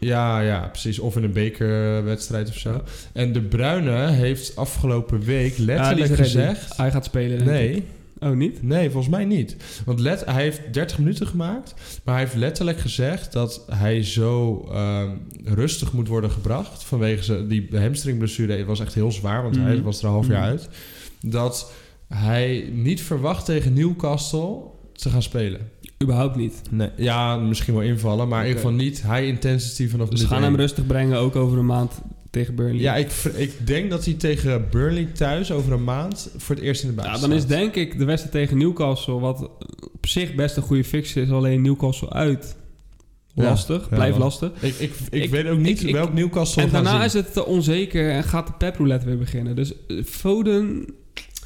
Ja, 0.01 0.41
ja, 0.41 0.69
precies. 0.69 0.99
Of 0.99 1.17
in 1.17 1.23
een 1.25 1.33
bekerwedstrijd 1.33 2.49
of 2.49 2.55
zo. 2.59 2.83
En 3.13 3.33
De 3.33 3.41
Bruyne 3.41 4.07
heeft 4.09 4.57
afgelopen 4.57 5.21
week 5.21 5.59
letterlijk 5.59 6.15
gezegd... 6.15 6.77
Hij 6.77 6.91
gaat 6.91 7.05
spelen. 7.05 7.45
Nee, 7.45 7.85
Oh, 8.21 8.31
niet? 8.31 8.63
nee, 8.63 8.91
volgens 8.91 9.15
mij 9.15 9.25
niet. 9.25 9.57
Want 9.85 10.01
let, 10.01 10.25
hij 10.25 10.43
heeft 10.43 10.61
30 10.73 10.99
minuten 10.99 11.27
gemaakt, 11.27 11.75
maar 12.05 12.15
hij 12.15 12.23
heeft 12.25 12.37
letterlijk 12.37 12.79
gezegd 12.81 13.33
dat 13.33 13.65
hij 13.71 14.05
zo 14.05 14.65
ehm, 14.73 15.11
rustig 15.45 15.93
moet 15.93 16.09
worden 16.09 16.31
gebracht. 16.31 16.85
Vanwege 16.85 17.23
zijn, 17.23 17.49
die 17.49 17.69
hamstringblessure 17.73 18.65
was 18.65 18.81
echt 18.81 18.95
heel 18.95 19.13
zwaar, 19.13 19.43
want 19.43 19.57
hij 19.57 19.75
Mhm. 19.75 19.83
was 19.85 19.99
er 19.99 20.05
een 20.05 20.11
half 20.11 20.27
jaar 20.27 20.41
Mhm. 20.41 20.49
uit. 20.51 20.69
Dat 21.21 21.73
hij 22.09 22.71
niet 22.73 23.01
verwacht 23.03 23.45
tegen 23.45 23.73
Newcastle 23.73 24.57
te 25.03 25.11
gaan 25.11 25.23
spelen. 25.23 25.61
Überhaupt 26.03 26.37
niet. 26.37 26.63
Nee, 26.71 26.91
ja, 26.97 27.37
misschien 27.37 27.75
wel 27.75 27.83
invallen, 27.83 28.29
maar 28.29 28.41
in 28.41 28.47
ieder 28.49 28.63
geval 28.63 28.77
niet 28.77 29.03
high 29.03 29.23
intensity 29.23 29.89
vanaf 29.89 30.09
Dus 30.09 30.19
minuut 30.19 30.33
gaan 30.35 30.43
hem 30.43 30.57
rustig 30.57 30.87
brengen, 30.87 31.19
ook 31.19 31.37
over 31.37 31.59
een 31.59 31.67
maand 31.67 31.93
tegen 32.31 32.55
Burnley. 32.55 32.81
Ja, 32.81 32.97
ik, 32.97 33.11
ik 33.37 33.67
denk 33.67 33.91
dat 33.91 34.05
hij 34.05 34.15
tegen 34.15 34.67
Burnley 34.71 35.05
thuis 35.05 35.53
over 35.53 35.73
een 35.73 35.85
maand 35.85 36.31
voor 36.37 36.55
het 36.55 36.65
eerst 36.65 36.83
in 36.83 36.89
de 36.89 36.95
basis 36.95 37.13
Ja, 37.21 37.21
dan 37.29 37.33
is 37.37 37.47
denk 37.47 37.75
ik 37.75 37.99
de 37.99 38.05
wedstrijd 38.05 38.35
tegen 38.35 38.59
Newcastle, 38.59 39.19
wat 39.19 39.51
op 39.93 40.07
zich 40.07 40.35
best 40.35 40.57
een 40.57 40.63
goede 40.63 40.85
fix 40.85 41.15
is, 41.15 41.31
alleen 41.31 41.63
Newcastle 41.63 42.11
uit. 42.11 42.57
Lastig, 43.35 43.87
ja, 43.91 43.95
blijft 43.97 44.19
lastig. 44.19 44.51
Ik, 44.61 44.75
ik, 44.79 44.93
ik, 45.11 45.23
Ik- 45.23 45.31
weet 45.31 45.47
ook 45.47 45.59
niet 45.59 45.91
welk 45.91 46.13
Newcastle 46.13 46.63
En 46.63 46.71
daarna 46.71 46.91
zien. 46.97 47.01
is 47.05 47.13
het 47.13 47.33
te 47.33 47.47
onzeker 47.47 48.11
en 48.11 48.25
gaat 48.25 48.47
de 48.47 48.53
peproulette 48.53 49.07
weer 49.07 49.19
beginnen. 49.19 49.57
Dus 49.57 49.73
eh, 49.87 50.05
Foden, 50.05 50.87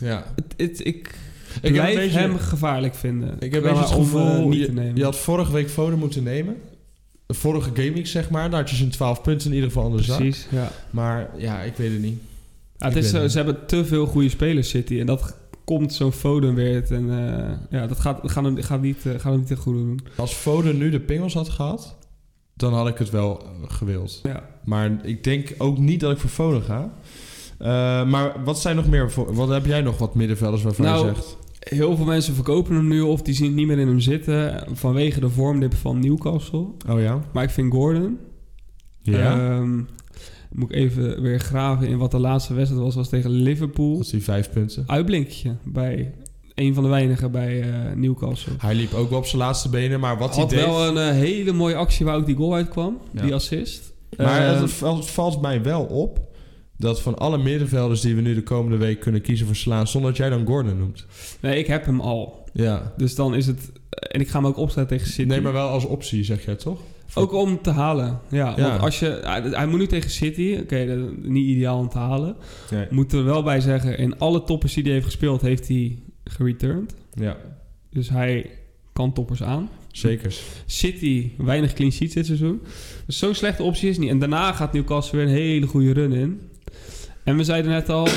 Ja. 0.01 0.25
het, 0.37 0.55
het- 0.57 0.87
ik 0.87 1.15
Ik 1.61 1.73
blijf 1.73 1.95
beetje- 1.95 2.19
hem 2.19 2.39
gevaarlijk 2.39 2.95
vinden. 2.95 3.37
Ik 3.39 3.53
heb 3.53 3.65
een 3.65 3.71
beetje 3.71 3.85
het 3.85 3.95
om, 3.95 4.05
eh, 4.05 4.11
gevoel... 4.11 4.49
niet 4.49 4.61
je, 4.61 4.67
te 4.67 4.73
nemen. 4.73 4.97
je 4.97 5.05
had 5.05 5.17
vorige 5.17 5.53
week 5.53 5.71
Foden 5.71 5.99
moeten 5.99 6.23
nemen. 6.23 6.57
De 7.27 7.35
vorige 7.35 7.71
gaming, 7.75 8.07
zeg 8.07 8.31
maar. 8.31 8.51
Daar 8.51 8.61
had 8.61 8.71
je 8.71 8.77
zijn 8.77 8.91
12 8.91 9.23
punten 9.23 9.49
in 9.49 9.55
ieder 9.55 9.71
geval 9.71 9.85
aan 9.85 9.97
de 9.97 10.03
zak. 10.03 10.17
Precies, 10.19 10.47
ja. 10.51 10.71
Maar 10.91 11.31
ja, 11.37 11.61
ik 11.61 11.77
weet 11.77 11.93
het 11.93 12.03
niet. 12.03 12.21
Ja, 12.77 12.89
het 12.89 12.97
is, 12.97 13.13
het 13.13 13.31
ze 13.31 13.37
hebben 13.37 13.67
te 13.67 13.85
veel 13.85 14.07
goede 14.07 14.29
spelers 14.29 14.69
City 14.69 15.01
en 15.01 15.07
dat 15.07 15.37
komt 15.65 15.95
zo'n 15.95 16.13
Foden 16.13 16.55
weer. 16.55 16.93
En 16.93 17.11
eh, 17.11 17.51
ja, 17.81 17.87
dat 17.87 18.01
gaat, 18.01 18.21
gaat, 18.23 18.45
hem, 18.45 18.63
gaat, 18.63 18.81
niet, 18.81 19.07
eh, 19.07 19.13
hem 19.23 19.39
niet 19.39 19.51
echt 19.51 19.61
goed 19.61 19.75
doen. 19.75 20.01
Als 20.17 20.33
Foden 20.33 20.79
nu 20.79 20.91
de 20.91 21.01
pingels 21.01 21.35
had 21.35 21.49
gehad... 21.49 21.97
dan 22.55 22.75
had 22.75 22.89
ik 22.89 22.99
het 22.99 23.11
wel 23.11 23.47
gewild. 23.67 24.21
Ja. 24.23 24.49
Maar 24.65 24.99
ik 25.03 25.25
denk 25.25 25.55
ook 25.59 25.79
niet 25.79 26.01
dat 26.01 26.13
ik 26.13 26.19
voor 26.19 26.31
Foden 26.31 26.63
ga. 26.63 26.93
Maar 28.05 28.45
wat 28.45 28.61
zijn 28.61 28.77
nog 28.77 28.89
meer... 28.89 29.13
Wat 29.15 29.49
heb 29.49 29.67
jij 29.67 29.81
nog 29.81 29.99
wat 29.99 30.15
middenvelders 30.15 30.63
waarvan 30.63 30.85
Nou, 30.85 31.07
je 31.07 31.15
zegt... 31.15 31.37
Heel 31.69 31.97
veel 31.97 32.05
mensen 32.05 32.35
verkopen 32.35 32.75
hem 32.75 32.89
nu 32.89 33.01
of 33.01 33.23
die 33.23 33.35
zien 33.35 33.47
het 33.47 33.55
niet 33.55 33.67
meer 33.67 33.79
in 33.79 33.87
hem 33.89 34.01
zitten 34.01 34.65
vanwege 34.73 35.21
de 35.21 35.29
vormdip 35.29 35.75
van 35.75 35.99
Newcastle. 35.99 36.67
Oh 36.89 37.01
ja? 37.01 37.21
Maar 37.33 37.43
ik 37.45 37.51
vind 37.51 37.73
Gordon. 37.73 38.19
Ja? 38.99 39.51
Ehm, 39.51 39.77
moet 40.53 40.71
ik 40.71 40.77
even 40.77 41.23
weer 41.23 41.39
graven 41.41 41.89
in 41.89 41.99
wat 41.99 42.11
de 42.11 42.19
laatste 42.19 42.55
wedstrijd 42.55 42.85
was. 42.85 42.95
was 42.95 43.09
tegen 43.09 43.31
Liverpool. 43.31 43.93
dat 43.93 44.05
is 44.05 44.11
die 44.11 44.23
vijf 44.23 44.51
punten. 44.51 44.85
Uitblinkje 44.87 45.57
bij 45.65 46.15
een 46.55 46.75
van 46.75 46.83
de 46.83 46.89
weinigen 46.89 47.31
bij 47.31 47.61
eh, 47.61 47.69
Newcastle. 47.97 48.53
Hij 48.59 48.75
liep 48.75 48.93
ook 48.93 49.11
wel 49.11 49.19
op 49.19 49.27
zijn 49.27 49.43
laatste 49.43 49.69
benen, 49.69 50.01
maar 50.01 50.19
wat 50.19 50.31
hij 50.31 50.41
Had 50.41 50.51
deed... 50.51 50.65
wel 50.65 50.87
een 50.87 51.09
eh, 51.09 51.15
hele 51.15 51.53
mooie 51.53 51.75
actie 51.75 52.07
waar 52.07 52.17
ook 52.17 52.27
die 52.27 52.37
goal 52.37 52.55
uitkwam. 52.55 52.99
Ja. 53.13 53.23
Die 53.23 53.35
assist. 53.35 53.93
Maar 54.17 54.41
Ehm, 54.41 54.63
het, 54.63 54.81
het 54.81 55.11
valt 55.11 55.41
mij 55.41 55.63
wel 55.63 55.83
op 55.83 56.32
dat 56.83 57.03
van 57.03 57.19
alle 57.19 57.39
middenvelders 57.39 58.01
die 58.01 58.15
we 58.15 58.21
nu 58.21 58.35
de 58.35 58.43
komende 58.43 58.77
week 58.77 59.01
kunnen 59.01 59.21
kiezen 59.21 59.47
voor 59.47 59.57
slaan, 59.57 59.87
zonder 59.89 60.11
dat 60.11 60.19
jij 60.19 60.29
dan 60.31 60.47
Gordon 60.47 60.79
noemt. 60.79 61.07
nee, 61.41 61.59
ik 61.59 61.67
heb 61.67 61.85
hem 61.87 62.01
al. 62.01 62.49
Ja. 62.53 62.93
Dus 62.97 63.15
dan 63.15 63.35
is 63.35 63.47
het... 63.47 63.73
En 63.91 64.21
ik 64.21 64.29
ga 64.29 64.39
hem 64.39 64.47
ook 64.47 64.57
opstellen 64.57 64.89
tegen 64.89 65.07
City. 65.07 65.29
Nee, 65.29 65.41
maar 65.41 65.53
wel 65.53 65.69
als 65.69 65.85
optie, 65.85 66.25
zeg 66.25 66.45
jij 66.45 66.55
toch? 66.55 66.81
Ook 67.15 67.33
om 67.33 67.63
te 67.63 67.71
halen. 67.71 68.21
Ja, 68.31 68.55
Ja. 68.57 68.69
want 68.69 68.81
als 68.83 68.99
je... 68.99 69.21
Hij, 69.23 69.41
hij 69.43 69.67
moet 69.67 69.79
nu 69.79 69.87
tegen 69.87 70.11
City. 70.11 70.57
Oké, 70.63 70.87
dat 70.87 70.97
is 70.97 71.05
niet 71.29 71.47
ideaal 71.47 71.79
om 71.79 71.89
te 71.89 71.99
halen. 71.99 72.37
Nee. 72.71 72.87
Moeten 72.91 73.19
we 73.19 73.25
er 73.25 73.31
wel 73.33 73.43
bij 73.43 73.61
zeggen... 73.61 73.99
In 73.99 74.19
alle 74.19 74.45
toppers 74.45 74.75
die 74.75 74.83
hij 74.83 74.93
heeft 74.93 75.05
gespeeld, 75.05 75.41
heeft 75.43 75.69
hij 75.69 75.99
gereturned. 76.25 76.95
Ja, 77.15 77.37
Dus 77.91 78.09
hij 78.11 78.51
kan 78.93 79.13
toppers 79.13 79.43
aan. 79.43 79.69
zeker. 79.93 80.35
City, 80.67 81.31
weinig 81.39 81.73
clean 81.73 81.93
sheets 81.93 82.15
dit 82.15 82.27
seizoen. 82.27 82.61
Dus 83.07 83.19
zo'n 83.19 83.35
slechte 83.35 83.63
optie 83.63 83.89
is 83.89 83.99
niet. 83.99 84.11
En 84.11 84.19
daarna 84.19 84.53
gaat 84.53 84.73
Newcastle 84.73 85.19
weer 85.19 85.27
een 85.27 85.33
hele 85.33 85.67
goede 85.67 85.93
run 85.93 86.13
in. 86.13 86.41
En 87.25 87.37
we 87.37 87.45
zeiden 87.45 87.71
net 87.71 87.89
al... 87.89 88.09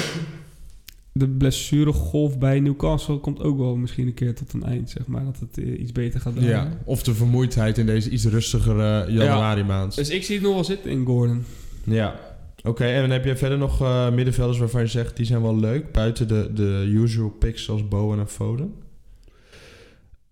De 1.12 1.30
blessuregolf 1.30 2.38
bij 2.38 2.60
Newcastle 2.60 3.18
komt 3.18 3.42
ook 3.42 3.58
wel 3.58 3.76
misschien 3.76 4.08
een 4.08 4.14
keer 4.14 4.36
tot 4.36 4.54
een 4.54 4.64
eind, 4.64 4.90
zeg 4.90 5.08
maar. 5.08 5.24
Dat 5.24 5.40
het 5.40 5.58
eh, 5.58 5.80
iets 5.80 5.92
beter 5.92 6.20
gaat 6.20 6.34
draaien. 6.36 6.52
Ja, 6.52 6.78
of 6.84 7.04
de 7.04 7.14
vermoeidheid 7.14 7.78
in 7.78 7.86
deze 7.86 8.10
iets 8.10 8.26
rustigere 8.26 9.12
januari 9.12 9.64
maand. 9.64 9.96
Dus 9.96 10.10
ik 10.10 10.24
zie 10.24 10.36
het 10.36 10.44
nog 10.44 10.54
wel 10.54 10.64
zitten 10.64 10.92
in 10.92 11.06
Gordon. 11.06 11.44
Ja. 11.84 12.20
Oké, 12.64 12.86
en 12.86 13.02
dan 13.02 13.10
heb 13.10 13.26
je 13.26 13.36
verder 13.36 13.58
nog 13.58 13.82
eh, 13.82 14.12
middenvelders 14.12 14.60
waarvan 14.60 14.82
je 14.82 14.88
zegt, 14.88 15.18
die 15.18 15.26
zijn 15.26 15.42
wel 15.42 15.60
leuk, 15.60 15.92
buiten 15.92 16.28
de, 16.28 16.50
de 16.54 16.84
usual 16.88 17.30
picks 17.30 17.64
zoals 17.64 17.88
Bowen 17.88 18.20
en 18.20 18.28
Foden? 18.28 18.74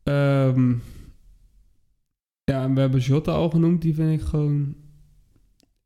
Ehm, 0.03 0.69
ja, 2.43 2.63
en 2.63 2.73
we 2.73 2.79
hebben 2.79 2.99
Jota 2.99 3.31
al 3.31 3.49
genoemd. 3.49 3.81
Die 3.81 3.95
vind 3.95 4.21
ik 4.21 4.27
gewoon... 4.27 4.75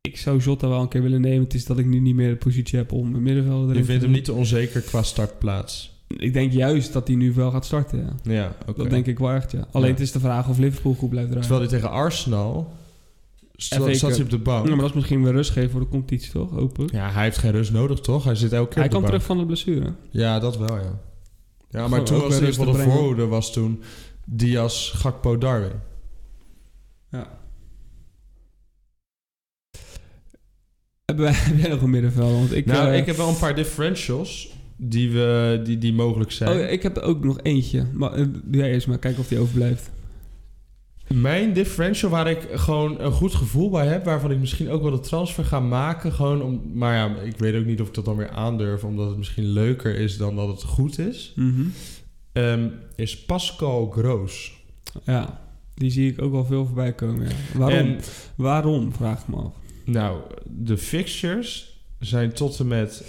Ik 0.08 0.18
zou 0.18 0.40
Jota 0.40 0.68
wel 0.68 0.82
een 0.82 0.88
keer 0.88 1.02
willen 1.02 1.22
nemen. 1.22 1.44
Het 1.44 1.54
is 1.54 1.66
dat 1.66 1.78
ik 1.78 1.86
nu 1.86 2.00
niet 2.00 2.16
meer 2.16 2.30
de 2.30 2.36
positie 2.36 2.78
heb 2.78 2.92
om 2.92 3.16
een 3.16 3.24
middenvelder 3.24 3.64
erin 3.70 3.76
Je 3.76 3.82
te 3.82 3.88
vindt 3.88 4.04
hem 4.04 4.12
niet 4.12 4.26
te 4.26 4.34
onzeker 4.34 4.82
qua 4.82 5.04
startplaats? 5.04 5.96
Ik 6.08 6.34
denk 6.34 6.52
juist 6.52 6.94
dat 6.94 7.08
hij 7.08 7.16
nu 7.16 7.34
wel 7.34 7.52
gaat 7.52 7.66
starten, 7.66 8.00
ja. 8.00 8.34
Ja, 8.34 8.56
oké. 8.68 8.82
Dat 8.82 8.90
denk 8.90 9.06
ik 9.06 9.20
wel 9.20 9.32
echt, 9.32 9.52
ja. 9.52 9.68
Alleen 9.72 9.88
Ja. 9.88 9.94
het 9.94 10.02
is 10.02 10.12
de 10.12 10.20
vraag 10.20 10.50
of 10.50 10.58
Liverpool 10.58 10.94
goed 10.94 11.10
blijft 11.10 11.30
draaien. 11.30 11.48
Terwijl 11.48 11.70
hij 11.70 11.80
tegen 11.80 11.96
Arsenal 11.96 12.74
Zat 13.58 14.02
hij 14.02 14.22
op 14.22 14.30
de 14.30 14.38
bank? 14.38 14.64
Ja, 14.64 14.70
maar 14.72 14.80
dat 14.80 14.90
is 14.90 14.96
misschien 14.96 15.24
weer 15.24 15.32
rust 15.32 15.52
geven 15.52 15.70
voor 15.70 15.80
de 15.80 15.88
competitie, 15.88 16.32
toch? 16.32 16.52
Hopelijk. 16.52 16.92
Ja, 16.92 17.12
hij 17.12 17.24
heeft 17.24 17.38
geen 17.38 17.52
rust 17.52 17.72
nodig, 17.72 18.00
toch? 18.00 18.24
Hij 18.24 18.36
zit 18.36 18.54
elke 18.54 18.68
keer 18.74 18.78
Hij 18.78 18.86
op 18.86 18.92
de 18.92 18.98
kwam 18.98 19.02
bank. 19.02 19.22
terug 19.22 19.24
van 19.24 19.38
de 19.38 19.46
blessure. 19.46 19.94
Ja, 20.10 20.40
dat 20.40 20.58
wel, 20.58 20.76
ja. 20.76 21.00
Ja, 21.70 21.88
maar 21.88 21.90
Gewoon 21.90 22.06
toen 22.06 22.20
was 22.20 22.38
geval 22.38 22.66
te 22.66 22.72
de 22.72 22.84
voorhoede 22.84 23.26
was 23.26 23.54
toen 23.54 23.82
Diaz, 24.26 24.92
Gakpo, 24.96 25.38
Darwin. 25.38 25.72
Ja. 27.12 27.40
Heb 31.12 31.18
jij, 31.18 31.32
heb 31.50 31.58
jij 31.58 31.70
nog 31.70 31.82
een 31.82 31.90
middenveld? 31.90 32.32
Want 32.32 32.56
ik, 32.56 32.66
nou, 32.66 32.92
eh, 32.92 32.98
ik 32.98 33.06
heb 33.06 33.16
wel 33.16 33.30
een 33.30 33.38
paar 33.38 33.56
differentials 33.56 34.50
die, 34.76 35.12
we, 35.12 35.62
die, 35.64 35.78
die 35.78 35.94
mogelijk 35.94 36.32
zijn. 36.32 36.60
Oh, 36.60 36.72
ik 36.72 36.84
heb 36.84 36.98
er 36.98 37.04
ook 37.04 37.24
nog 37.24 37.40
eentje. 37.42 37.86
Maar 37.94 38.14
eh, 38.14 38.26
doe 38.44 38.62
jij 38.62 38.72
eerst 38.72 38.88
maar, 38.88 38.98
kijken 38.98 39.20
of 39.20 39.28
die 39.28 39.40
overblijft. 39.40 39.92
Mijn 41.08 41.54
differential 41.54 42.12
waar 42.12 42.28
ik 42.28 42.48
gewoon 42.52 43.00
een 43.00 43.12
goed 43.12 43.36
gevoel 43.36 43.70
bij 43.70 43.88
heb, 43.88 44.06
waarvan 44.06 44.32
ik 44.32 44.40
misschien 44.40 44.70
ook 44.70 44.82
wel 44.82 44.92
de 44.92 45.00
transfer 45.00 45.46
ga 45.46 45.60
maken, 45.60 46.12
gewoon 46.12 46.42
om, 46.42 46.62
maar 46.74 46.96
ja, 46.96 47.16
ik 47.22 47.38
weet 47.38 47.56
ook 47.56 47.66
niet 47.66 47.82
of 47.82 47.88
ik 47.88 47.94
dat 47.94 48.06
dan 48.06 48.18
weer 48.18 48.30
aandurf, 48.30 48.84
omdat 48.84 49.08
het 49.08 49.18
misschien 49.18 49.48
leuker 49.48 49.96
is 49.96 50.18
dan 50.18 50.36
dat 50.36 50.48
het 50.48 50.64
goed 50.64 51.00
is, 51.00 51.34
ehm, 52.32 52.68
is 52.96 53.26
Pascal 53.26 53.90
Groos. 53.90 54.64
Ja, 55.04 55.42
die 55.74 55.92
zie 55.92 56.12
ik 56.12 56.22
ook 56.22 56.32
wel 56.32 56.46
veel 56.46 56.66
voorbij 56.66 56.94
komen. 56.94 57.28
Ja. 57.28 57.58
Waarom? 57.58 57.78
En 57.78 58.00
Waarom, 58.36 58.94
vraag 58.94 59.22
ik 59.22 59.28
me 59.28 59.36
af. 59.36 59.54
Nou, 59.88 60.22
de 60.46 60.78
fixtures 60.78 61.82
zijn 62.00 62.34
tot 62.34 62.60
en 62.60 62.68
met 62.68 63.04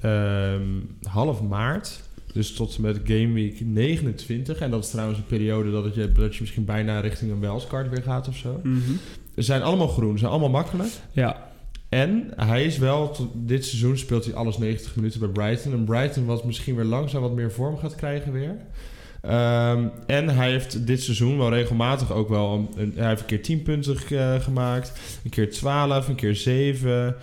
ehm, 0.00 0.62
half 1.02 1.42
maart. 1.42 2.00
Dus 2.32 2.52
tot 2.52 2.76
en 2.76 2.82
met 2.82 3.00
Game 3.04 3.32
Week 3.32 3.60
29. 3.60 4.58
En 4.58 4.70
dat 4.70 4.84
is 4.84 4.90
trouwens 4.90 5.18
een 5.18 5.26
periode 5.26 5.70
dat, 5.70 5.84
het 5.84 5.94
je, 5.94 6.12
dat 6.12 6.34
je 6.34 6.40
misschien 6.40 6.64
bijna 6.64 7.00
richting 7.00 7.30
een 7.30 7.40
wildcard 7.40 7.90
weer 7.90 8.02
gaat 8.02 8.28
of 8.28 8.36
zo. 8.36 8.60
Ze 9.34 9.42
zijn 9.42 9.62
allemaal 9.62 9.88
groen, 9.88 10.12
ze 10.12 10.18
zijn 10.18 10.30
allemaal 10.30 10.50
makkelijk. 10.50 10.90
Ja, 11.12 11.50
En 11.88 12.32
hij 12.36 12.64
is 12.64 12.78
wel, 12.78 13.10
tot 13.10 13.28
dit 13.34 13.64
seizoen 13.64 13.98
speelt 13.98 14.24
hij 14.24 14.34
alles 14.34 14.58
90 14.58 14.96
minuten 14.96 15.20
bij 15.20 15.28
Brighton. 15.28 15.72
En 15.72 15.84
Brighton 15.84 16.24
wat 16.24 16.44
misschien 16.44 16.74
weer 16.76 16.84
langzaam 16.84 17.22
wat 17.22 17.34
meer 17.34 17.52
vorm 17.52 17.78
gaat 17.78 17.94
krijgen 17.94 18.32
weer. 18.32 18.56
Ehm, 19.22 19.84
en 20.06 20.28
hij 20.28 20.50
heeft 20.50 20.86
dit 20.86 21.02
seizoen 21.02 21.38
wel 21.38 21.50
regelmatig 21.50 22.12
ook 22.12 22.28
wel... 22.28 22.52
Een, 22.54 22.68
een- 22.82 22.92
hij 22.96 23.08
heeft 23.08 23.20
een 23.20 23.26
keer 23.26 23.42
10 23.42 23.62
punten 23.62 23.96
eh, 24.10 24.34
gemaakt. 24.40 24.92
Een 25.24 25.30
keer 25.30 25.50
12, 25.50 26.08
een 26.08 26.14
keer 26.14 26.34
7, 26.36 27.14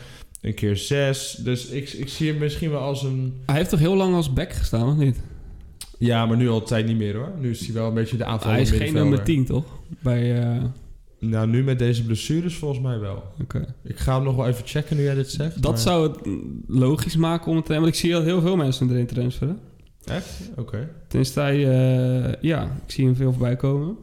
een 0.41 0.53
keer 0.53 0.77
6. 0.77 1.39
Dus 1.43 1.65
ik, 1.67 1.89
ik 1.89 2.09
zie 2.09 2.29
hem 2.29 2.37
misschien 2.39 2.69
wel 2.69 2.79
als 2.81 3.03
een... 3.03 3.33
hij 3.45 3.55
heeft 3.55 3.69
toch 3.69 3.79
heel 3.79 3.95
lang 3.95 4.15
als 4.15 4.33
back 4.33 4.53
gestaan, 4.53 4.87
of 4.89 4.95
niet? 4.97 5.19
Ja, 5.97 6.25
maar 6.25 6.37
nu 6.37 6.49
altijd 6.49 6.85
niet 6.85 6.97
meer 6.97 7.15
hoor. 7.15 7.31
Nu 7.39 7.49
is 7.49 7.59
hij 7.65 7.73
wel 7.73 7.87
een 7.87 7.93
beetje 7.93 8.17
de 8.17 8.25
aanval. 8.25 8.51
hij 8.51 8.61
is 8.61 8.71
geen 8.71 8.93
nummer 8.93 9.23
10, 9.23 9.45
toch? 9.45 9.65
Bij, 10.01 10.41
eh, 10.43 10.63
Nou, 11.19 11.47
nu 11.47 11.63
met 11.63 11.79
deze 11.79 12.03
blessures 12.05 12.55
volgens 12.55 12.81
mij 12.81 12.99
wel. 12.99 13.23
oké. 13.41 13.75
Ik 13.83 13.97
ga 13.99 14.15
hem 14.15 14.23
nog 14.23 14.35
wel 14.35 14.47
even 14.47 14.65
checken 14.67 14.97
nu 14.97 15.03
jij 15.03 15.15
dit 15.15 15.31
zegt. 15.31 15.61
Dat 15.61 15.71
maar- 15.71 15.79
zou 15.81 16.07
het 16.11 16.19
logisch 16.67 17.15
maken 17.15 17.51
om 17.51 17.57
het... 17.57 17.67
Want 17.67 17.87
ik 17.87 17.95
zie 17.95 18.15
al 18.15 18.21
heel 18.23 18.41
veel 18.41 18.55
mensen 18.55 18.89
erin 18.89 19.05
transferen. 19.05 19.59
Echt? 20.05 20.29
Oké. 20.55 20.89
Tenzij 21.07 21.59
hij... 21.59 22.23
eh, 22.25 22.33
ja, 22.41 22.63
ik 22.85 22.91
zie 22.91 23.05
hem 23.05 23.15
veel 23.15 23.31
voorbij 23.31 23.55
komen. 23.55 23.97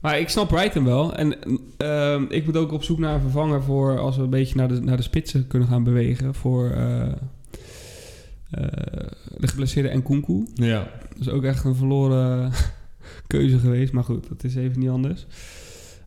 Maar 0.00 0.18
ik 0.20 0.28
snap 0.28 0.48
Brighton 0.48 0.84
wel. 0.84 1.14
En 1.14 1.34
ehm, 1.76 2.24
ik 2.28 2.44
moet 2.44 2.56
ook 2.56 2.72
op 2.72 2.82
zoek 2.82 2.98
naar 2.98 3.14
een 3.14 3.20
vervanger 3.20 3.62
voor... 3.62 3.98
als 3.98 4.16
we 4.16 4.22
een 4.22 4.30
beetje 4.30 4.56
naar 4.56 4.68
de, 4.68 4.80
naar 4.80 4.96
de 4.96 5.02
spitsen 5.02 5.46
kunnen 5.46 5.68
gaan 5.68 5.84
bewegen... 5.84 6.34
voor 6.34 6.70
eh, 6.70 7.00
eh, 7.02 7.12
de 9.36 9.46
geblesseerde 9.48 9.96
Nkunku. 9.96 10.46
Ja. 10.54 10.88
Dat 11.08 11.20
is 11.20 11.28
ook 11.28 11.44
echt 11.44 11.64
een 11.64 11.74
verloren 11.74 12.52
keuze 13.26 13.58
geweest. 13.58 13.92
Maar 13.92 14.04
goed, 14.04 14.28
dat 14.28 14.44
is 14.44 14.54
even 14.54 14.80
niet 14.80 14.88
anders. 14.90 15.26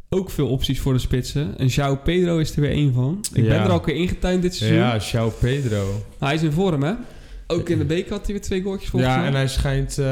Ook 0.09 0.29
veel 0.29 0.47
opties 0.47 0.79
voor 0.79 0.93
de 0.93 0.99
spitsen. 0.99 1.57
En 1.57 1.69
João 1.69 2.03
Pedro 2.03 2.37
is 2.37 2.55
er 2.55 2.61
weer 2.61 2.71
één 2.71 2.93
van. 2.93 3.19
Ik 3.33 3.43
Ja. 3.43 3.49
ben 3.49 3.59
er 3.61 3.69
al 3.69 3.79
keer 3.79 3.95
ingetuind 3.95 4.41
dit 4.41 4.55
seizoen. 4.55 4.79
Ja, 4.79 4.99
João 4.99 5.39
Pedro. 5.39 6.03
Hij 6.19 6.33
is 6.33 6.41
in 6.43 6.51
vorm, 6.51 6.83
hè? 6.83 6.93
Ook 7.53 7.69
in 7.69 7.77
de 7.77 7.85
beker 7.85 8.11
had 8.11 8.23
hij 8.25 8.33
weer 8.33 8.41
twee 8.43 8.61
goaltjes 8.61 8.89
volgens 8.89 9.11
Ja, 9.13 9.25
en 9.25 9.33
hij 9.33 9.47
schijnt, 9.47 9.97
eh, 9.97 10.05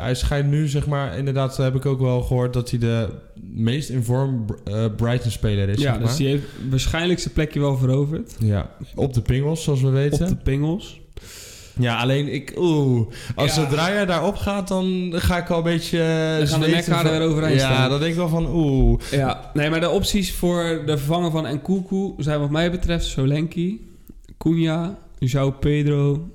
hij 0.00 0.14
schijnt 0.14 0.48
nu, 0.50 0.68
zeg 0.68 0.86
maar, 0.86 1.18
inderdaad 1.18 1.56
heb 1.56 1.74
ik 1.74 1.86
ook 1.86 2.00
wel 2.00 2.22
gehoord 2.22 2.52
dat 2.52 2.70
hij 2.70 2.78
de 2.78 3.08
meest 3.52 3.88
in 3.88 4.02
vorm 4.02 4.44
eh, 4.64 4.84
Brighton-speler 4.96 5.68
is. 5.68 5.76
ja, 5.80 5.82
zeg 5.92 5.98
dus 6.00 6.08
maar. 6.08 6.16
die 6.16 6.26
heeft 6.28 6.44
waarschijnlijk 6.70 7.20
zijn 7.20 7.34
plekje 7.34 7.60
wel 7.60 7.76
veroverd. 7.76 8.34
Ja, 8.38 8.70
op 8.94 9.14
de 9.14 9.22
pingels, 9.22 9.62
zoals 9.62 9.80
we 9.80 9.88
weten. 9.90 10.22
Op 10.22 10.28
de 10.28 10.36
pingels. 10.36 11.00
Ja, 11.78 11.96
alleen 12.00 12.32
ik, 12.32 12.52
oeh, 12.58 13.06
als 13.34 13.54
Ja. 13.54 13.62
zodra 13.62 13.88
jij 13.92 14.06
daarop 14.06 14.36
gaat, 14.36 14.68
dan 14.68 15.12
ga 15.14 15.36
ik 15.38 15.50
al 15.50 15.56
een 15.58 15.62
beetje. 15.64 15.98
eh, 16.02 16.38
Dan 16.38 16.46
gaan 16.46 16.60
de 16.60 16.66
zweten 16.68 16.92
van- 16.94 17.04
weer 17.10 17.20
overeind 17.20 17.60
Ja, 17.60 17.72
staan. 17.74 17.90
dan 17.90 17.98
denk 17.98 18.10
ik 18.10 18.16
wel 18.18 18.28
van, 18.28 18.46
oeh. 18.54 19.00
Ja, 19.10 19.50
nee, 19.54 19.70
maar 19.70 19.80
de 19.80 19.90
opties 19.90 20.32
voor 20.32 20.82
de 20.86 20.98
vervanger 20.98 21.30
van 21.30 21.54
Nkunku 21.54 22.12
zijn 22.18 22.40
wat 22.40 22.50
mij 22.50 22.70
betreft 22.70 23.04
Solenki, 23.04 23.90
Cunha, 24.38 24.98
João 25.24 25.58
Pedro 25.60 26.28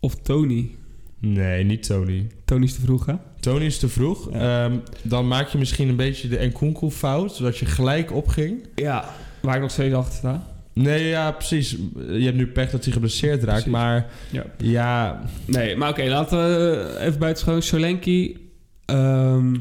of 0.00 0.14
Tony. 0.14 0.70
Nee, 1.20 1.64
niet 1.64 1.86
Tony. 1.86 2.26
Tony 2.44 2.64
is 2.64 2.74
te 2.74 2.80
vroeg, 2.80 3.06
hè? 3.06 3.14
Tony 3.40 3.64
is 3.64 3.78
te 3.78 3.88
vroeg. 3.88 4.28
Ja. 4.32 4.64
Ehm, 4.64 4.78
dan 5.02 5.28
maak 5.28 5.48
je 5.48 5.58
misschien 5.58 5.88
een 5.88 5.96
beetje 5.96 6.28
de 6.28 6.46
Nkunku 6.46 6.90
fout, 6.90 7.34
zodat 7.34 7.58
je 7.58 7.66
gelijk 7.66 8.12
opging. 8.12 8.66
Ja. 8.74 9.14
Waar 9.42 9.54
ik 9.54 9.60
nog 9.60 9.70
steeds 9.70 9.94
achter 9.94 10.14
sta. 10.14 10.46
Nee, 10.72 11.04
ja, 11.08 11.30
precies. 11.32 11.70
Je 11.96 12.24
hebt 12.24 12.36
nu 12.36 12.46
pech 12.46 12.70
dat 12.70 12.84
hij 12.84 12.92
geblesseerd 12.92 13.38
raakt, 13.42 13.46
Precies. 13.46 13.70
maar 13.72 14.06
Ja. 14.30 14.44
ja, 14.58 15.22
Nee, 15.44 15.76
maar 15.76 15.88
oké, 15.90 16.04
laten 16.04 16.38
we 16.38 16.96
even 17.00 17.18
buitengewoon. 17.18 17.62
Solenki, 17.62 18.36
ehm, 18.84 19.56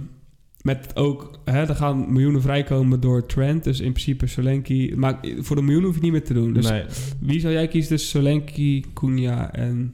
met 0.62 0.96
ook, 0.96 1.40
hè, 1.46 1.64
er 1.68 1.76
gaan 1.76 2.14
miljoenen 2.14 2.42
vrijkomen 2.42 3.00
door 3.00 3.26
Trent. 3.26 3.64
Dus 3.64 3.80
in 3.80 3.92
principe 3.92 4.28
Solenki, 4.28 4.94
maar 4.96 5.20
voor 5.40 5.56
de 5.56 5.62
miljoen 5.62 5.84
hoef 5.84 5.96
je 5.96 6.02
niet 6.02 6.12
meer 6.12 6.24
te 6.24 6.34
doen. 6.34 6.54
Dus 6.54 6.70
nee. 6.70 6.84
wie 7.20 7.40
zou 7.40 7.54
jij 7.54 7.68
kiezen 7.68 7.90
tussen 7.96 8.10
Solenki, 8.10 8.86
Cunha 8.94 9.54
en 9.54 9.94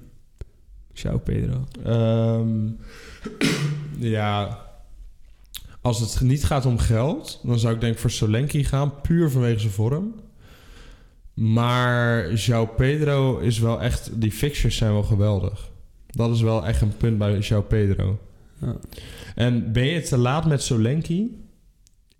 João 0.93 1.23
Pedro? 1.23 1.67
Ehm, 1.83 2.67
ja, 3.97 4.59
als 5.81 5.99
het 5.99 6.21
niet 6.21 6.43
gaat 6.43 6.65
om 6.65 6.77
geld, 6.77 7.39
dan 7.43 7.59
zou 7.59 7.73
ik 7.73 7.81
denk 7.81 7.97
voor 7.97 8.11
Solenki 8.11 8.63
gaan, 8.63 9.01
puur 9.01 9.29
vanwege 9.29 9.59
zijn 9.59 9.71
vorm. 9.71 10.13
Maar 11.33 12.33
João 12.33 12.75
Pedro 12.75 13.37
is 13.37 13.59
wel 13.59 13.81
echt, 13.81 14.21
die 14.21 14.31
fixtures 14.31 14.77
zijn 14.77 14.91
wel 14.91 15.03
geweldig. 15.03 15.71
Dat 16.07 16.35
is 16.35 16.41
wel 16.41 16.65
echt 16.65 16.81
een 16.81 16.97
punt 16.97 17.17
bij 17.17 17.39
João 17.39 17.67
Pedro. 17.67 18.19
Ja. 18.61 18.75
En 19.35 19.71
ben 19.71 19.85
je 19.85 20.01
te 20.01 20.17
laat 20.17 20.45
met 20.45 20.63
Solenki? 20.63 21.45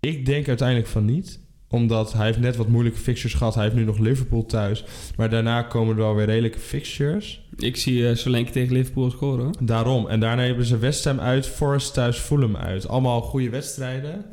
Ik 0.00 0.26
denk 0.26 0.48
uiteindelijk 0.48 0.88
van 0.88 1.04
niet. 1.04 1.40
Omdat 1.72 2.12
hij 2.12 2.26
heeft 2.26 2.38
net 2.38 2.56
wat 2.56 2.68
moeilijke 2.68 2.98
fixtures 2.98 3.34
gehad. 3.36 3.54
Hij 3.54 3.64
heeft 3.64 3.76
nu 3.76 3.84
nog 3.84 3.98
Liverpool 3.98 4.46
thuis. 4.46 4.84
Maar 5.16 5.30
daarna 5.30 5.62
komen 5.62 5.96
er 5.96 6.02
wel 6.02 6.14
weer 6.14 6.26
redelijke 6.26 6.58
fixtures. 6.58 7.40
Ik 7.56 7.76
zie 7.76 8.08
eh, 8.08 8.16
Solenki 8.16 8.52
tegen 8.52 8.72
Liverpool 8.72 9.10
scoren. 9.10 9.50
Daarom. 9.60 10.08
En 10.08 10.20
daarna 10.20 10.42
hebben 10.42 10.64
ze 10.64 10.78
West 10.78 11.04
Ham 11.04 11.20
uit, 11.20 11.46
Forest 11.46 11.94
thuis, 11.94 12.18
Fulham 12.18 12.56
uit. 12.56 12.88
Allemaal 12.88 13.20
goede 13.20 13.50
wedstrijden. 13.50 14.24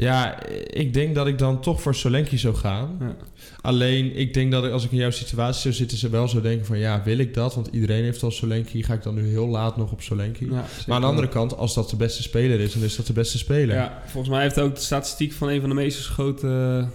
Ja, 0.00 0.46
ik 0.66 0.94
denk 0.94 1.14
dat 1.14 1.26
ik 1.26 1.38
dan 1.38 1.60
toch 1.60 1.82
voor 1.82 1.94
Solenki 1.94 2.38
zou 2.38 2.54
gaan. 2.54 2.96
Ja. 3.00 3.16
Alleen, 3.60 4.16
ik 4.16 4.34
denk 4.34 4.52
dat 4.52 4.64
ik, 4.64 4.72
als 4.72 4.84
ik 4.84 4.90
in 4.90 4.98
jouw 4.98 5.10
situatie 5.10 5.60
zou 5.60 5.74
zitten... 5.74 5.98
ze 5.98 6.08
wel 6.08 6.28
zo 6.28 6.40
denken 6.40 6.66
van, 6.66 6.78
ja, 6.78 7.02
wil 7.04 7.18
ik 7.18 7.34
dat? 7.34 7.54
Want 7.54 7.68
iedereen 7.72 8.02
heeft 8.02 8.22
al 8.22 8.30
Solenki. 8.30 8.82
Ga 8.82 8.94
ik 8.94 9.02
dan 9.02 9.14
nu 9.14 9.28
heel 9.28 9.46
laat 9.48 9.76
nog 9.76 9.92
op 9.92 10.02
Solenki? 10.02 10.44
Ja, 10.44 10.64
maar 10.86 10.96
aan 10.96 11.00
de 11.00 11.06
andere 11.06 11.28
kant, 11.28 11.56
als 11.56 11.74
dat 11.74 11.90
de 11.90 11.96
beste 11.96 12.22
speler 12.22 12.60
is... 12.60 12.72
dan 12.72 12.82
is 12.82 12.96
dat 12.96 13.06
de 13.06 13.12
beste 13.12 13.38
speler. 13.38 13.76
Ja, 13.76 14.02
volgens 14.06 14.32
mij 14.32 14.42
heeft 14.42 14.54
hij 14.54 14.64
ook 14.64 14.74
de 14.74 14.80
statistiek 14.80 15.32
van 15.32 15.48
een 15.48 15.60
van 15.60 15.68
de 15.68 15.74
meest 15.74 15.98
schoten, 16.02 16.90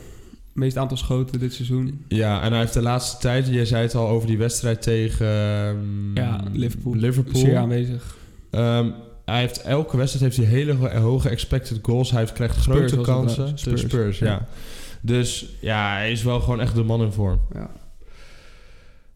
meest 0.54 0.78
aantal 0.78 0.98
schoten 0.98 1.40
dit 1.40 1.54
seizoen. 1.54 2.04
Ja, 2.08 2.42
en 2.42 2.52
hij 2.52 2.60
heeft 2.60 2.74
de 2.74 2.82
laatste 2.82 3.18
tijd... 3.18 3.48
je 3.48 3.66
zei 3.66 3.82
het 3.82 3.96
al 3.96 4.08
over 4.08 4.28
die 4.28 4.38
wedstrijd 4.38 4.82
tegen... 4.82 5.28
ehm, 5.28 6.16
Ja, 6.16 6.44
Liverpool. 6.54 6.96
Liverpool. 6.96 7.42
Zeer 7.42 7.58
aanwezig. 7.58 8.18
Ehm, 8.52 8.90
hij 9.26 9.40
heeft 9.40 9.62
elke 9.62 9.98
wedstrijd 9.98 10.26
heeft 10.36 10.50
hij 10.50 10.58
hele 10.58 10.74
ho- 10.74 11.00
hoge 11.00 11.30
expected 11.30 11.80
goals. 11.82 12.12
Hij 12.12 12.20
heeft, 12.20 12.34
krijgt 12.34 12.62
Spurs 12.62 12.92
grote 12.92 13.12
kansen. 13.12 13.46
eh, 13.46 13.52
Spurs, 13.56 13.82
Spurs, 13.82 14.20
ja. 14.20 14.26
ja. 14.26 14.46
Dus 15.02 15.46
ja, 15.62 15.94
hij 15.96 16.12
is 16.12 16.24
wel 16.24 16.40
gewoon 16.40 16.60
echt 16.62 16.76
de 16.76 16.84
man 16.84 17.02
in 17.02 17.12
vorm. 17.12 17.40
Ja. 17.54 17.70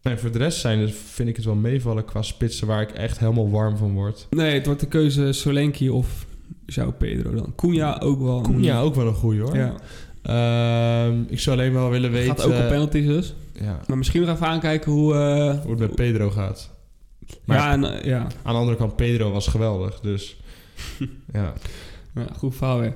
Nee, 0.02 0.16
voor 0.16 0.30
de 0.30 0.38
rest 0.38 0.58
zijn, 0.60 0.78
dus 0.78 0.92
vind 1.12 1.28
ik 1.28 1.36
het 1.36 1.44
wel 1.44 1.54
meevallen 1.54 2.04
qua 2.04 2.22
spitsen 2.22 2.66
waar 2.66 2.82
ik 2.82 2.90
echt 2.90 3.18
helemaal 3.18 3.50
warm 3.50 3.76
van 3.76 3.92
word. 3.92 4.26
Nee, 4.30 4.54
het 4.54 4.66
wordt 4.66 4.80
de 4.80 4.86
keuze 4.86 5.32
Solenki 5.32 5.90
of 5.90 6.26
João 6.66 6.96
Pedro 6.98 7.34
dan. 7.34 7.52
Cunha 7.56 7.98
ook 8.02 8.20
wel. 8.22 8.40
Cunha 8.40 8.80
ook 8.80 8.94
wel 8.94 9.06
een 9.06 9.14
goeie 9.14 9.40
hoor. 9.40 9.56
Ja, 9.56 9.74
Ehm, 10.22 11.22
ik 11.28 11.40
zou 11.40 11.56
alleen 11.56 11.72
wel 11.72 11.90
willen 11.90 12.10
weten... 12.10 12.36
gaat 12.36 12.44
ook 12.46 12.52
op 12.52 12.68
penalties 12.68 13.06
dus. 13.06 13.34
ja, 13.60 13.80
Maar 13.86 13.98
misschien 13.98 14.20
nog 14.20 14.30
even 14.34 14.46
aankijken 14.46 14.92
hoe... 14.92 15.14
eh, 15.14 15.60
hoe 15.60 15.70
het 15.70 15.78
met 15.78 15.94
Pedro 15.94 16.30
gaat. 16.30 16.70
Maar 17.44 17.56
ja, 17.56 17.72
en, 17.72 17.84
eh, 17.84 18.04
ja. 18.04 18.26
aan 18.42 18.52
de 18.52 18.58
andere 18.58 18.76
kant, 18.76 18.96
Pedro 18.96 19.30
was 19.30 19.46
geweldig. 19.46 20.00
Dus 20.00 20.36
ja. 21.32 21.52
ja, 22.14 22.26
goed 22.36 22.56
verhaal 22.56 22.78
weer. 22.78 22.94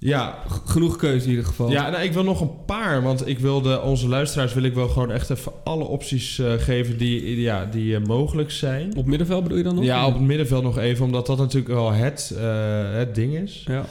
Ja, 0.00 0.44
genoeg 0.64 0.96
keuze 0.96 1.24
in 1.24 1.30
ieder 1.30 1.44
geval. 1.44 1.70
Ja, 1.70 1.90
nou, 1.90 2.02
ik 2.02 2.12
wil 2.12 2.24
nog 2.24 2.40
een 2.40 2.64
paar. 2.64 3.02
Want 3.02 3.26
ik 3.28 3.38
wilde 3.38 3.80
onze 3.80 4.08
luisteraars 4.08 4.54
wil 4.54 4.62
ik 4.62 4.74
wel 4.74 4.88
gewoon 4.88 5.10
echt 5.10 5.30
even 5.30 5.52
alle 5.64 5.84
opties 5.84 6.38
eh, 6.38 6.52
geven 6.52 6.98
die, 6.98 7.40
ja, 7.40 7.64
die 7.64 7.96
eh, 7.96 8.02
mogelijk 8.02 8.50
zijn. 8.50 8.96
Op 8.96 9.06
middenveld 9.06 9.42
bedoel 9.42 9.58
je 9.58 9.64
dan 9.64 9.74
nog? 9.74 9.84
Ja, 9.84 10.06
op 10.06 10.12
het 10.12 10.22
middenveld 10.22 10.62
nog 10.62 10.78
even, 10.78 11.04
omdat 11.04 11.26
dat 11.26 11.38
natuurlijk 11.38 11.72
wel 11.72 11.92
het, 11.92 12.34
eh, 12.36 12.92
het 12.92 13.14
ding 13.14 13.34
is. 13.34 13.64
Ja. 13.66 13.84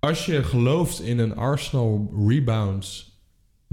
als 0.00 0.26
je 0.26 0.42
gelooft 0.42 1.00
in 1.00 1.18
een 1.18 1.36
Arsenal 1.36 2.12
rebound, 2.28 3.12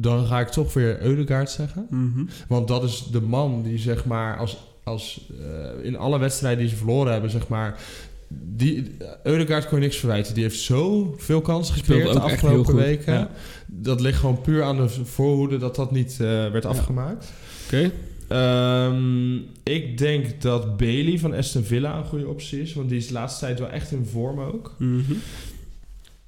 dan 0.01 0.25
ga 0.25 0.39
ik 0.39 0.47
toch 0.47 0.73
weer 0.73 1.01
Eudegaard 1.01 1.49
zeggen. 1.49 1.87
Mhm. 1.89 2.23
Want 2.47 2.67
dat 2.67 2.83
is 2.83 3.07
de 3.11 3.21
man 3.21 3.63
die 3.63 3.77
zeg 3.77 4.05
maar 4.05 4.37
als, 4.37 4.57
als 4.83 5.27
eh, 5.39 5.85
in 5.85 5.97
alle 5.97 6.19
wedstrijden 6.19 6.59
die 6.59 6.69
ze 6.69 6.75
verloren 6.75 7.11
hebben, 7.11 7.29
zeg 7.31 7.47
maar. 7.47 7.79
Die, 8.55 8.97
Eudegaard 9.23 9.67
kon 9.67 9.77
je 9.77 9.83
niks 9.83 9.97
verwijten. 9.97 10.33
Die 10.33 10.43
heeft 10.43 10.59
zoveel 10.59 11.41
kansen 11.41 11.77
Speelt 11.77 11.97
gespeeld 11.97 12.13
de 12.13 12.21
ook 12.21 12.29
echt 12.29 12.41
heel 12.41 12.49
afgelopen 12.49 12.73
goed. 12.73 12.83
weken. 12.83 13.13
Ja. 13.13 13.29
Dat 13.65 14.01
ligt 14.01 14.19
gewoon 14.19 14.41
puur 14.41 14.63
aan 14.63 14.77
de 14.77 14.89
voorhoede 14.89 15.57
dat 15.57 15.75
dat 15.75 15.91
niet 15.91 16.11
eh, 16.11 16.27
werd 16.27 16.65
afgemaakt. 16.65 17.31
Oké. 17.65 17.91
Ehm, 18.27 19.35
ik 19.63 19.97
denk 19.97 20.41
dat 20.41 20.77
Bailey 20.77 21.19
van 21.19 21.33
Aston 21.33 21.63
Villa 21.63 21.97
een 21.97 22.05
goede 22.05 22.27
optie 22.27 22.61
is. 22.61 22.73
Want 22.73 22.89
die 22.89 22.97
is 22.97 23.07
de 23.07 23.13
laatste 23.13 23.45
tijd 23.45 23.59
wel 23.59 23.69
echt 23.69 23.91
in 23.91 24.05
vorm 24.11 24.39
ook. 24.39 24.75
Mhm. 24.77 25.13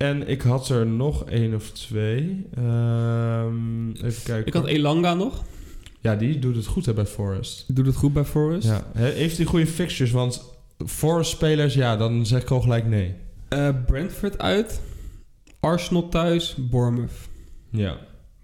En 0.04 0.28
ik 0.28 0.42
had 0.42 0.70
er 0.70 0.86
nog 0.86 1.26
één 1.26 1.54
of 1.56 1.70
twee. 1.72 2.46
Ehm, 2.56 3.92
even 3.92 4.24
kijken. 4.24 4.46
Ik 4.46 4.54
had 4.54 4.66
Elanga 4.66 5.14
nog. 5.14 5.44
Ja, 6.02 6.16
die 6.16 6.40
doet 6.40 6.56
het 6.56 6.66
goed 6.66 6.86
hè, 6.86 6.94
bij 6.94 7.06
Forest. 7.06 7.76
Doet 7.76 7.86
het 7.86 7.96
goed 7.96 8.14
bij 8.14 8.24
Forest. 8.24 8.68
Ja. 8.68 8.84
He- 8.94 9.12
Heeft 9.12 9.38
hij 9.38 9.46
goede 9.46 9.68
fixtures? 9.68 10.12
Want 10.12 10.44
Forest-spelers, 10.86 11.74
ja, 11.74 11.98
dan 11.98 12.26
zeg 12.26 12.42
ik 12.42 12.50
al 12.50 12.62
gelijk 12.62 12.88
nee. 12.88 13.16
Eh, 13.50 13.70
Brentford 13.86 14.40
uit. 14.40 14.82
Arsenal 15.60 16.10
thuis. 16.10 16.56
Bournemouth. 16.70 17.12
Ja. 17.70 17.98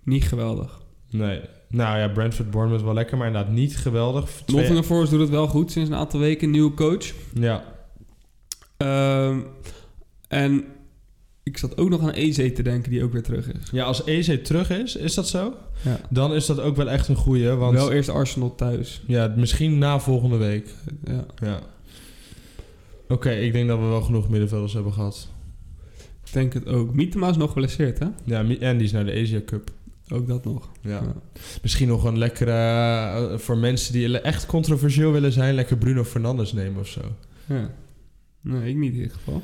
Niet 0.03 0.23
geweldig. 0.23 0.79
Nee. 1.09 1.41
Nou 1.69 1.97
ja, 1.99 2.07
Brentford, 2.07 2.51
Bournemouth 2.51 2.83
wel 2.83 2.93
lekker, 2.93 3.17
maar 3.17 3.27
inderdaad 3.27 3.51
niet 3.51 3.77
geweldig. 3.77 4.25
Twee- 4.45 4.57
Nottingham 4.57 4.83
Forest 4.85 5.11
doet 5.11 5.19
het 5.19 5.29
wel 5.29 5.47
goed 5.47 5.71
sinds 5.71 5.89
een 5.89 5.95
aantal 5.95 6.19
weken. 6.19 6.49
Nieuwe 6.51 6.73
coach. 6.73 7.05
Ja. 7.33 7.63
Ehm, 8.77 9.39
en 10.27 10.63
ik 11.49 11.57
zat 11.57 11.77
ook 11.77 11.89
nog 11.89 12.01
aan 12.01 12.09
EZ 12.09 12.53
te 12.53 12.63
denken, 12.63 12.91
die 12.91 13.03
ook 13.03 13.11
weer 13.11 13.23
terug 13.23 13.51
is. 13.51 13.69
ja, 13.71 13.83
als 13.83 14.05
EZ 14.05 14.41
terug 14.43 14.69
is, 14.69 14.95
is 14.95 15.13
dat 15.13 15.27
zo? 15.27 15.53
Ja. 15.81 15.99
Dan 16.09 16.33
is 16.33 16.45
dat 16.45 16.59
ook 16.59 16.75
wel 16.75 16.89
echt 16.89 17.07
een 17.07 17.15
goeie, 17.15 17.49
want... 17.49 17.73
Wel 17.73 17.91
eerst 17.91 18.09
Arsenal 18.09 18.55
thuis. 18.55 19.03
Ja, 19.07 19.33
misschien 19.37 19.77
na 19.77 19.99
volgende 19.99 20.37
week. 20.37 20.67
Ja. 21.03 21.25
Ja. 21.41 21.59
Oké, 23.07 23.31
ik 23.31 23.51
denk 23.51 23.67
dat 23.67 23.79
we 23.79 23.85
wel 23.85 24.01
genoeg 24.01 24.29
middenvelders 24.29 24.73
hebben 24.73 24.93
gehad. 24.93 25.27
Ik 26.25 26.33
denk 26.33 26.53
het 26.53 26.67
ook. 26.67 26.93
Mietema 26.93 27.29
is 27.29 27.37
nog 27.37 27.51
geblesseerd, 27.51 27.99
hè? 27.99 28.07
Ja, 28.23 28.45
en 28.59 28.77
die 28.77 28.85
is 28.85 28.91
naar 28.91 29.05
de 29.05 29.21
Asia 29.21 29.41
Cup. 29.45 29.71
Ook 30.09 30.27
dat 30.27 30.45
nog. 30.45 30.69
Ja. 30.81 31.15
Misschien 31.61 31.87
nog 31.87 32.03
een 32.03 32.17
lekkere... 32.17 32.51
eh, 32.51 33.37
voor 33.37 33.57
mensen 33.57 33.93
die 33.93 34.21
echt 34.21 34.45
controversieel 34.45 35.11
willen 35.11 35.31
zijn... 35.31 35.55
lekker 35.55 35.77
Bruno 35.77 36.03
Fernandes 36.03 36.53
nemen 36.53 36.79
of 36.79 36.87
zo. 36.87 37.01
Ja. 37.45 37.71
Nee, 38.41 38.69
ik 38.69 38.75
niet 38.75 38.93
in 38.93 38.97
ieder 38.97 39.15
geval. 39.15 39.41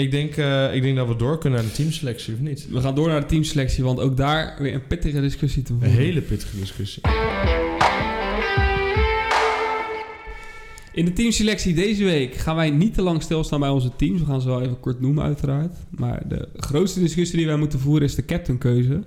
Ik 0.00 0.10
denk, 0.10 0.36
eh, 0.36 0.74
ik 0.74 0.82
denk 0.82 0.96
dat 0.96 1.08
we 1.08 1.16
door 1.16 1.38
kunnen 1.38 1.58
naar 1.58 1.68
de 1.68 1.74
teamselectie, 1.74 2.34
of 2.34 2.40
niet? 2.40 2.68
We 2.70 2.80
gaan 2.80 2.94
door 2.94 3.08
naar 3.08 3.20
de 3.20 3.26
teamselectie, 3.26 3.84
want 3.84 4.00
ook 4.00 4.16
daar 4.16 4.56
weer 4.58 4.74
een 4.74 4.86
pittige 4.86 5.20
discussie 5.20 5.62
te 5.62 5.72
Een 5.72 5.78
voeren. 5.78 5.96
hele 5.98 6.20
pittige 6.20 6.56
discussie. 6.56 7.02
In 10.92 11.04
de 11.04 11.12
teamselectie 11.12 11.74
deze 11.74 12.04
week 12.04 12.34
gaan 12.34 12.56
wij 12.56 12.70
niet 12.70 12.94
te 12.94 13.02
lang 13.02 13.22
stilstaan 13.22 13.60
bij 13.60 13.68
onze 13.68 13.90
teams. 13.96 14.20
We 14.20 14.26
gaan 14.26 14.40
ze 14.40 14.48
wel 14.48 14.62
even 14.62 14.80
kort 14.80 15.00
noemen 15.00 15.24
uiteraard. 15.24 15.74
Maar 15.90 16.28
de 16.28 16.48
grootste 16.56 17.00
discussie 17.00 17.36
die 17.36 17.46
wij 17.46 17.56
moeten 17.56 17.78
voeren 17.78 18.06
is 18.08 18.14
de 18.14 18.24
captainkeuze. 18.24 19.02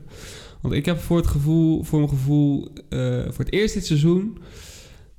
Want 0.62 0.74
ik 0.74 0.86
heb 0.86 1.00
voor, 1.00 1.18
het 1.18 1.28
gevoel, 1.28 1.84
voor 1.84 2.00
mijn 2.00 2.12
gevoel 2.12 2.68
eh, 2.90 3.00
voor 3.30 3.46
het 3.46 3.54
eerst 3.54 3.74
dit 3.74 3.86
seizoen... 3.86 4.38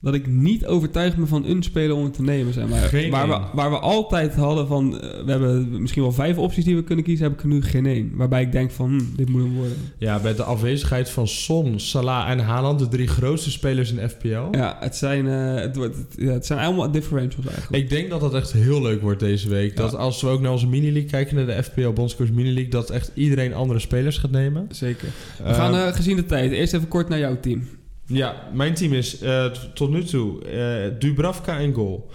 dat 0.04 0.14
ik 0.14 0.26
niet 0.26 0.66
overtuigd 0.66 1.16
ben 1.16 1.28
van 1.28 1.44
een 1.46 1.62
speler 1.62 1.96
om 1.96 2.04
het 2.04 2.14
te 2.14 2.22
nemen. 2.22 2.52
Zeg 2.52 2.68
maar. 2.68 2.78
Geen 2.78 3.10
waar, 3.10 3.28
we, 3.28 3.38
waar 3.52 3.70
we 3.70 3.78
altijd 3.78 4.34
hadden 4.34 4.66
van... 4.66 5.00
eh, 5.00 5.24
we 5.24 5.30
hebben 5.30 5.80
misschien 5.80 6.02
wel 6.02 6.12
vijf 6.12 6.38
opties 6.38 6.64
die 6.64 6.76
we 6.76 6.84
kunnen 6.84 7.04
kiezen... 7.04 7.24
heb 7.24 7.34
ik 7.34 7.40
er 7.40 7.46
nu 7.48 7.62
geen 7.62 7.86
één. 7.86 8.12
Waarbij 8.14 8.42
ik 8.42 8.52
denk 8.52 8.70
van, 8.70 8.88
hm, 8.90 9.16
dit 9.16 9.28
moet 9.28 9.42
hem 9.42 9.54
worden. 9.54 9.76
Ja, 9.98 10.20
met 10.22 10.36
de 10.36 10.42
afwezigheid 10.42 11.10
van 11.10 11.28
Son, 11.28 11.80
Salah 11.80 12.30
en 12.30 12.38
Haaland... 12.38 12.78
de 12.78 12.88
drie 12.88 13.06
grootste 13.06 13.50
spelers 13.50 13.92
in 13.92 14.08
FPL... 14.08 14.28
Ja, 14.50 14.76
het 14.80 14.96
zijn, 14.96 15.28
eh, 15.28 15.54
het, 15.54 15.76
wordt, 15.76 15.96
het- 15.96 16.14
ja, 16.16 16.32
het 16.32 16.46
zijn 16.46 16.58
allemaal 16.58 16.90
differentials 16.90 17.46
eigenlijk. 17.46 17.82
Ik 17.82 17.90
denk 17.90 18.10
dat 18.10 18.20
dat 18.20 18.34
echt 18.34 18.52
heel 18.52 18.82
leuk 18.82 19.00
wordt 19.00 19.20
deze 19.20 19.48
week. 19.48 19.70
Ja. 19.70 19.82
Dat 19.82 19.96
als 19.96 20.20
we 20.22 20.28
ook 20.28 20.40
naar 20.40 20.52
onze 20.52 20.66
mini-league 20.68 21.10
kijken... 21.10 21.36
naar 21.36 21.46
de 21.46 21.62
FPL 21.62 21.88
Bondscoach 21.90 22.30
Mini-league... 22.30 22.70
dat 22.70 22.90
echt 22.90 23.10
iedereen 23.14 23.54
andere 23.54 23.78
spelers 23.78 24.18
gaat 24.18 24.30
nemen. 24.30 24.66
Zeker. 24.70 25.08
We 25.44 25.54
gaan 25.54 25.74
eh, 25.74 25.86
gezien 25.94 26.16
de 26.16 26.26
tijd 26.26 26.52
eerst 26.52 26.74
even 26.74 26.88
kort 26.88 27.08
naar 27.08 27.18
jouw 27.18 27.40
team. 27.40 27.62
Ja, 28.06 28.50
mijn 28.52 28.74
team 28.74 28.92
is 28.92 29.20
eh, 29.20 29.46
tot 29.46 29.90
nu 29.90 30.04
toe 30.04 30.44
eh, 30.44 30.98
Dubravka 30.98 31.58
in 31.58 31.72
goal. 31.72 32.10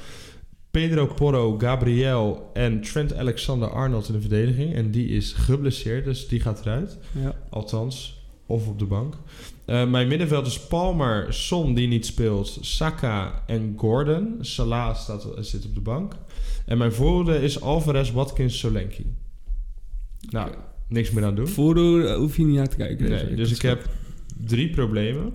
Pedro 0.71 1.05
Porro, 1.05 1.57
Gabriel 1.57 2.49
en 2.53 2.81
Trent 2.81 3.15
Alexander-Arnold 3.15 4.07
in 4.07 4.13
de 4.13 4.21
verdediging. 4.21 4.73
En 4.73 4.91
die 4.91 5.07
is 5.07 5.33
geblesseerd, 5.33 6.05
dus 6.05 6.27
die 6.27 6.39
gaat 6.39 6.61
eruit. 6.61 6.97
Ja. 7.21 7.35
Althans, 7.49 8.23
of 8.45 8.67
op 8.67 8.79
de 8.79 8.85
bank. 8.85 9.15
Eh, 9.65 9.89
mijn 9.89 10.07
middenveld 10.07 10.45
is 10.47 10.59
Palmer, 10.59 11.33
Son 11.33 11.73
die 11.73 11.87
niet 11.87 12.05
speelt, 12.05 12.57
Saka 12.61 13.43
en 13.47 13.73
Gordon. 13.77 14.37
Salah 14.41 14.95
staat, 14.95 15.27
zit 15.39 15.65
op 15.65 15.75
de 15.75 15.81
bank. 15.81 16.13
En 16.65 16.77
mijn 16.77 16.93
voorhoede 16.93 17.41
is 17.41 17.61
Alvarez, 17.61 18.11
Watkins, 18.11 18.59
Solanke. 18.59 19.03
Nou, 20.29 20.51
niks 20.87 21.11
meer 21.11 21.25
aan 21.25 21.35
doen. 21.35 21.47
Voordeel 21.47 22.07
eh, 22.07 22.15
hoef 22.15 22.37
je 22.37 22.45
niet 22.45 22.55
naar 22.55 22.69
te 22.69 22.75
kijken. 22.75 23.09
Nee, 23.09 23.35
dus 23.35 23.51
ik 23.51 23.61
heb 23.61 23.89
drie 24.37 24.69
problemen. 24.69 25.33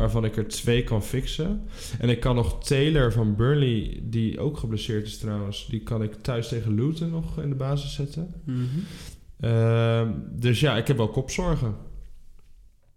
Waarvan 0.00 0.24
ik 0.24 0.36
er 0.36 0.48
twee 0.48 0.84
kan 0.84 1.02
fixen. 1.02 1.62
En 1.98 2.08
ik 2.08 2.20
kan 2.20 2.34
nog 2.34 2.64
Taylor 2.64 3.12
van 3.12 3.36
Burnley, 3.36 4.00
die 4.02 4.40
ook 4.40 4.56
geblesseerd 4.56 5.06
is 5.06 5.18
trouwens, 5.18 5.66
die 5.70 5.80
kan 5.82 6.02
ik 6.02 6.14
thuis 6.14 6.48
tegen 6.48 6.74
Luton 6.74 7.10
nog 7.10 7.40
in 7.42 7.48
de 7.48 7.54
basis 7.54 7.94
zetten. 7.94 8.34
Mhm. 8.44 8.60
Ehm, 9.40 10.08
dus 10.32 10.60
ja, 10.60 10.76
ik 10.76 10.86
heb 10.86 10.96
wel 10.96 11.08
kopzorgen. 11.08 11.74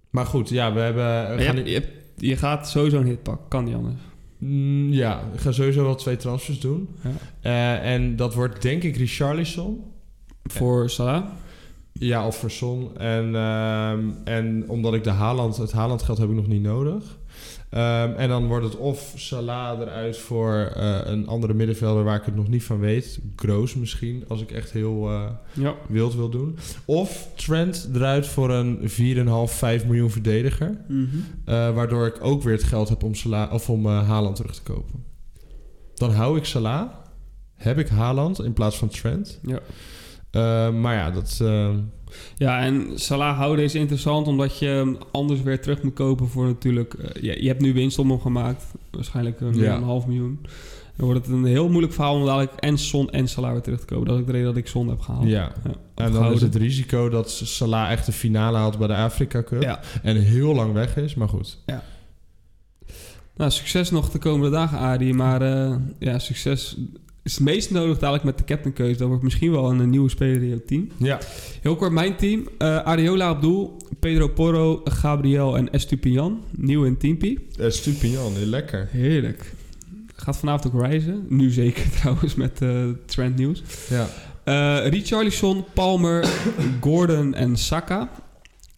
Maar 0.09 0.25
goed, 0.25 0.49
ja, 0.49 0.73
we 0.73 0.79
hebben. 0.79 1.35
we 1.37 1.43
gaan 1.43 1.65
je, 1.65 1.73
hebt- 2.17 2.39
gaat 2.39 2.69
sowieso 2.69 2.97
een 2.99 3.05
hit 3.07 3.23
pakken, 3.23 3.47
kan 3.47 3.63
niet 3.63 3.75
anders. 3.75 4.01
Mm, 4.37 4.91
ja, 4.93 5.23
ik 5.33 5.39
ga 5.39 5.51
sowieso 5.51 5.83
wel 5.83 5.95
twee 5.95 6.15
transfers 6.15 6.59
doen. 6.59 6.89
Ja. 7.03 7.11
Eh, 7.41 7.93
en 7.93 8.15
dat 8.15 8.33
wordt 8.33 8.61
denk 8.61 8.83
ik 8.83 8.95
Richarlison. 8.97 9.83
Voor 10.43 10.89
Salah. 10.89 11.23
Ja, 11.93 12.27
of 12.27 12.37
voor 12.37 12.51
Son. 12.51 12.97
En, 12.97 13.35
ehm, 13.35 14.09
en 14.23 14.69
omdat 14.69 14.93
ik 14.93 15.03
de 15.03 15.09
Haaland, 15.09 15.57
het 15.57 15.71
Haaland 15.71 16.01
geld 16.03 16.17
heb 16.17 16.29
ik 16.29 16.35
nog 16.35 16.47
niet 16.47 16.61
nodig. 16.61 17.17
Ehm, 17.69 18.11
en 18.13 18.29
dan 18.29 18.47
wordt 18.47 18.65
het 18.65 18.77
of 18.77 19.13
Salah 19.15 19.79
eruit 19.79 20.17
voor 20.17 20.53
eh, 20.75 20.99
een 21.03 21.27
andere 21.27 21.53
middenvelder 21.53 22.03
waar 22.03 22.15
ik 22.19 22.25
het 22.25 22.35
nog 22.35 22.47
niet 22.47 22.63
van 22.63 22.79
weet. 22.79 23.19
Groos 23.35 23.75
misschien, 23.75 24.23
als 24.27 24.41
ik 24.41 24.51
echt 24.51 24.71
heel 24.71 25.09
eh, 25.09 25.29
Ja. 25.53 25.75
wild 25.87 26.15
wil 26.15 26.29
doen. 26.29 26.57
Of 26.85 27.27
Trent 27.35 27.89
eruit 27.93 28.27
voor 28.27 28.49
een 28.51 28.79
4,5, 28.89 29.51
5 29.57 29.85
miljoen 29.85 30.11
verdediger. 30.11 30.77
Mhm. 30.87 31.05
Eh, 31.45 31.73
waardoor 31.75 32.05
ik 32.07 32.17
ook 32.21 32.43
weer 32.43 32.53
het 32.53 32.63
geld 32.63 32.89
heb 32.89 33.03
om, 33.03 33.15
Salah, 33.15 33.53
of 33.53 33.69
om 33.69 33.85
Haaland 33.85 34.35
terug 34.35 34.53
te 34.55 34.61
kopen. 34.61 35.03
Dan 35.93 36.11
hou 36.11 36.37
ik 36.37 36.45
Salah. 36.45 36.89
Heb 37.55 37.77
ik 37.79 37.87
Haaland 37.87 38.39
in 38.43 38.53
plaats 38.53 38.77
van 38.77 38.87
Trent. 38.87 39.39
Ja. 39.43 39.59
Eh, 40.33 40.69
maar 40.73 40.95
ja, 40.95 41.11
dat... 41.11 41.39
eh, 41.41 41.69
Ja, 42.35 42.59
en 42.59 42.87
Salah 42.95 43.37
houden 43.37 43.65
is 43.65 43.75
interessant 43.75 44.27
omdat 44.27 44.59
je 44.59 44.97
anders 45.11 45.41
weer 45.41 45.61
terug 45.61 45.81
moet 45.83 45.93
kopen 45.93 46.27
voor 46.29 46.45
natuurlijk... 46.45 46.93
eh, 46.93 47.21
je, 47.23 47.41
je 47.41 47.47
hebt 47.47 47.61
nu 47.61 47.73
winst 47.73 47.99
om 47.99 48.09
hem 48.09 48.19
gemaakt. 48.21 48.63
Waarschijnlijk 48.91 49.39
meer 49.39 49.55
Ja. 49.55 49.69
dan 49.71 49.77
een 49.77 49.83
half 49.83 50.05
miljoen. 50.07 50.39
Dan 50.97 51.05
wordt 51.05 51.25
het 51.25 51.35
een 51.35 51.45
heel 51.45 51.69
moeilijk 51.69 51.93
verhaal 51.93 52.15
om 52.15 52.25
dadelijk 52.25 52.51
en 52.59 52.77
Son 52.77 53.09
en 53.09 53.27
Salah 53.27 53.51
weer 53.51 53.61
terug 53.61 53.79
te 53.79 53.85
kopen. 53.85 54.07
Dat 54.07 54.19
is 54.19 54.25
de 54.25 54.31
reden 54.31 54.47
dat 54.47 54.57
ik 54.57 54.67
Son 54.67 54.87
heb 54.89 54.99
gehaald. 55.01 55.27
ja. 55.27 55.51
Ja. 55.63 55.71
En 55.95 56.11
dan 56.11 56.31
is 56.33 56.41
het 56.41 56.55
risico 56.55 57.09
dat 57.09 57.29
Salah 57.31 57.91
echt 57.91 58.05
de 58.05 58.11
finale 58.11 58.57
haalt 58.57 58.77
bij 58.77 58.87
de 58.87 58.95
Afrika 58.95 59.43
Cup. 59.43 59.61
Ja. 59.61 59.79
En 60.03 60.15
heel 60.21 60.55
lang 60.55 60.73
weg 60.73 60.97
is, 60.97 61.15
maar 61.15 61.29
goed. 61.29 61.57
Nou, 63.35 63.51
succes 63.51 63.91
nog 63.91 64.09
de 64.09 64.19
komende 64.19 64.49
dagen, 64.49 64.77
Adi. 64.77 65.13
Maar 65.13 65.41
ja, 65.99 66.19
succes 66.19 66.77
is 67.23 67.33
het 67.33 67.43
meest 67.43 67.71
nodig 67.71 67.99
dadelijk 67.99 68.23
met 68.23 68.37
de 68.37 68.43
captainkeuze. 68.43 68.97
Dat 68.97 69.07
wordt 69.07 69.23
misschien 69.23 69.51
wel 69.51 69.69
een, 69.69 69.79
eh, 69.79 69.87
nieuwe 69.87 70.09
speler 70.09 70.41
in 70.41 70.47
je 70.47 70.63
team. 70.65 70.89
Ja. 70.97 71.19
Heel 71.61 71.75
kort 71.75 71.91
mijn 71.91 72.15
team. 72.15 72.47
Eh 72.57 72.77
Ariola 72.77 73.31
op 73.31 73.41
doel. 73.41 73.77
Pedro 73.99 74.27
Porro, 74.27 74.81
Gabriel 74.83 75.57
en 75.57 75.69
Estupiñan. 75.69 76.31
Nieuw 76.51 76.83
in 76.83 76.97
teampie. 76.97 77.47
Uh, 77.59 77.69
Stupian, 77.69 78.33
heel 78.33 78.45
lekker. 78.45 78.87
Heerlijk. 78.91 79.53
Gaat 80.15 80.37
vanavond 80.37 80.73
ook 80.73 80.81
reizen. 80.81 81.25
Nu 81.29 81.49
zeker 81.49 81.89
trouwens 81.99 82.35
met 82.35 82.61
eh 82.61 82.85
Trend 83.05 83.35
Nieuws. 83.35 83.63
Ja. 83.89 84.07
Richarlison, 84.89 85.65
Palmer, 85.73 86.25
Gordon 86.81 87.33
en 87.33 87.57
Saka. 87.57 88.09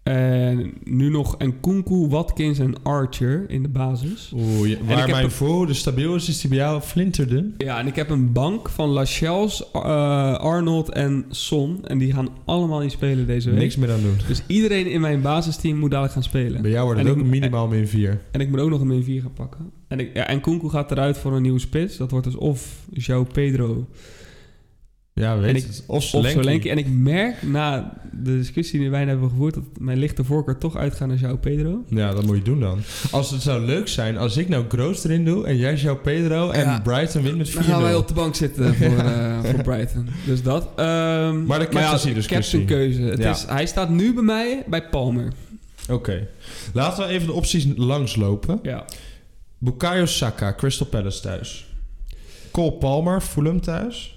En 0.09 0.73
nu 0.83 1.09
nog 1.09 1.37
Nkunku, 1.37 2.07
Watkins 2.07 2.59
en 2.59 2.73
Archer 2.83 3.45
in 3.49 3.61
de 3.61 3.69
basis. 3.69 4.31
Oeh, 4.35 4.69
ja, 4.69 4.75
ik 4.77 4.83
waar 4.87 4.97
heb 4.97 5.09
mijn 5.09 5.23
een- 5.23 5.31
voor 5.31 5.67
de 5.67 5.73
stabiel 5.73 6.15
is, 6.15 6.29
is 6.29 6.41
die 6.41 6.49
bij 6.49 6.59
jou 6.59 6.81
flinterde. 6.81 7.51
Ja, 7.57 7.79
en 7.79 7.87
ik 7.87 7.95
heb 7.95 8.09
een 8.09 8.31
bank 8.31 8.69
van 8.69 8.89
Lascelles, 8.89 9.63
uh, 9.75 9.81
Arnold 10.33 10.89
en 10.89 11.25
Son. 11.29 11.85
En 11.85 11.97
die 11.97 12.13
gaan 12.13 12.27
allemaal 12.45 12.79
niet 12.79 12.91
spelen 12.91 13.27
deze 13.27 13.49
week. 13.49 13.59
Niks 13.59 13.75
meer 13.75 13.91
aan 13.91 14.01
doen. 14.01 14.17
Dus 14.27 14.41
iedereen 14.47 14.87
in 14.91 15.01
mijn 15.01 15.21
basisteam 15.21 15.77
moet 15.77 15.89
dadelijk 15.89 16.13
gaan 16.13 16.23
spelen. 16.23 16.61
Bij 16.61 16.71
jou 16.71 16.83
wordt 16.85 16.99
het 16.99 17.09
En 17.09 17.15
ook 17.15 17.19
ik- 17.23 17.29
minimaal 17.29 17.67
min 17.67 17.87
4. 17.87 18.21
En 18.31 18.41
ik 18.41 18.49
moet 18.49 18.59
ook 18.59 18.69
nog 18.69 18.81
een 18.81 18.87
min 18.87 19.03
4 19.03 19.21
gaan 19.21 19.33
pakken. 19.33 19.71
En, 19.87 19.99
ik, 19.99 20.09
ja, 20.13 20.27
en 20.27 20.41
Kunku 20.41 20.69
gaat 20.69 20.91
eruit 20.91 21.17
voor 21.17 21.35
een 21.35 21.41
nieuwe 21.41 21.59
spits. 21.59 21.97
Dat 21.97 22.11
wordt 22.11 22.25
dus 22.25 22.35
of 22.35 22.75
João 22.99 23.31
Pedro 23.33 23.87
Ja, 25.21 25.37
weet 25.37 25.49
En 25.49 25.55
ik- 25.55 25.63
het. 25.63 25.83
Of. 25.85 26.13
En 26.13 26.77
ik 26.77 26.87
merk 26.89 27.41
na 27.43 27.93
de 28.11 28.37
discussie 28.37 28.79
die 28.79 28.89
wij 28.89 29.05
hebben 29.05 29.29
gevoerd... 29.29 29.53
dat 29.53 29.63
mijn 29.79 29.97
lichte 29.97 30.23
voorkeur 30.23 30.57
toch 30.57 30.75
uitgaat 30.77 31.07
naar 31.07 31.17
João 31.17 31.39
Pedro. 31.39 31.83
Ja, 31.89 32.13
dat 32.13 32.25
moet 32.25 32.35
je 32.37 32.41
doen 32.43 32.59
dan. 32.59 32.79
Als 33.11 33.31
het 33.31 33.41
zou 33.41 33.65
leuk 33.65 33.87
zijn 33.87 34.17
als 34.17 34.37
ik 34.37 34.49
nou 34.49 34.65
Groos 34.67 35.03
erin 35.03 35.25
doe 35.25 35.45
en 35.47 35.57
jij 35.57 35.75
jouw 35.75 35.95
Pedro 35.97 36.49
en 36.49 36.63
Ja. 36.65 36.79
Brighton 36.79 37.21
wint 37.23 37.37
met 37.37 37.49
4-0. 37.49 37.53
Dan 37.53 37.63
gaan 37.63 37.81
wij 37.81 37.95
op 37.95 38.07
de 38.07 38.13
bank 38.13 38.35
zitten 38.35 38.75
voor, 38.75 38.97
eh, 39.05 39.39
voor 39.43 39.61
Brighton. 39.63 40.07
Dus 40.25 40.43
dat. 40.43 40.67
Ehm, 40.75 41.45
Maar 41.45 41.59
de 41.59 41.67
captaincy-discussie. 41.67 42.65
captain-keuze. 42.65 43.01
Het 43.01 43.19
Ja. 43.19 43.31
is, 43.31 43.45
hij 43.47 43.65
staat 43.65 43.89
nu 43.89 44.13
bij 44.13 44.23
mij 44.23 44.63
bij 44.67 44.89
Palmer. 44.89 45.33
Oké. 45.89 46.27
Laten 46.73 47.07
we 47.07 47.09
even 47.13 47.27
de 47.27 47.33
opties 47.33 47.67
langslopen. 47.75 48.59
Ja. 48.63 48.85
Bukayo 49.57 50.05
Saka, 50.05 50.53
Crystal 50.53 50.87
Palace 50.87 51.21
thuis. 51.21 51.65
Cole 52.51 52.71
Palmer, 52.73 53.21
Fulham 53.21 53.61
thuis. 53.61 54.14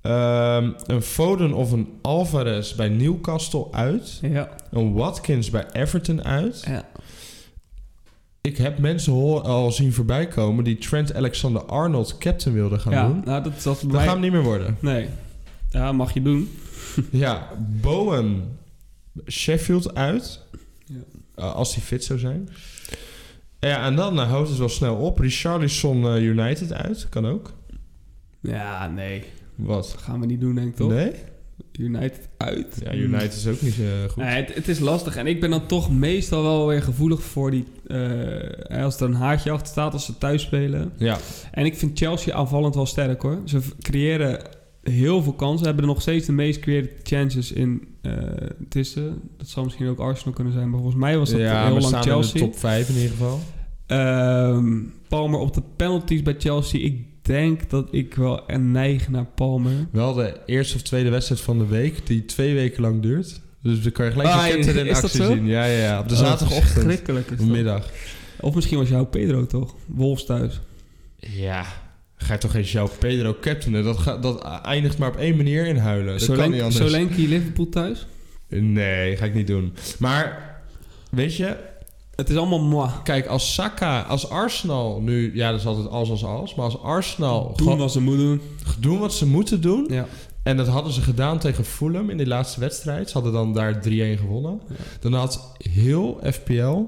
Ehm, 0.00 0.70
een 0.86 1.02
Foden 1.02 1.52
of 1.52 1.72
een 1.72 1.88
Alvarez 2.02 2.74
bij 2.74 2.88
Newcastle 2.88 3.66
uit. 3.72 4.18
Ja. 4.22 4.48
Een 4.70 4.92
Watkins 4.92 5.50
bij 5.50 5.66
Everton 5.72 6.24
uit. 6.24 6.62
ja. 6.66 6.88
Ik 8.42 8.56
heb 8.56 8.78
mensen 8.78 9.12
al 9.42 9.72
zien 9.72 9.92
voorbij 9.92 10.26
komen 10.28 10.64
die 10.64 10.78
Trent 10.78 11.14
Alexander-Arnold 11.14 12.18
captain 12.18 12.54
wilden 12.54 12.80
gaan 12.80 12.92
ja. 12.92 13.06
doen. 13.06 13.22
Nou, 13.24 13.42
dat, 13.42 13.62
dat, 13.62 13.80
Dat 13.80 13.90
mij- 13.92 14.02
gaat 14.04 14.12
hem 14.12 14.20
niet 14.20 14.32
meer 14.32 14.42
worden. 14.42 14.76
Nee. 14.80 15.08
Ja, 15.70 15.92
mag 15.92 16.14
je 16.14 16.22
doen. 16.22 16.50
Ja, 17.10 17.48
Bowen 17.58 18.58
Sheffield 19.28 19.94
uit. 19.94 20.40
Ja. 20.84 20.94
Uh, 21.36 21.54
als 21.54 21.74
hij 21.74 21.84
fit 21.84 22.04
zou 22.04 22.18
zijn. 22.18 22.48
Ja, 23.58 23.84
en 23.84 23.96
dan 23.96 24.16
uh, 24.18 24.28
houdt 24.30 24.48
het 24.48 24.58
wel 24.58 24.68
snel 24.68 24.96
op. 24.96 25.18
Richarlison 25.18 26.04
uh, 26.04 26.22
United 26.22 26.72
uit. 26.72 27.08
Kan 27.08 27.26
ook. 27.26 27.52
Ja, 28.40 28.86
nee. 28.88 29.24
Wat? 29.60 29.90
Dat 29.92 30.02
gaan 30.02 30.20
we 30.20 30.26
niet 30.26 30.40
doen, 30.40 30.54
denk 30.54 30.68
ik 30.68 30.76
toch? 30.76 30.90
Nee? 30.90 31.12
United 31.78 32.28
uit. 32.36 32.80
Ja, 32.84 32.94
United 32.94 33.34
is 33.34 33.46
ook 33.46 33.60
niet 33.60 33.78
uh, 33.78 33.86
goed. 34.08 34.22
Nee, 34.22 34.42
het, 34.42 34.54
het 34.54 34.68
is 34.68 34.78
lastig. 34.78 35.16
En 35.16 35.26
ik 35.26 35.40
ben 35.40 35.50
dan 35.50 35.66
toch 35.66 35.90
meestal 35.92 36.42
wel 36.42 36.66
weer 36.66 36.82
gevoelig 36.82 37.22
voor 37.22 37.50
die... 37.50 37.64
eh, 37.86 38.84
als 38.84 39.00
er 39.00 39.06
een 39.06 39.14
haartje 39.14 39.50
achter 39.50 39.66
staat 39.66 39.92
als 39.92 40.04
ze 40.04 40.18
thuis 40.18 40.42
spelen. 40.42 40.92
Ja. 40.96 41.18
En 41.52 41.64
ik 41.64 41.76
vind 41.76 41.98
Chelsea 41.98 42.34
aanvallend 42.34 42.74
wel 42.74 42.86
sterk 42.86 43.22
hoor. 43.22 43.38
Ze 43.44 43.60
creëren 43.80 44.42
heel 44.82 45.22
veel 45.22 45.32
kansen. 45.32 45.58
Ze 45.58 45.64
hebben 45.64 45.82
er 45.84 45.90
nog 45.90 46.00
steeds 46.00 46.26
de 46.26 46.32
meest 46.32 46.60
created 46.60 46.90
chances 47.02 47.52
in 47.52 47.88
uh, 48.02 48.12
tussen. 48.68 49.20
Dat 49.36 49.48
zal 49.48 49.64
misschien 49.64 49.88
ook 49.88 49.98
Arsenal 49.98 50.34
kunnen 50.34 50.52
zijn. 50.52 50.70
Maar 50.70 50.80
volgens 50.80 51.00
mij 51.00 51.18
was 51.18 51.30
dat 51.30 51.40
ja, 51.40 51.64
heel 51.64 51.74
we 51.74 51.80
lang 51.80 51.86
staan 51.86 52.02
Chelsea. 52.02 52.40
in 52.40 52.46
de 52.46 52.50
top 52.50 52.58
5 52.58 52.88
in 52.88 52.94
ieder 52.94 53.10
geval. 53.10 53.40
Ehm, 53.86 54.78
Palmer 55.08 55.40
op 55.40 55.54
de 55.54 55.62
penalties 55.76 56.22
bij 56.22 56.34
Chelsea. 56.38 56.80
Ik 56.84 57.04
denk 57.22 57.70
dat 57.70 57.88
ik 57.90 58.14
wel 58.14 58.42
een 58.46 58.70
neig 58.72 59.08
naar 59.08 59.24
Palmer. 59.24 59.86
Wel 59.92 60.14
de 60.14 60.40
eerste 60.46 60.76
of 60.76 60.82
tweede 60.82 61.10
wedstrijd 61.10 61.40
van 61.40 61.58
de 61.58 61.66
week, 61.66 62.06
die 62.06 62.24
twee 62.24 62.54
weken 62.54 62.82
lang 62.82 63.02
duurt. 63.02 63.40
Dus 63.62 63.82
dan 63.82 63.92
kan 63.92 64.04
je 64.04 64.10
gelijk 64.10 64.28
Ah, 64.28 64.44
de 64.44 64.50
captain 64.50 64.86
in 64.86 64.94
actie 64.94 65.24
zien. 65.24 65.46
Ja, 65.46 65.64
ja, 65.64 65.78
ja. 65.78 65.98
Op 66.00 66.08
de 66.08 66.14
Oh, 66.14 66.20
zaterdagochtend. 66.20 66.90
Is 66.90 67.26
dat. 67.26 67.46
Middag. 67.46 67.90
Of 68.40 68.54
misschien 68.54 68.78
was 68.78 68.88
jouw 68.88 69.04
Pedro 69.04 69.46
toch? 69.46 69.74
Wolfs 69.86 70.24
thuis. 70.24 70.60
Ja. 71.16 71.66
Ga 72.16 72.32
je 72.32 72.38
toch 72.38 72.50
geen 72.50 72.64
João 72.64 72.98
Pedro 72.98 73.36
captainen? 73.40 73.84
Dat, 73.84 73.98
gaat, 73.98 74.22
dat 74.22 74.42
eindigt 74.64 74.98
maar 74.98 75.08
op 75.08 75.16
één 75.16 75.36
manier 75.36 75.66
in 75.66 75.76
huilen. 75.76 76.18
Dat 76.18 76.36
kan 76.36 76.50
niet 76.50 76.62
anders. 76.62 76.90
Solanke 76.90 77.20
Liverpool 77.20 77.68
thuis? 77.68 78.06
Nee, 78.48 79.16
ga 79.16 79.24
ik 79.24 79.34
niet 79.34 79.46
doen. 79.46 79.74
Maar, 79.98 80.56
weet 81.10 81.36
je... 81.36 81.56
Het 82.20 82.30
is 82.30 82.36
allemaal 82.36 82.60
moi. 82.60 82.90
Kijk, 83.02 83.26
als 83.26 83.54
Saka, 83.54 84.00
als 84.00 84.30
Arsenal 84.30 85.00
nu... 85.00 85.34
Ja, 85.34 85.50
dat 85.50 85.60
is 85.60 85.66
altijd 85.66 85.88
als 85.88 86.10
als 86.10 86.24
als. 86.24 86.54
Maar 86.54 86.64
als 86.64 86.82
Arsenal 86.82 87.46
Doen 87.46 87.56
gewoon 87.56 87.78
wat 87.78 87.92
ze 87.92 88.00
moeten 88.00 88.24
doen. 88.26 88.40
doen 88.78 88.98
wat 88.98 89.12
ze 89.12 89.26
moeten 89.26 89.60
doen... 89.60 89.86
Ja. 89.90 90.06
En 90.42 90.56
dat 90.56 90.66
hadden 90.66 90.92
ze 90.92 91.00
gedaan 91.00 91.38
tegen 91.38 91.64
Fulham 91.64 92.10
in 92.10 92.16
die 92.16 92.26
laatste 92.26 92.60
wedstrijd. 92.60 93.08
Ze 93.08 93.14
hadden 93.14 93.32
dan 93.32 93.52
daar 93.52 93.74
3-1 93.74 93.78
gewonnen. 94.18 94.60
Ja. 94.68 94.74
Dan 95.00 95.12
had 95.12 95.52
heel 95.70 96.20
FPL 96.32 96.78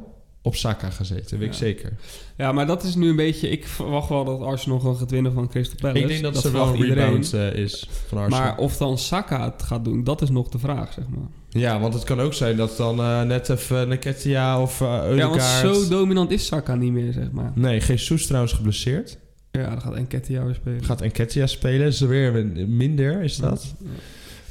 op 0.42 0.56
Saka 0.56 0.90
gezeten, 0.90 1.38
weet 1.38 1.46
ik 1.46 1.52
Ja. 1.52 1.58
zeker. 1.58 1.92
ja, 2.36 2.52
maar 2.52 2.66
dat 2.66 2.82
is 2.82 2.94
nu 2.94 3.08
een 3.08 3.16
beetje... 3.16 3.48
Ik 3.48 3.66
verwacht 3.66 4.08
wel 4.08 4.24
dat 4.24 4.40
Arsenal 4.40 4.78
gewoon 4.78 4.96
gaat 4.96 5.10
winnen 5.10 5.32
van 5.32 5.48
Crystal 5.48 5.76
Palace. 5.80 6.00
ik 6.00 6.08
denk 6.08 6.22
dat, 6.22 6.36
ze 6.42 6.50
wel 6.50 6.68
een 6.68 6.76
iedereen. 6.76 7.04
rebound 7.04 7.32
eh, 7.32 7.52
is 7.54 7.88
van 8.06 8.18
Arsenal. 8.18 8.40
Maar 8.40 8.58
of 8.58 8.76
dan 8.76 8.98
Saka 8.98 9.44
het 9.44 9.62
gaat 9.62 9.84
doen, 9.84 10.04
dat 10.04 10.22
is 10.22 10.30
nog 10.30 10.48
de 10.48 10.58
vraag, 10.58 10.92
zeg 10.92 11.04
maar. 11.08 11.28
Ja, 11.52 11.80
want 11.80 11.94
het 11.94 12.04
kan 12.04 12.20
ook 12.20 12.34
zijn 12.34 12.56
dat 12.56 12.76
dan 12.76 12.98
eh, 12.98 13.22
net 13.22 13.48
even 13.48 13.88
Nketia 13.88 14.60
of 14.60 14.80
uh, 14.80 15.16
Ja, 15.16 15.28
want 15.28 15.42
zo 15.42 15.88
dominant 15.88 16.30
is 16.30 16.46
Saka 16.46 16.74
niet 16.74 16.92
meer, 16.92 17.12
zeg 17.12 17.30
maar. 17.30 17.52
Nee, 17.54 17.80
Jesus 17.80 18.26
trouwens 18.26 18.52
geblesseerd. 18.52 19.18
Ja, 19.50 19.68
dan 19.68 19.80
gaat 19.80 19.94
Enketia 19.94 20.44
weer 20.44 20.54
spelen. 20.54 20.84
Gaat 20.84 21.04
Nketia 21.04 21.46
spelen. 21.46 21.86
Is 21.86 22.00
er 22.00 22.08
weer 22.08 22.46
minder, 22.68 23.22
is 23.22 23.36
dat? 23.36 23.74
Ja. 23.78 23.88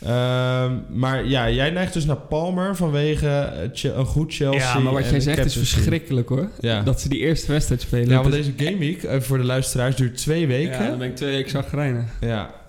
Ehm, 0.01 0.77
maar 0.89 1.27
ja, 1.27 1.49
jij 1.49 1.69
neigt 1.69 1.93
dus 1.93 2.05
naar 2.05 2.17
Palmer 2.17 2.75
vanwege 2.75 3.27
eh, 3.27 3.95
een 3.97 4.05
goed 4.05 4.33
Chelsea. 4.33 4.73
Ja, 4.73 4.79
maar 4.79 4.93
wat 4.93 5.09
jij 5.09 5.19
zegt 5.19 5.45
is 5.45 5.57
verschrikkelijk 5.57 6.29
hoor. 6.29 6.49
Ja. 6.59 6.81
Dat 6.81 7.01
ze 7.01 7.09
die 7.09 7.19
eerste 7.19 7.51
wedstrijd 7.51 7.81
spelen. 7.81 8.09
Ja, 8.09 8.21
want 8.21 8.31
deze 8.31 8.53
gameweek, 8.57 9.07
voor 9.19 9.37
de 9.37 9.43
luisteraars, 9.43 9.95
duurt 9.95 10.17
twee 10.17 10.47
weken. 10.47 10.83
Ja, 10.83 10.89
dan 10.89 10.97
ben 10.97 11.07
ik 11.09 11.15
twee 11.15 11.31
weken 11.31 11.51
zagrijnig. 11.51 12.05
Ja. 12.19 12.60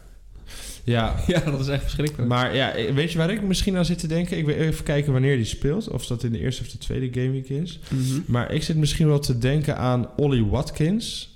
Ja, 0.85 1.15
Ja, 1.27 1.41
dat 1.41 1.61
is 1.61 1.69
echt 1.69 1.83
verschrikkelijk. 1.83 2.29
maar 2.29 2.55
ja, 2.55 2.71
eh, 2.73 2.95
weet 2.95 3.13
je 3.13 3.19
waar 3.19 3.31
ik 3.31 3.43
misschien 3.43 3.77
aan 3.77 3.85
zit 3.85 3.99
te 3.99 4.07
denken? 4.07 4.39
Ik 4.39 4.47
wil 4.47 4.55
even 4.55 4.85
kijken 4.85 5.13
wanneer 5.13 5.37
die 5.37 5.45
speelt. 5.45 5.89
Of 5.89 6.07
dat 6.07 6.23
in 6.25 6.33
de 6.33 6.39
eerste 6.39 6.63
of 6.63 6.69
de 6.69 6.79
tweede 6.79 7.21
gameweek 7.21 7.49
is. 7.49 7.81
Mhm. 7.91 8.21
Maar 8.27 8.53
ik 8.53 8.63
zit 8.63 8.77
misschien 8.77 9.07
wel 9.07 9.19
te 9.19 9.39
denken 9.39 9.77
aan 9.77 10.09
Ollie 10.17 10.45
Watkins. 10.47 11.31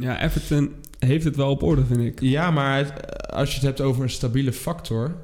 Ja, 0.00 0.22
Everton 0.22 0.72
heeft 0.98 1.24
het 1.24 1.36
wel 1.36 1.50
op 1.50 1.62
orde, 1.62 1.84
vind 1.84 2.00
ik. 2.00 2.20
Ja, 2.20 2.50
maar 2.50 2.76
het- 2.78 3.30
als 3.32 3.48
je 3.48 3.54
het 3.54 3.64
hebt 3.64 3.80
over 3.80 4.02
een 4.02 4.10
stabiele 4.10 4.52
factor 4.52 5.16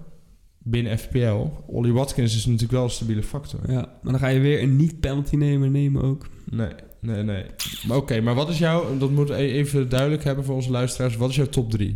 binnen 0.58 0.98
FPL... 0.98 1.46
Ollie 1.66 1.92
Watkins 1.92 2.36
is 2.36 2.44
natuurlijk 2.46 2.72
wel 2.72 2.84
een 2.84 2.90
stabiele 2.90 3.22
factor. 3.22 3.60
Ja, 3.66 3.88
maar 4.02 4.12
dan 4.12 4.18
ga 4.18 4.28
je 4.28 4.40
weer 4.40 4.62
een 4.62 4.76
niet-penalty 4.76 5.36
nemen, 5.36 5.72
nemen 5.72 6.02
ook. 6.02 6.26
Nee, 6.50 6.68
nee, 7.00 7.22
nee. 7.22 7.44
Maar 7.86 7.96
Oké, 7.96 8.20
maar 8.20 8.34
wat 8.34 8.48
is 8.48 8.58
jouw... 8.58 8.98
Dat 8.98 9.10
moeten 9.10 9.36
we 9.36 9.42
e- 9.42 9.52
even 9.52 9.88
duidelijk 9.88 10.24
hebben 10.24 10.44
voor 10.44 10.54
onze 10.54 10.70
luisteraars. 10.70 11.16
Wat 11.16 11.30
is 11.30 11.36
jouw 11.36 11.46
top 11.48 11.70
3? 11.70 11.94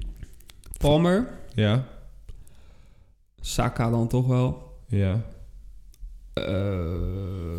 Palmer, 0.78 1.28
Ja, 1.58 1.84
Saka 3.40 3.90
dan 3.90 4.08
toch 4.08 4.26
wel. 4.26 4.76
ja. 4.86 5.20
Ehm, 6.34 7.58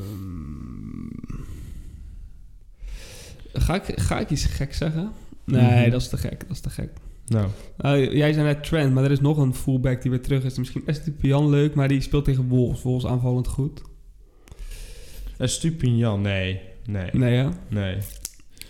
ga, 3.53 3.75
ik, 3.75 3.99
ga 3.99 4.19
ik 4.19 4.29
iets 4.29 4.45
gek 4.45 4.73
zeggen? 4.73 5.11
Nee, 5.43 5.81
Mhm. 5.81 5.89
dat 5.89 6.01
is 6.01 6.09
te 6.09 6.17
gek. 6.17 6.39
Dat 6.39 6.49
is 6.55 6.59
te 6.59 6.69
gek. 6.69 6.89
Nou, 7.27 7.47
Nou, 7.77 8.15
jij 8.17 8.33
zei 8.33 8.45
net 8.45 8.63
Trent, 8.63 8.93
maar 8.93 9.03
er 9.03 9.11
is 9.11 9.19
nog 9.19 9.37
een 9.37 9.53
fullback 9.53 10.01
die 10.01 10.11
weer 10.11 10.21
terug 10.21 10.43
is. 10.43 10.57
Misschien 10.57 10.83
Jan 11.21 11.49
leuk, 11.49 11.75
maar 11.75 11.87
die 11.87 12.01
speelt 12.01 12.25
tegen 12.25 12.47
Wolves. 12.47 12.81
Wolves 12.81 13.05
aanvallend 13.11 13.47
goed. 13.47 13.81
en 15.37 15.49
Stupinjan, 15.49 16.21
nee. 16.21 16.61
Nee, 16.85 17.09
Nee, 17.13 17.33
ja? 17.35 17.51
nee. 17.67 17.97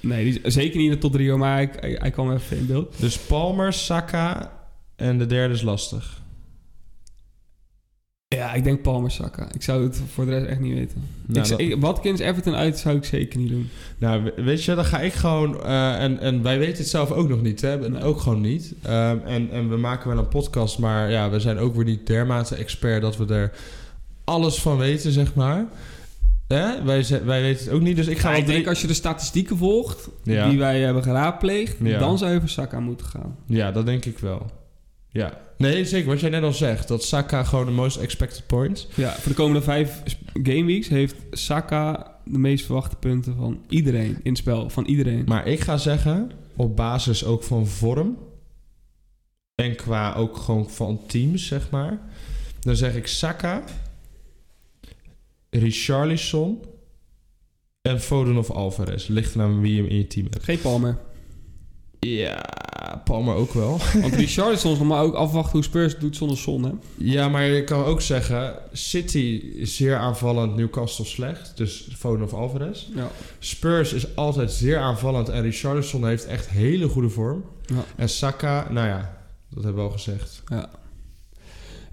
Nee, 0.02 0.24
die 0.32 0.42
is 0.42 0.54
zeker 0.54 0.78
niet 0.78 0.86
in 0.88 0.92
de 0.94 0.98
top 0.98 1.12
3, 1.12 1.34
maar 1.36 1.54
hij, 1.56 1.70
hij, 1.80 1.92
hij 2.00 2.12
kwam 2.12 2.32
even 2.34 2.58
in 2.58 2.66
beeld. 2.66 3.00
Dus 3.00 3.18
Palmer, 3.20 3.74
Saka 3.74 4.52
en 5.00 5.18
de 5.18 5.26
derde 5.26 5.54
is 5.54 5.62
lastig. 5.62 6.22
Ja, 8.36 8.54
ik 8.54 8.64
denk 8.64 8.82
Palmer 8.82 9.12
Saka. 9.12 9.48
Ik 9.54 9.62
zou 9.62 9.84
het 9.84 10.02
voor 10.14 10.26
de 10.26 10.32
rest 10.32 10.46
echt 10.46 10.60
niet 10.60 10.74
weten. 10.74 11.04
Nou, 11.26 11.42
ik, 11.44 11.50
dat- 11.50 11.60
ik, 11.60 11.76
Watkins 11.82 12.20
Everton 12.20 12.56
uit 12.56 12.78
zou 12.78 12.96
ik 12.98 13.04
zeker 13.06 13.40
niet 13.40 13.50
doen. 13.50 13.70
nou, 13.98 14.24
we- 14.24 14.44
weet 14.44 14.64
je, 14.64 14.76
dan 14.76 14.86
ga 14.86 15.00
ik 15.00 15.14
gewoon... 15.14 15.64
eh, 15.64 16.04
en, 16.04 16.20
en 16.20 16.44
wij 16.44 16.60
weten 16.60 16.78
het 16.78 16.88
zelf 16.88 17.12
ook 17.12 17.30
nog 17.30 17.42
niet, 17.42 17.62
hè? 17.62 17.86
En 17.86 18.02
ook 18.02 18.20
gewoon 18.20 18.42
niet. 18.42 18.74
Ehm, 18.84 19.18
en, 19.26 19.52
en 19.52 19.70
we 19.70 19.78
maken 19.78 20.10
wel 20.10 20.18
een 20.18 20.28
podcast, 20.28 20.80
maar 20.80 21.12
ja, 21.12 21.30
we 21.30 21.40
zijn 21.40 21.58
ook 21.58 21.76
weer 21.76 21.86
niet 21.86 22.08
dermate 22.08 22.56
expert... 22.56 23.02
dat 23.02 23.18
we 23.18 23.34
er 23.34 23.52
alles 24.24 24.62
van 24.62 24.78
weten, 24.78 25.12
zeg 25.12 25.34
maar. 25.36 25.66
Hè? 26.48 26.84
Wij, 26.84 27.06
wij 27.26 27.42
weten 27.42 27.66
het 27.66 27.74
ook 27.74 27.82
niet, 27.82 27.96
dus 27.96 28.08
ik 28.08 28.18
ga 28.18 28.28
Ja, 28.30 28.34
wel 28.36 28.42
ik 28.42 28.48
denk 28.48 28.68
als 28.68 28.82
je 28.82 28.88
de 28.88 28.94
statistieken 28.94 29.58
volgt, 29.58 30.10
Ja. 30.24 30.50
die 30.50 30.58
wij 30.58 30.80
hebben 30.82 31.04
geraadpleegd, 31.04 31.76
Ja. 31.84 32.00
dan 32.00 32.18
zou 32.18 32.32
je 32.34 32.40
voor 32.40 32.50
Saka 32.50 32.80
moeten 32.80 33.06
gaan. 33.06 33.36
Ja, 33.46 33.72
dat 33.72 33.86
denk 33.86 34.06
ik 34.06 34.20
wel. 34.20 34.52
Ja. 35.12 35.42
Nee, 35.58 35.86
zeker. 35.86 36.10
Wat 36.10 36.20
jij 36.20 36.30
net 36.30 36.44
al 36.44 36.54
zegt. 36.54 36.88
Dat 36.88 37.04
Saka 37.04 37.44
gewoon 37.44 37.66
de 37.66 37.72
most 37.72 37.98
expected 37.98 38.48
points. 38.48 38.88
Ja, 38.96 39.12
voor 39.14 39.32
de 39.32 39.38
komende 39.38 39.62
vijf 39.62 40.02
gameweeks 40.34 40.88
heeft 40.88 41.16
Saka 41.32 42.16
de 42.26 42.38
meest 42.38 42.66
verwachte 42.66 42.96
punten 42.96 43.36
van 43.36 43.62
iedereen 43.70 44.20
in 44.24 44.32
het 44.32 44.38
spel. 44.38 44.70
Van 44.70 44.86
iedereen. 44.86 45.24
Maar 45.28 45.48
ik 45.48 45.60
ga 45.60 45.78
zeggen, 45.78 46.32
op 46.56 46.76
basis 46.76 47.26
ook 47.26 47.44
van 47.44 47.68
vorm... 47.68 48.18
en 49.56 49.76
qua 49.76 50.14
ook 50.14 50.38
gewoon 50.38 50.70
van 50.70 51.02
teams, 51.08 51.48
zeg 51.48 51.70
maar... 51.70 52.00
dan 52.60 52.76
zeg 52.76 52.96
ik 52.96 53.08
Saka... 53.08 53.64
Richarlison... 55.50 56.64
en 57.82 58.02
Foden 58.02 58.38
of 58.38 58.52
Alvarez. 58.52 59.08
Ligt 59.08 59.36
er 59.36 59.42
aan 59.42 59.62
wie 59.62 59.76
je 59.76 59.82
hem 59.82 59.90
in 59.90 59.98
je 59.98 60.08
team 60.08 60.28
hebt. 60.30 60.44
Geen 60.44 60.62
Palmer. 60.62 60.98
Ja, 62.00 62.46
Palmer 63.06 63.36
ook 63.36 63.54
wel. 63.54 63.80
Want 64.02 64.64
nog 64.64 64.84
maar 64.84 65.04
ook 65.04 65.14
afwachten 65.14 65.52
hoe 65.52 65.64
Spurs 65.64 65.92
het 65.92 66.02
doet 66.02 66.16
zonder 66.16 66.38
zon, 66.38 66.64
hè? 66.64 66.72
Ja, 66.98 67.30
maar 67.30 67.46
je 67.46 67.64
kan 67.64 67.84
ook 67.86 68.02
zeggen... 68.02 68.54
City 68.72 69.42
is 69.56 69.76
zeer 69.76 69.96
aanvallend, 69.96 70.56
Newcastle 70.56 71.06
slecht. 71.06 71.52
Dus 71.56 71.88
Foden 71.98 72.26
of 72.26 72.34
Alvarez. 72.34 72.86
Ja. 72.96 73.12
Spurs 73.40 73.94
is 73.94 74.16
altijd 74.16 74.52
zeer 74.52 74.78
aanvallend 74.78 75.30
en 75.30 75.42
Richarlison 75.42 76.08
heeft 76.08 76.26
echt 76.26 76.50
hele 76.50 76.88
goede 76.88 77.10
vorm. 77.10 77.44
Ja. 77.66 77.84
En 77.96 78.10
Saka, 78.10 78.68
nou 78.72 78.88
ja, 78.88 79.18
Dat 79.50 79.64
hebben 79.64 79.84
we 79.84 79.90
al 79.90 79.96
gezegd. 79.96 80.42
Ja. 80.46 80.70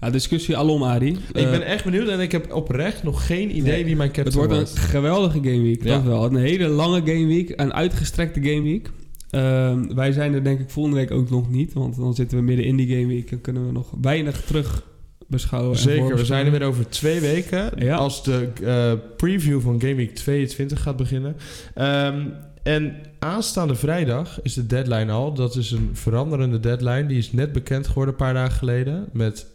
Ja, 0.01 0.09
discussie 0.09 0.57
alom, 0.57 0.83
Adi. 0.83 1.07
ik 1.33 1.43
Eh, 1.45 1.49
ben 1.51 1.65
echt 1.65 1.83
benieuwd 1.83 2.07
en 2.07 2.19
ik 2.19 2.31
heb 2.31 2.53
oprecht 2.53 3.03
nog 3.03 3.25
geen 3.25 3.49
idee 3.57 3.71
Nee, 3.73 3.85
wie 3.85 3.95
mijn 3.95 4.09
Het 4.13 4.17
captain 4.17 4.47
wordt 4.47 4.71
een 4.71 4.77
geweldige 4.77 5.37
gameweek, 5.37 5.83
Ja. 5.83 5.95
dat 5.95 6.03
wel. 6.03 6.25
Een 6.25 6.35
hele 6.35 6.67
lange 6.67 6.99
gameweek, 6.99 7.53
een 7.55 7.73
uitgestrekte 7.73 8.39
gameweek. 8.41 8.89
Ehm 9.29 9.95
wij 9.95 10.11
zijn 10.11 10.33
er 10.33 10.43
denk 10.43 10.59
ik 10.59 10.69
volgende 10.69 10.97
week 10.97 11.11
ook 11.11 11.29
nog 11.29 11.49
niet, 11.49 11.73
want 11.73 11.95
dan 11.95 12.15
zitten 12.15 12.37
we 12.37 12.43
midden 12.43 12.65
in 12.65 12.75
die 12.75 12.87
gameweek 12.87 13.31
en 13.31 13.41
kunnen 13.41 13.65
we 13.65 13.71
nog 13.71 13.93
weinig 14.01 14.41
terug 14.41 14.83
beschouwen. 15.27 15.75
en 15.75 15.81
Zeker, 15.81 16.15
we 16.15 16.25
zijn 16.25 16.45
er 16.45 16.51
weer 16.51 16.63
over 16.63 16.89
twee 16.89 17.19
weken. 17.19 17.71
Ja. 17.75 17.95
Als 17.95 18.23
de 18.23 18.49
eh, 18.63 18.91
preview 19.17 19.61
van 19.61 19.81
Game 19.81 19.95
Week 19.95 20.15
22 20.15 20.81
gaat 20.81 20.97
beginnen. 20.97 21.35
Ehm, 21.73 22.25
en 22.63 22.95
aanstaande 23.19 23.75
vrijdag 23.75 24.41
is 24.41 24.53
de 24.53 24.65
deadline 24.65 25.11
al. 25.11 25.33
Dat 25.33 25.55
is 25.55 25.71
een 25.71 25.89
veranderende 25.93 26.59
deadline. 26.59 27.05
Die 27.05 27.17
is 27.17 27.31
net 27.31 27.51
bekend 27.51 27.87
geworden 27.87 28.13
een 28.13 28.19
paar 28.19 28.33
dagen 28.33 28.57
geleden. 28.57 29.09
Met 29.11 29.47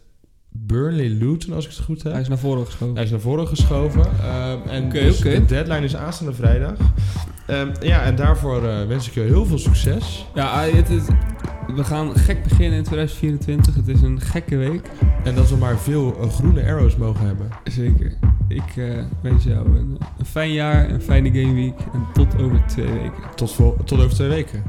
Burnley 0.49 1.09
Luton, 1.09 1.53
als 1.53 1.65
ik 1.65 1.71
het 1.71 1.79
goed 1.79 2.03
heb. 2.03 2.11
Hij 2.11 2.21
is 2.21 2.27
naar 2.27 2.37
voren 2.37 2.65
geschoven. 2.65 2.95
Hij 2.95 3.03
is 3.03 3.11
naar 3.11 3.19
voren 3.19 3.47
geschoven. 3.47 4.01
Ehm, 4.01 4.67
en 4.67 4.89
dus 4.89 5.19
de 5.19 5.45
deadline 5.45 5.83
is 5.83 5.95
aanstaande 5.95 6.33
vrijdag. 6.33 6.77
Ehm, 7.53 7.71
ja, 7.81 8.01
en 8.01 8.15
daarvoor 8.15 8.67
eh, 8.67 8.87
wens 8.87 9.07
ik 9.07 9.13
je 9.13 9.19
heel 9.19 9.45
veel 9.45 9.57
succes. 9.57 10.25
Ja, 10.33 10.49
Adi, 10.49 10.75
het 10.75 10.89
is, 10.89 11.03
we 11.75 11.83
gaan 11.83 12.15
gek 12.15 12.43
beginnen 12.43 12.77
in 12.77 12.83
2024. 12.83 13.75
Het 13.75 13.87
is 13.87 14.01
een 14.01 14.21
gekke 14.21 14.57
week. 14.57 14.89
En 15.23 15.35
dat 15.35 15.49
we 15.49 15.55
maar 15.55 15.77
veel 15.77 16.17
eh, 16.19 16.29
groene 16.29 16.65
arrows 16.65 16.95
mogen 16.95 17.25
hebben. 17.25 17.49
Zeker. 17.63 18.13
Ik 18.47 18.77
eh, 18.77 19.03
wens 19.21 19.43
jou 19.43 19.65
een, 19.77 19.97
een 20.17 20.25
fijn 20.25 20.51
jaar, 20.51 20.89
een 20.89 21.01
fijne 21.01 21.31
gameweek 21.31 21.79
en 21.93 22.07
tot 22.13 22.41
over 22.41 22.63
twee 22.67 22.91
weken. 22.91 23.23
Tot, 23.35 23.55
tot 23.85 23.99
over 23.99 24.13
twee 24.13 24.29
weken. 24.29 24.63